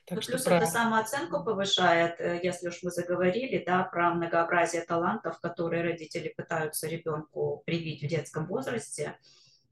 Так 0.07 0.19
ну, 0.19 0.23
плюс 0.27 0.43
про... 0.43 0.57
это 0.57 0.67
самооценку 0.67 1.45
повышает, 1.45 2.21
э, 2.21 2.41
если 2.43 2.69
уж 2.69 2.83
мы 2.83 2.91
заговорили, 2.91 3.63
да, 3.65 3.85
про 3.85 4.15
многообразие 4.15 4.83
талантов, 4.83 5.41
которые 5.41 5.83
родители 5.83 6.33
пытаются 6.37 6.89
ребенку 6.89 7.63
привить 7.67 8.03
в 8.03 8.07
детском 8.07 8.47
возрасте, 8.47 9.17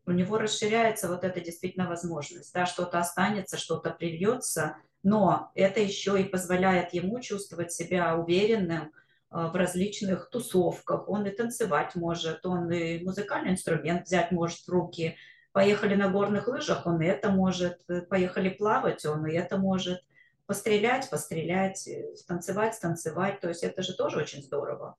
у 0.06 0.12
него 0.12 0.38
расширяется 0.38 1.08
вот 1.08 1.24
эта 1.24 1.40
действительно 1.40 1.88
возможность, 1.88 2.52
да, 2.54 2.66
что-то 2.66 2.98
останется, 2.98 3.58
что-то 3.58 3.90
привьется, 3.90 4.76
но 5.02 5.50
это 5.54 5.80
еще 5.80 6.20
и 6.20 6.24
позволяет 6.24 6.94
ему 6.94 7.20
чувствовать 7.20 7.72
себя 7.72 8.16
уверенным, 8.16 8.92
в 9.30 9.54
различных 9.54 10.30
тусовках, 10.30 11.08
он 11.08 11.26
и 11.26 11.30
танцевать 11.30 11.94
может, 11.94 12.46
он 12.46 12.70
и 12.70 13.02
музыкальный 13.04 13.52
инструмент 13.52 14.06
взять 14.06 14.32
может 14.32 14.60
в 14.60 14.68
руки. 14.68 15.16
Поехали 15.52 15.94
на 15.94 16.08
горных 16.08 16.48
лыжах, 16.48 16.86
он 16.86 17.02
и 17.02 17.06
это 17.06 17.30
может. 17.30 17.84
Поехали 18.08 18.48
плавать, 18.48 19.04
он 19.04 19.26
и 19.26 19.34
это 19.34 19.58
может. 19.58 20.02
Пострелять, 20.46 21.10
пострелять, 21.10 21.88
танцевать, 22.26 22.74
станцевать. 22.74 23.40
То 23.40 23.48
есть 23.48 23.62
это 23.62 23.82
же 23.82 23.94
тоже 23.94 24.18
очень 24.18 24.42
здорово. 24.42 24.96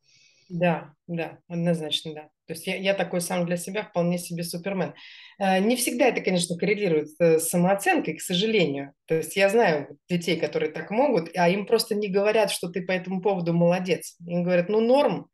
Да, 0.50 0.93
да, 1.06 1.38
однозначно, 1.47 2.14
да. 2.16 2.22
То 2.47 2.54
есть 2.54 2.66
я, 2.66 2.76
я 2.76 2.93
такой 2.95 3.22
сам 3.22 3.45
для 3.45 3.56
себя 3.56 3.84
вполне 3.84 4.18
себе 4.18 4.43
супермен. 4.43 4.95
Э, 5.38 5.60
не 5.60 5.76
всегда 5.76 6.08
это, 6.08 6.22
конечно, 6.22 6.58
коррелирует 6.58 7.10
с 7.20 7.39
самооценкой, 7.41 8.16
к 8.16 8.22
сожалению. 8.22 8.93
То 9.06 9.16
есть 9.16 9.36
я 9.36 9.50
знаю 9.50 10.00
детей, 10.10 10.39
которые 10.39 10.72
так 10.72 10.89
могут, 10.89 11.30
а 11.38 11.47
им 11.47 11.68
просто 11.68 11.93
не 11.93 12.08
говорят, 12.08 12.50
что 12.50 12.68
ты 12.68 12.82
по 12.82 12.91
этому 12.91 13.22
поводу 13.22 13.54
молодец. 13.54 14.18
Им 14.26 14.43
говорят, 14.43 14.70
ну, 14.70 14.82
норм. 14.82 15.30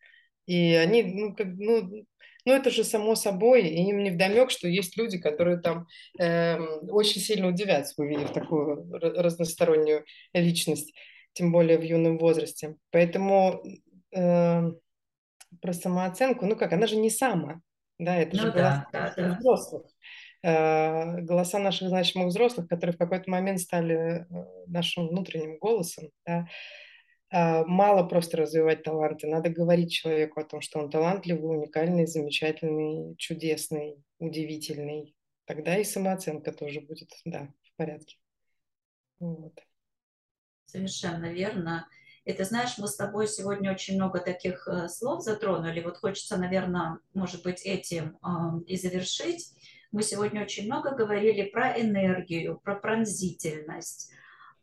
И 0.48 0.74
они, 0.74 1.04
ну, 1.04 1.34
как, 1.34 1.48
ну, 1.48 2.06
ну, 2.46 2.54
это 2.54 2.70
же 2.70 2.84
само 2.84 3.16
собой, 3.16 3.68
и 3.68 3.90
им 3.90 4.04
не 4.04 4.12
вдомек, 4.12 4.52
что 4.52 4.68
есть 4.68 4.98
люди, 4.98 5.18
которые 5.18 5.58
там 5.60 5.88
э, 6.20 6.60
очень 6.90 7.22
сильно 7.22 7.48
удивятся, 7.48 7.96
увидев 7.98 8.34
такую 8.34 8.88
разностороннюю 8.92 10.04
личность, 10.34 10.94
тем 11.34 11.54
более 11.54 11.78
в 11.80 11.84
юном 11.84 12.18
возрасте. 12.18 12.76
Поэтому 12.92 13.64
э, 14.14 14.72
про 15.62 15.74
самооценку, 15.74 16.46
ну 16.46 16.56
как, 16.56 16.74
она 16.74 16.88
же 16.88 16.96
не 16.96 17.10
сама, 17.10 17.62
да, 17.98 18.16
это 18.16 18.36
ну, 18.36 18.42
же 18.44 18.52
да, 18.52 18.88
голоса 18.92 19.16
да, 19.16 19.30
да. 19.30 19.38
взрослых. 19.40 19.86
Э, 20.44 21.22
голоса 21.22 21.60
наших 21.60 21.90
значимых 21.90 22.28
взрослых, 22.28 22.68
которые 22.68 22.94
в 22.94 23.00
какой-то 23.00 23.30
момент 23.32 23.60
стали 23.60 23.96
э, 23.96 24.26
нашим 24.68 25.08
внутренним 25.08 25.58
голосом, 25.58 26.10
да. 26.26 26.48
Э, 27.32 27.64
мало 27.66 28.08
просто 28.08 28.38
развивать 28.38 28.84
таланты, 28.84 29.28
надо 29.28 29.50
говорить 29.50 29.92
человеку 29.92 30.40
о 30.40 30.46
том, 30.46 30.62
что 30.62 30.80
он 30.80 30.92
талантливый, 30.92 31.58
уникальный, 31.58 32.06
замечательный, 32.06 33.16
чудесный, 33.18 33.96
удивительный. 34.20 35.16
Тогда 35.46 35.78
и 35.78 35.84
самооценка 35.84 36.52
тоже 36.52 36.82
будет, 36.82 37.10
да, 37.24 37.50
в 37.64 37.76
порядке. 37.78 38.18
Вот. 39.20 39.60
Совершенно 40.66 41.32
верно. 41.32 41.88
Это, 42.26 42.44
знаешь, 42.44 42.78
мы 42.80 42.88
с 42.88 42.96
тобой 42.96 43.28
сегодня 43.28 43.72
очень 43.72 43.96
много 43.96 44.20
таких 44.20 44.68
э, 44.68 44.88
слов 44.90 45.24
затронули. 45.24 45.82
Вот 45.82 45.98
хочется, 45.98 46.38
наверное, 46.38 46.98
может 47.14 47.44
быть, 47.44 47.62
этим 47.62 48.18
и 48.66 48.78
завершить. 48.78 49.54
Мы 49.92 50.02
сегодня 50.02 50.42
очень 50.42 50.66
много 50.66 50.96
говорили 50.96 51.44
про 51.44 51.80
энергию, 51.80 52.60
про 52.64 52.76
пронзительность, 52.76 54.12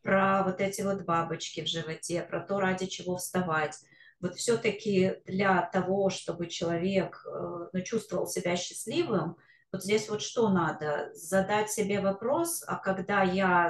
про 0.01 0.43
вот 0.43 0.59
эти 0.59 0.81
вот 0.81 1.03
бабочки 1.03 1.61
в 1.61 1.67
животе, 1.67 2.21
про 2.21 2.41
то, 2.41 2.59
ради 2.59 2.85
чего 2.85 3.15
вставать. 3.15 3.79
Вот 4.19 4.35
все-таки 4.35 5.15
для 5.25 5.61
того, 5.73 6.09
чтобы 6.09 6.47
человек 6.47 7.25
э, 7.25 7.69
ну, 7.71 7.81
чувствовал 7.81 8.27
себя 8.27 8.57
счастливым, 8.57 9.37
вот 9.71 9.83
здесь 9.83 10.07
вот 10.07 10.21
что 10.21 10.49
надо? 10.49 11.09
Задать 11.13 11.71
себе 11.71 11.99
вопрос, 11.99 12.63
а 12.67 12.75
когда 12.75 13.23
я 13.23 13.69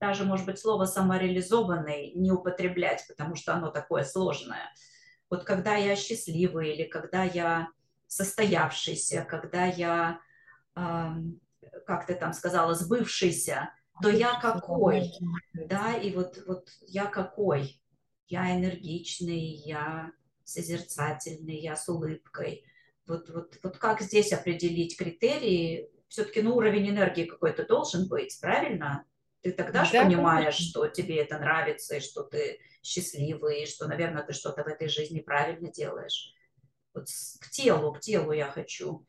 даже, 0.00 0.24
может 0.24 0.46
быть, 0.46 0.58
слово 0.58 0.84
самореализованный 0.84 2.12
не 2.14 2.30
употреблять, 2.30 3.04
потому 3.08 3.34
что 3.34 3.54
оно 3.54 3.70
такое 3.70 4.04
сложное. 4.04 4.70
Вот 5.30 5.44
когда 5.44 5.74
я 5.76 5.96
счастливый 5.96 6.74
или 6.74 6.84
когда 6.84 7.24
я 7.24 7.68
состоявшийся, 8.06 9.26
когда 9.28 9.66
я, 9.66 10.20
э, 10.76 11.08
как 11.86 12.06
ты 12.06 12.14
там 12.14 12.32
сказала, 12.32 12.74
сбывшийся, 12.74 13.70
то 14.02 14.10
я 14.10 14.38
какой, 14.40 15.10
да, 15.54 15.94
и 15.94 16.14
вот, 16.14 16.42
вот 16.46 16.68
я 16.86 17.06
какой, 17.06 17.80
я 18.28 18.54
энергичный, 18.54 19.40
я 19.40 20.12
созерцательный, 20.44 21.58
я 21.58 21.76
с 21.76 21.88
улыбкой. 21.88 22.64
Вот, 23.06 23.30
вот, 23.30 23.58
вот 23.62 23.78
как 23.78 24.00
здесь 24.00 24.32
определить 24.32 24.98
критерии? 24.98 25.90
Все-таки 26.08 26.42
ну, 26.42 26.56
уровень 26.56 26.90
энергии 26.90 27.24
какой-то 27.24 27.64
должен 27.66 28.08
быть, 28.08 28.38
правильно? 28.40 29.04
Ты 29.42 29.52
тогда 29.52 29.84
же 29.84 29.92
Да, 29.92 30.04
понимаешь, 30.04 30.56
конечно. 30.56 30.70
что 30.70 30.88
тебе 30.88 31.18
это 31.18 31.38
нравится, 31.38 31.96
и 31.96 32.00
что 32.00 32.22
ты 32.24 32.58
счастливый, 32.82 33.62
и 33.62 33.66
что, 33.66 33.86
наверное, 33.86 34.22
ты 34.24 34.32
что-то 34.32 34.64
в 34.64 34.66
этой 34.66 34.88
жизни 34.88 35.20
правильно 35.20 35.70
делаешь. 35.70 36.34
Вот 36.94 37.06
к 37.40 37.50
телу, 37.50 37.92
к 37.92 38.00
телу 38.00 38.32
я 38.32 38.50
хочу 38.50 39.06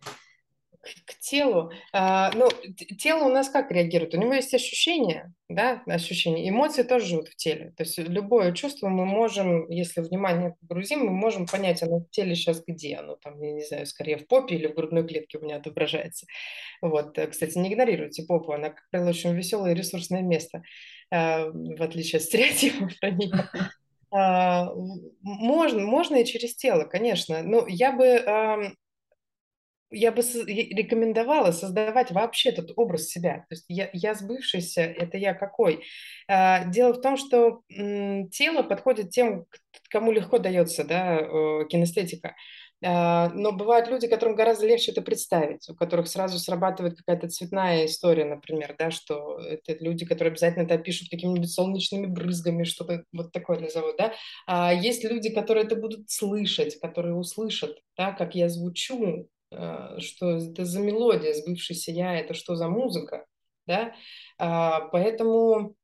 к 1.05 1.19
телу. 1.19 1.71
А, 1.93 2.31
ну, 2.33 2.49
тело 2.97 3.25
у 3.25 3.29
нас 3.29 3.49
как 3.49 3.71
реагирует? 3.71 4.13
У 4.13 4.17
него 4.17 4.33
есть 4.33 4.53
ощущения, 4.53 5.33
да, 5.49 5.81
ощущения. 5.85 6.47
Эмоции 6.49 6.83
тоже 6.83 7.05
живут 7.05 7.29
в 7.29 7.35
теле. 7.35 7.73
То 7.77 7.83
есть 7.83 7.97
любое 7.97 8.53
чувство 8.53 8.89
мы 8.89 9.05
можем, 9.05 9.69
если 9.69 10.01
внимание 10.01 10.55
погрузим, 10.61 11.05
мы 11.05 11.11
можем 11.11 11.45
понять, 11.45 11.83
оно 11.83 11.99
в 11.99 12.09
теле 12.09 12.35
сейчас 12.35 12.63
где. 12.65 12.95
Оно 12.95 13.15
там, 13.15 13.41
я 13.41 13.53
не 13.53 13.63
знаю, 13.63 13.85
скорее 13.85 14.17
в 14.17 14.27
попе 14.27 14.55
или 14.55 14.67
в 14.67 14.73
грудной 14.75 15.07
клетке 15.07 15.37
у 15.37 15.41
меня 15.41 15.57
отображается. 15.57 16.25
Вот, 16.81 17.17
э, 17.17 17.27
кстати, 17.27 17.57
не 17.57 17.71
игнорируйте 17.71 18.23
попу, 18.23 18.51
она, 18.51 18.69
как 18.69 18.83
правило, 18.89 19.09
очень 19.09 19.33
веселое 19.33 19.73
и 19.73 19.75
ресурсное 19.75 20.21
место, 20.21 20.63
а, 21.11 21.45
в 21.51 21.81
отличие 21.81 22.17
от 22.17 22.23
стереотипов 22.23 22.91
про 22.99 23.11
нее. 23.11 23.31
А, 24.09 24.71
можно, 25.21 25.81
можно 25.81 26.15
и 26.15 26.25
через 26.25 26.55
тело, 26.55 26.85
конечно. 26.85 27.43
Но 27.43 27.65
я 27.67 27.91
бы 27.91 28.73
я 29.91 30.11
бы 30.11 30.21
рекомендовала 30.21 31.51
создавать 31.51 32.11
вообще 32.11 32.49
этот 32.49 32.71
образ 32.75 33.07
себя. 33.07 33.45
То 33.49 33.55
есть 33.55 33.65
я, 33.67 33.89
я 33.93 34.13
сбывшийся, 34.15 34.81
это 34.81 35.17
я 35.17 35.33
какой? 35.33 35.83
А, 36.27 36.65
дело 36.65 36.93
в 36.93 37.01
том, 37.01 37.17
что 37.17 37.61
тело 37.69 38.63
подходит 38.63 39.11
тем, 39.11 39.45
кому 39.89 40.11
легко 40.11 40.39
дается 40.39 40.83
да, 40.83 41.19
кинестетика. 41.69 42.35
А, 42.85 43.29
но 43.29 43.51
бывают 43.53 43.87
люди, 43.87 44.07
которым 44.07 44.35
гораздо 44.35 44.67
легче 44.67 44.91
это 44.91 45.01
представить, 45.01 45.67
у 45.67 45.75
которых 45.75 46.07
сразу 46.07 46.37
срабатывает 46.37 46.95
какая-то 46.97 47.27
цветная 47.27 47.85
история, 47.85 48.25
например, 48.25 48.75
да, 48.77 48.91
что 48.91 49.39
это 49.39 49.83
люди, 49.83 50.05
которые 50.05 50.31
обязательно 50.31 50.63
это 50.63 50.77
пишут 50.77 51.09
какими-нибудь 51.09 51.51
солнечными 51.51 52.05
брызгами, 52.05 52.65
что-то 52.65 53.03
вот 53.11 53.31
такое 53.31 53.59
назовут, 53.59 53.97
да. 53.97 54.13
А 54.45 54.73
есть 54.73 55.03
люди, 55.03 55.29
которые 55.31 55.65
это 55.65 55.75
будут 55.75 56.11
слышать, 56.11 56.79
которые 56.79 57.15
услышат, 57.15 57.79
да, 57.97 58.11
как 58.11 58.35
я 58.35 58.47
звучу, 58.47 59.27
Э, 59.36 59.36
что 59.49 60.37
это 60.37 60.65
за 60.65 60.79
мелодия, 60.81 61.33
сбывшийся 61.33 61.91
я, 61.91 62.19
это 62.19 62.33
что 62.33 62.55
за 62.55 62.67
музыка, 62.67 63.25
да, 63.67 63.93
а, 64.37 64.81
поэтому, 64.89 65.75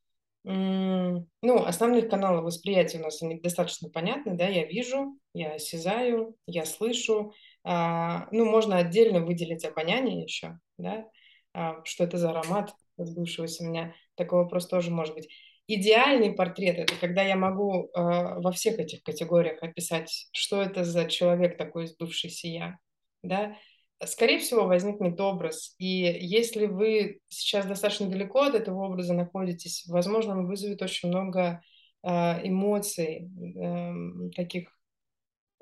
ну, 0.44 1.26
основных 1.66 2.10
каналов 2.10 2.46
восприятия 2.46 3.00
у 3.00 3.04
нас 3.04 3.22
они 3.22 3.40
достаточно 3.40 3.90
понятны, 3.90 4.36
да, 4.36 4.48
я 4.48 4.66
вижу, 4.66 5.18
я 5.34 5.54
осязаю, 5.54 6.36
я 6.48 6.66
слышу, 6.66 7.34
а, 7.64 8.28
ну, 8.32 8.46
можно 8.46 8.78
отдельно 8.78 9.22
выделить 9.22 9.66
обоняние 9.66 10.24
еще, 10.24 10.58
да, 10.78 11.06
а, 11.54 11.84
что 11.86 12.04
это 12.04 12.18
за 12.18 12.32
аромат 12.32 12.74
сбывшегося 12.98 13.64
меня, 13.64 13.94
такой 14.16 14.44
вопрос 14.44 14.68
тоже 14.68 14.92
может 14.92 15.16
быть. 15.16 15.30
Идеальный 15.66 16.34
портрет– 16.34 16.78
это 16.80 16.94
когда 17.00 17.24
я 17.24 17.38
могу 17.38 17.90
во 17.94 18.52
всех 18.52 18.80
этих 18.80 19.02
категориях 19.02 19.64
описать, 19.64 20.28
что 20.34 20.62
это 20.62 20.84
за 20.84 21.06
человек 21.06 21.58
такой 21.58 21.88
сбывшийся 21.88 22.50
я, 22.50 22.78
да, 23.24 23.58
скорее 24.06 24.40
всего, 24.40 24.66
возникнет 24.66 25.20
образ. 25.20 25.76
И 25.78 25.86
если 25.88 26.66
вы 26.66 27.22
сейчас 27.30 27.66
достаточно 27.66 28.08
далеко 28.08 28.44
от 28.44 28.56
этого 28.56 28.86
образа 28.86 29.14
находитесь, 29.14 29.86
возможно, 29.88 30.38
он 30.38 30.46
вызовет 30.46 30.82
очень 30.82 31.10
много 31.10 31.62
э, 32.04 32.10
эмоций, 32.48 33.30
э, 33.56 34.30
таких 34.36 34.78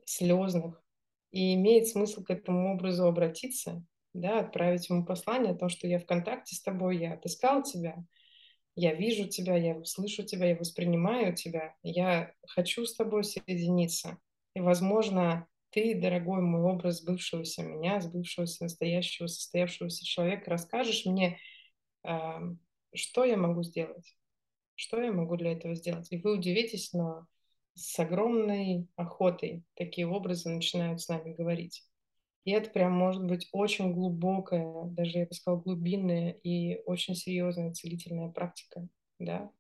слезных. 0.06 0.82
И 1.32 1.54
имеет 1.54 1.88
смысл 1.88 2.24
к 2.24 2.30
этому 2.30 2.74
образу 2.74 3.06
обратиться, 3.06 3.84
да, 4.14 4.40
отправить 4.40 4.90
ему 4.90 5.06
послание 5.06 5.54
о 5.54 5.58
том, 5.58 5.70
что 5.70 5.88
я 5.88 5.98
в 5.98 6.06
контакте 6.06 6.56
с 6.56 6.62
тобой, 6.62 6.98
я 6.98 7.14
отыскал 7.14 7.64
тебя, 7.64 8.04
я 8.76 8.94
вижу 8.94 9.28
тебя, 9.28 9.56
я 9.56 9.82
слышу 9.86 10.24
тебя, 10.24 10.48
я 10.48 10.56
воспринимаю 10.56 11.36
тебя, 11.36 11.76
я 11.84 12.34
хочу 12.48 12.86
с 12.86 12.96
тобой 12.96 13.24
соединиться. 13.24 14.18
И, 14.56 14.60
возможно, 14.60 15.48
ты, 15.72 16.00
дорогой 16.00 16.42
мой 16.42 16.62
образ 16.62 17.00
сбывшегося 17.02 17.64
меня, 17.64 18.00
сбывшегося 18.02 18.64
настоящего, 18.64 19.28
состоявшегося 19.28 20.06
человека, 20.06 20.52
расскажешь 20.52 21.06
мне, 21.06 21.40
что 22.94 23.24
я 23.24 23.38
могу 23.38 23.64
сделать, 23.64 24.16
что 24.76 25.02
я 25.02 25.12
могу 25.12 25.38
для 25.38 25.54
этого 25.54 25.76
сделать. 25.76 26.12
И 26.12 26.18
вы 26.18 26.34
удивитесь, 26.38 26.94
но 26.94 27.26
с 27.74 27.98
огромной 28.00 28.88
охотой 28.96 29.64
такие 29.76 30.08
образы 30.08 30.50
начинают 30.50 31.02
с 31.02 31.08
нами 31.08 31.34
говорить. 31.34 31.88
И 32.44 32.52
это 32.52 32.70
прям 32.72 32.92
может 32.92 33.24
быть 33.24 33.48
очень 33.52 33.94
глубокая, 33.94 34.86
даже 34.86 35.20
я 35.20 35.26
бы 35.26 35.34
сказала, 35.34 35.62
глубинная 35.62 36.32
и 36.32 36.82
очень 36.86 37.16
серьезная 37.16 37.72
целительная 37.72 38.30
практика, 38.30 38.88
да. 39.20 39.52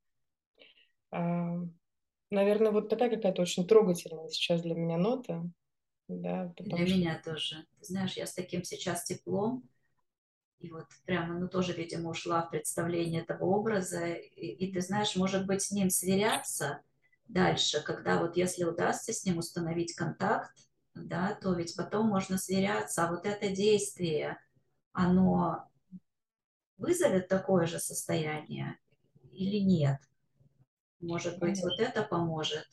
Наверное, 1.11 2.71
вот 2.71 2.89
такая 2.89 3.09
какая-то 3.09 3.41
очень 3.41 3.67
трогательная 3.67 4.29
сейчас 4.29 4.61
для 4.61 4.73
меня 4.73 4.97
нота, 4.97 5.43
да, 6.17 6.53
Для 6.59 6.85
что... 6.85 6.95
меня 6.95 7.21
тоже. 7.23 7.65
Ты 7.79 7.85
знаешь, 7.85 8.13
я 8.13 8.25
с 8.25 8.33
таким 8.33 8.63
сейчас 8.63 9.03
теплом, 9.03 9.63
и 10.59 10.69
вот 10.69 10.85
прямо, 11.05 11.39
ну, 11.39 11.47
тоже, 11.47 11.73
видимо, 11.73 12.11
ушла 12.11 12.43
в 12.43 12.51
представление 12.51 13.21
этого 13.21 13.45
образа, 13.45 14.05
и, 14.07 14.47
и 14.47 14.71
ты 14.71 14.81
знаешь, 14.81 15.15
может 15.15 15.47
быть, 15.47 15.63
с 15.63 15.71
ним 15.71 15.89
сверяться 15.89 16.81
дальше, 17.27 17.81
когда 17.81 18.19
вот 18.19 18.37
если 18.37 18.63
удастся 18.63 19.11
с 19.11 19.25
ним 19.25 19.39
установить 19.39 19.95
контакт, 19.95 20.55
да, 20.93 21.33
то 21.41 21.53
ведь 21.53 21.75
потом 21.75 22.07
можно 22.07 22.37
сверяться, 22.37 23.05
а 23.05 23.11
вот 23.11 23.25
это 23.25 23.49
действие, 23.49 24.37
оно 24.91 25.67
вызовет 26.77 27.27
такое 27.27 27.65
же 27.65 27.79
состояние 27.79 28.77
или 29.31 29.57
нет? 29.57 29.97
Может 30.99 31.39
быть, 31.39 31.61
вот 31.63 31.79
это 31.79 32.03
поможет. 32.03 32.67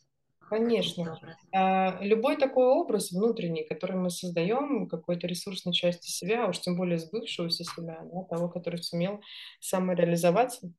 Конечно. 0.49 1.19
А, 1.53 1.99
любой 2.01 2.37
такой 2.37 2.67
образ 2.67 3.13
внутренний, 3.13 3.65
который 3.65 3.97
мы 3.97 4.11
создаем, 4.11 4.89
какой-то 4.89 5.27
ресурсной 5.27 5.75
части 5.75 6.11
себя, 6.11 6.45
а 6.45 6.49
уж 6.49 6.61
тем 6.61 6.77
более 6.77 6.99
сбывшегося 6.99 7.65
себя, 7.65 8.01
да, 8.13 8.23
того, 8.25 8.49
который 8.49 8.83
сумел 8.83 9.21
самореализоваться, 9.61 10.73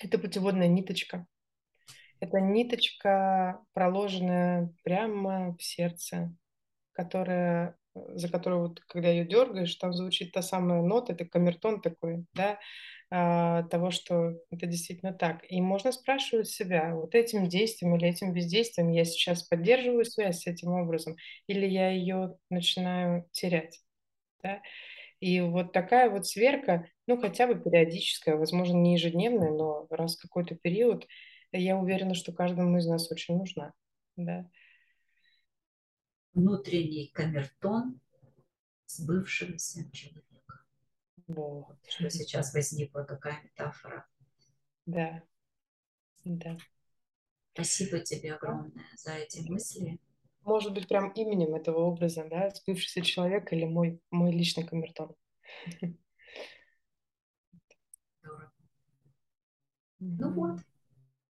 это 0.00 0.18
путеводная 0.18 0.68
ниточка. 0.68 1.26
Это 2.20 2.38
ниточка, 2.40 3.60
проложенная 3.72 4.72
прямо 4.84 5.56
в 5.56 5.62
сердце, 5.62 6.34
которая 6.92 7.76
за 7.94 8.28
которую 8.28 8.68
вот, 8.68 8.80
когда 8.80 9.08
ее 9.08 9.24
дергаешь, 9.24 9.74
там 9.76 9.92
звучит 9.92 10.32
та 10.32 10.42
самая 10.42 10.82
нота, 10.82 11.12
это 11.12 11.24
камертон 11.24 11.80
такой, 11.80 12.24
да, 12.34 12.58
а, 13.10 13.64
того, 13.64 13.90
что 13.90 14.34
это 14.50 14.66
действительно 14.66 15.12
так. 15.12 15.44
И 15.48 15.60
можно 15.60 15.90
спрашивать 15.90 16.48
себя, 16.48 16.94
вот 16.94 17.14
этим 17.14 17.48
действием 17.48 17.96
или 17.96 18.08
этим 18.08 18.32
бездействием 18.32 18.90
я 18.90 19.04
сейчас 19.04 19.42
поддерживаю 19.42 20.04
связь 20.04 20.42
с 20.42 20.46
этим 20.46 20.70
образом, 20.72 21.16
или 21.48 21.66
я 21.66 21.90
ее 21.90 22.36
начинаю 22.50 23.28
терять. 23.32 23.80
Да? 24.42 24.62
И 25.20 25.40
вот 25.40 25.72
такая 25.72 26.08
вот 26.10 26.26
сверка, 26.26 26.86
ну 27.06 27.20
хотя 27.20 27.46
бы 27.46 27.60
периодическая, 27.60 28.36
возможно, 28.36 28.76
не 28.76 28.94
ежедневная, 28.94 29.50
но 29.50 29.86
раз 29.90 30.16
какой-то 30.16 30.54
период, 30.54 31.06
я 31.52 31.76
уверена, 31.76 32.14
что 32.14 32.32
каждому 32.32 32.78
из 32.78 32.86
нас 32.86 33.10
очень 33.10 33.36
нужна. 33.36 33.74
Да? 34.16 34.48
Внутренний 36.32 37.08
камертон 37.08 38.00
сбывшегося 38.86 39.90
человека. 39.92 40.64
Вот. 41.26 41.76
Что 41.88 42.10
сейчас 42.10 42.54
возникла 42.54 43.04
такая 43.04 43.42
метафора. 43.42 44.06
Да. 44.86 45.22
Да. 46.24 46.56
Спасибо 47.52 48.00
тебе 48.00 48.34
огромное 48.34 48.86
за 48.96 49.12
эти 49.14 49.40
мысли. 49.40 49.98
Может 50.42 50.72
быть, 50.72 50.88
прям 50.88 51.10
именем 51.10 51.54
этого 51.54 51.80
образа, 51.80 52.24
да, 52.28 52.50
сбывшийся 52.50 53.02
человек 53.02 53.52
или 53.52 53.64
мой, 53.64 54.00
мой 54.10 54.32
личный 54.32 54.66
камертон. 54.66 55.14
Здорово. 58.20 58.52
Ну 59.98 60.32
вот, 60.32 60.60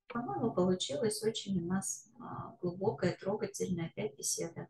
по-моему, 0.07 0.53
получилась 0.53 1.21
очень 1.23 1.61
у 1.61 1.65
нас 1.65 2.09
а, 2.19 2.55
глубокая, 2.61 3.17
трогательная 3.19 3.87
опять 3.87 4.17
беседа. 4.17 4.69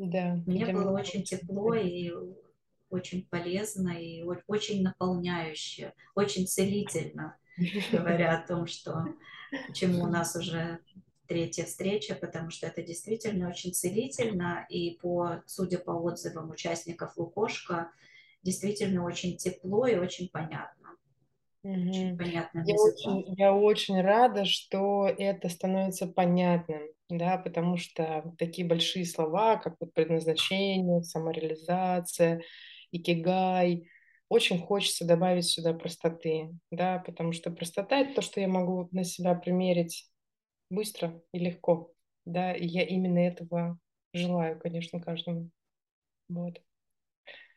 Да. 0.00 0.40
Мне 0.46 0.72
было 0.72 0.92
очень 0.92 1.24
тепло 1.24 1.74
и 1.74 2.10
очень 2.88 3.26
полезно 3.28 3.90
и 3.90 4.22
очень 4.46 4.82
наполняюще, 4.82 5.92
очень 6.14 6.46
целительно, 6.46 7.36
говоря 7.92 8.38
о 8.38 8.46
том, 8.46 8.66
что 8.66 9.04
чему 9.74 10.04
у 10.04 10.06
нас 10.06 10.34
уже 10.36 10.78
третья 11.28 11.64
встреча, 11.64 12.14
потому 12.14 12.48
что 12.48 12.66
это 12.66 12.82
действительно 12.82 13.50
очень 13.50 13.74
целительно, 13.74 14.66
и 14.70 14.98
по, 15.02 15.42
судя 15.46 15.78
по 15.78 15.90
отзывам 15.90 16.50
участников 16.50 17.16
Лукошка, 17.18 17.92
действительно 18.42 19.04
очень 19.04 19.36
тепло 19.36 19.86
и 19.86 19.96
очень 19.96 20.30
понятно. 20.30 20.88
Очень 21.62 22.16
понятным 22.16 22.64
я 22.64 22.74
Очень, 22.74 23.34
я 23.36 23.54
очень 23.54 24.00
рада, 24.00 24.46
что 24.46 25.06
это 25.06 25.50
становится 25.50 26.06
понятным, 26.06 26.80
да, 27.10 27.38
потому 27.38 27.76
что 27.76 28.34
такие 28.38 28.66
большие 28.66 29.04
слова, 29.04 29.56
как 29.56 29.76
вот 29.80 29.92
предназначение, 29.92 31.02
самореализация, 31.02 32.42
икигай, 32.92 33.88
очень 34.28 34.60
хочется 34.60 35.04
добавить 35.04 35.46
сюда 35.46 35.74
простоты, 35.74 36.50
да, 36.70 37.00
потому 37.00 37.32
что 37.32 37.50
простота– 37.50 37.98
это 38.00 38.14
то, 38.14 38.22
что 38.22 38.40
я 38.40 38.48
могу 38.48 38.88
на 38.92 39.04
себя 39.04 39.34
примерить 39.34 40.08
быстро 40.70 41.20
и 41.32 41.38
легко, 41.38 41.92
да, 42.24 42.52
и 42.54 42.66
я 42.66 42.84
именно 42.84 43.18
этого 43.18 43.78
желаю, 44.12 44.58
конечно, 44.60 45.00
каждому. 45.00 45.50
Вот. 46.28 46.60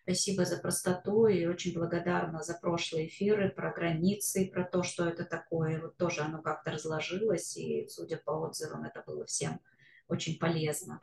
Спасибо 0.04 0.43
за 0.43 0.58
простоту 0.58 1.28
и 1.28 1.45
очень 1.45 1.74
благодарна 1.74 2.43
за 2.43 2.56
прошлые 2.56 3.08
эфиры 3.08 3.49
про 3.49 3.72
границы, 3.72 4.49
про 4.51 4.66
то, 4.66 4.84
что 4.84 5.08
это 5.08 5.24
такое. 5.24 5.80
Вот 5.82 5.95
тоже 5.95 6.22
оно 6.22 6.41
как-то 6.41 6.72
разложилось, 6.72 7.56
и, 7.56 7.88
судя 7.88 8.18
по 8.18 8.32
отзывам, 8.32 8.84
это 8.84 9.01
было 9.08 9.26
всем 9.26 9.62
очень 10.10 10.38
полезно. 10.38 10.99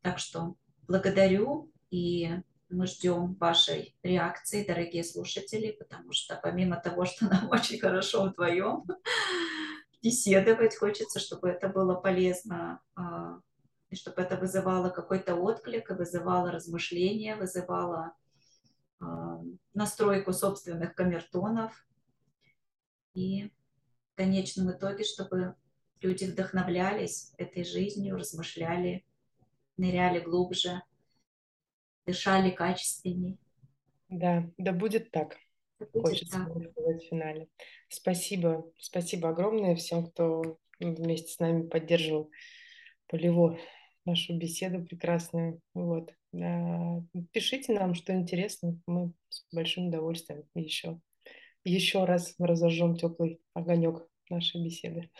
Так 0.00 0.18
что 0.18 0.56
благодарю, 0.88 1.70
и 1.90 2.30
мы 2.70 2.86
ждем 2.86 3.34
вашей 3.34 3.94
реакции, 4.02 4.64
дорогие 4.64 5.04
слушатели, 5.04 5.72
потому 5.72 6.12
что 6.12 6.40
помимо 6.42 6.76
того, 6.76 7.04
что 7.04 7.26
нам 7.26 7.48
очень 7.50 7.78
хорошо 7.78 8.24
вдвоем 8.24 8.86
беседовать, 10.02 10.76
хочется, 10.76 11.20
чтобы 11.20 11.50
это 11.50 11.68
было 11.68 11.94
полезно 11.94 12.80
а, 12.94 13.38
и 13.90 13.96
чтобы 13.96 14.22
это 14.22 14.36
вызывало 14.36 14.88
какой-то 14.88 15.34
отклик, 15.34 15.90
вызывало 15.90 16.50
размышления, 16.50 17.36
вызывало 17.36 18.14
настройку 19.74 20.32
собственных 20.32 20.94
камертонов. 20.94 21.86
И 23.14 23.50
в 24.12 24.16
конечном 24.16 24.70
итоге, 24.72 25.04
чтобы 25.04 25.56
люди 26.00 26.24
вдохновлялись 26.24 27.32
этой 27.38 27.64
жизнью, 27.64 28.16
размышляли, 28.16 29.04
ныряли 29.76 30.20
глубже, 30.20 30.82
дышали 32.06 32.50
качественней. 32.50 33.38
Да, 34.08 34.48
да 34.58 34.72
будет 34.72 35.10
так. 35.10 35.36
Да 35.78 35.86
будет 35.92 36.02
Хочется 36.02 36.38
так. 36.38 36.72
сказать 36.72 37.02
в 37.02 37.08
финале. 37.08 37.48
Спасибо, 37.88 38.70
спасибо 38.78 39.30
огромное 39.30 39.76
всем, 39.76 40.06
кто 40.06 40.58
вместе 40.78 41.32
с 41.32 41.38
нами 41.38 41.66
поддерживал 41.66 42.30
полево 43.06 43.58
нашу 44.04 44.36
беседу 44.36 44.84
прекрасную. 44.84 45.60
Вот. 45.74 46.14
А, 46.34 47.02
пишите 47.32 47.72
нам, 47.72 47.94
что 47.94 48.12
интересно. 48.12 48.78
Мы 48.86 49.12
с 49.28 49.46
большим 49.52 49.88
удовольствием 49.88 50.44
еще, 50.54 51.00
еще 51.64 52.04
раз 52.04 52.34
разожжем 52.38 52.96
теплый 52.96 53.40
огонек 53.54 54.06
нашей 54.28 54.62
беседы. 54.64 55.10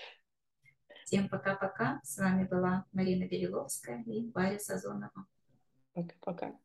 Всем 1.05 1.28
пока-пока. 1.28 2.01
С 2.05 2.18
вами 2.18 2.47
была 2.47 2.87
Марина 2.93 3.26
Белиловская 3.26 4.03
и 4.05 4.31
Варя 4.31 4.59
Сазонова. 4.59 5.26
Пока-пока. 5.93 6.57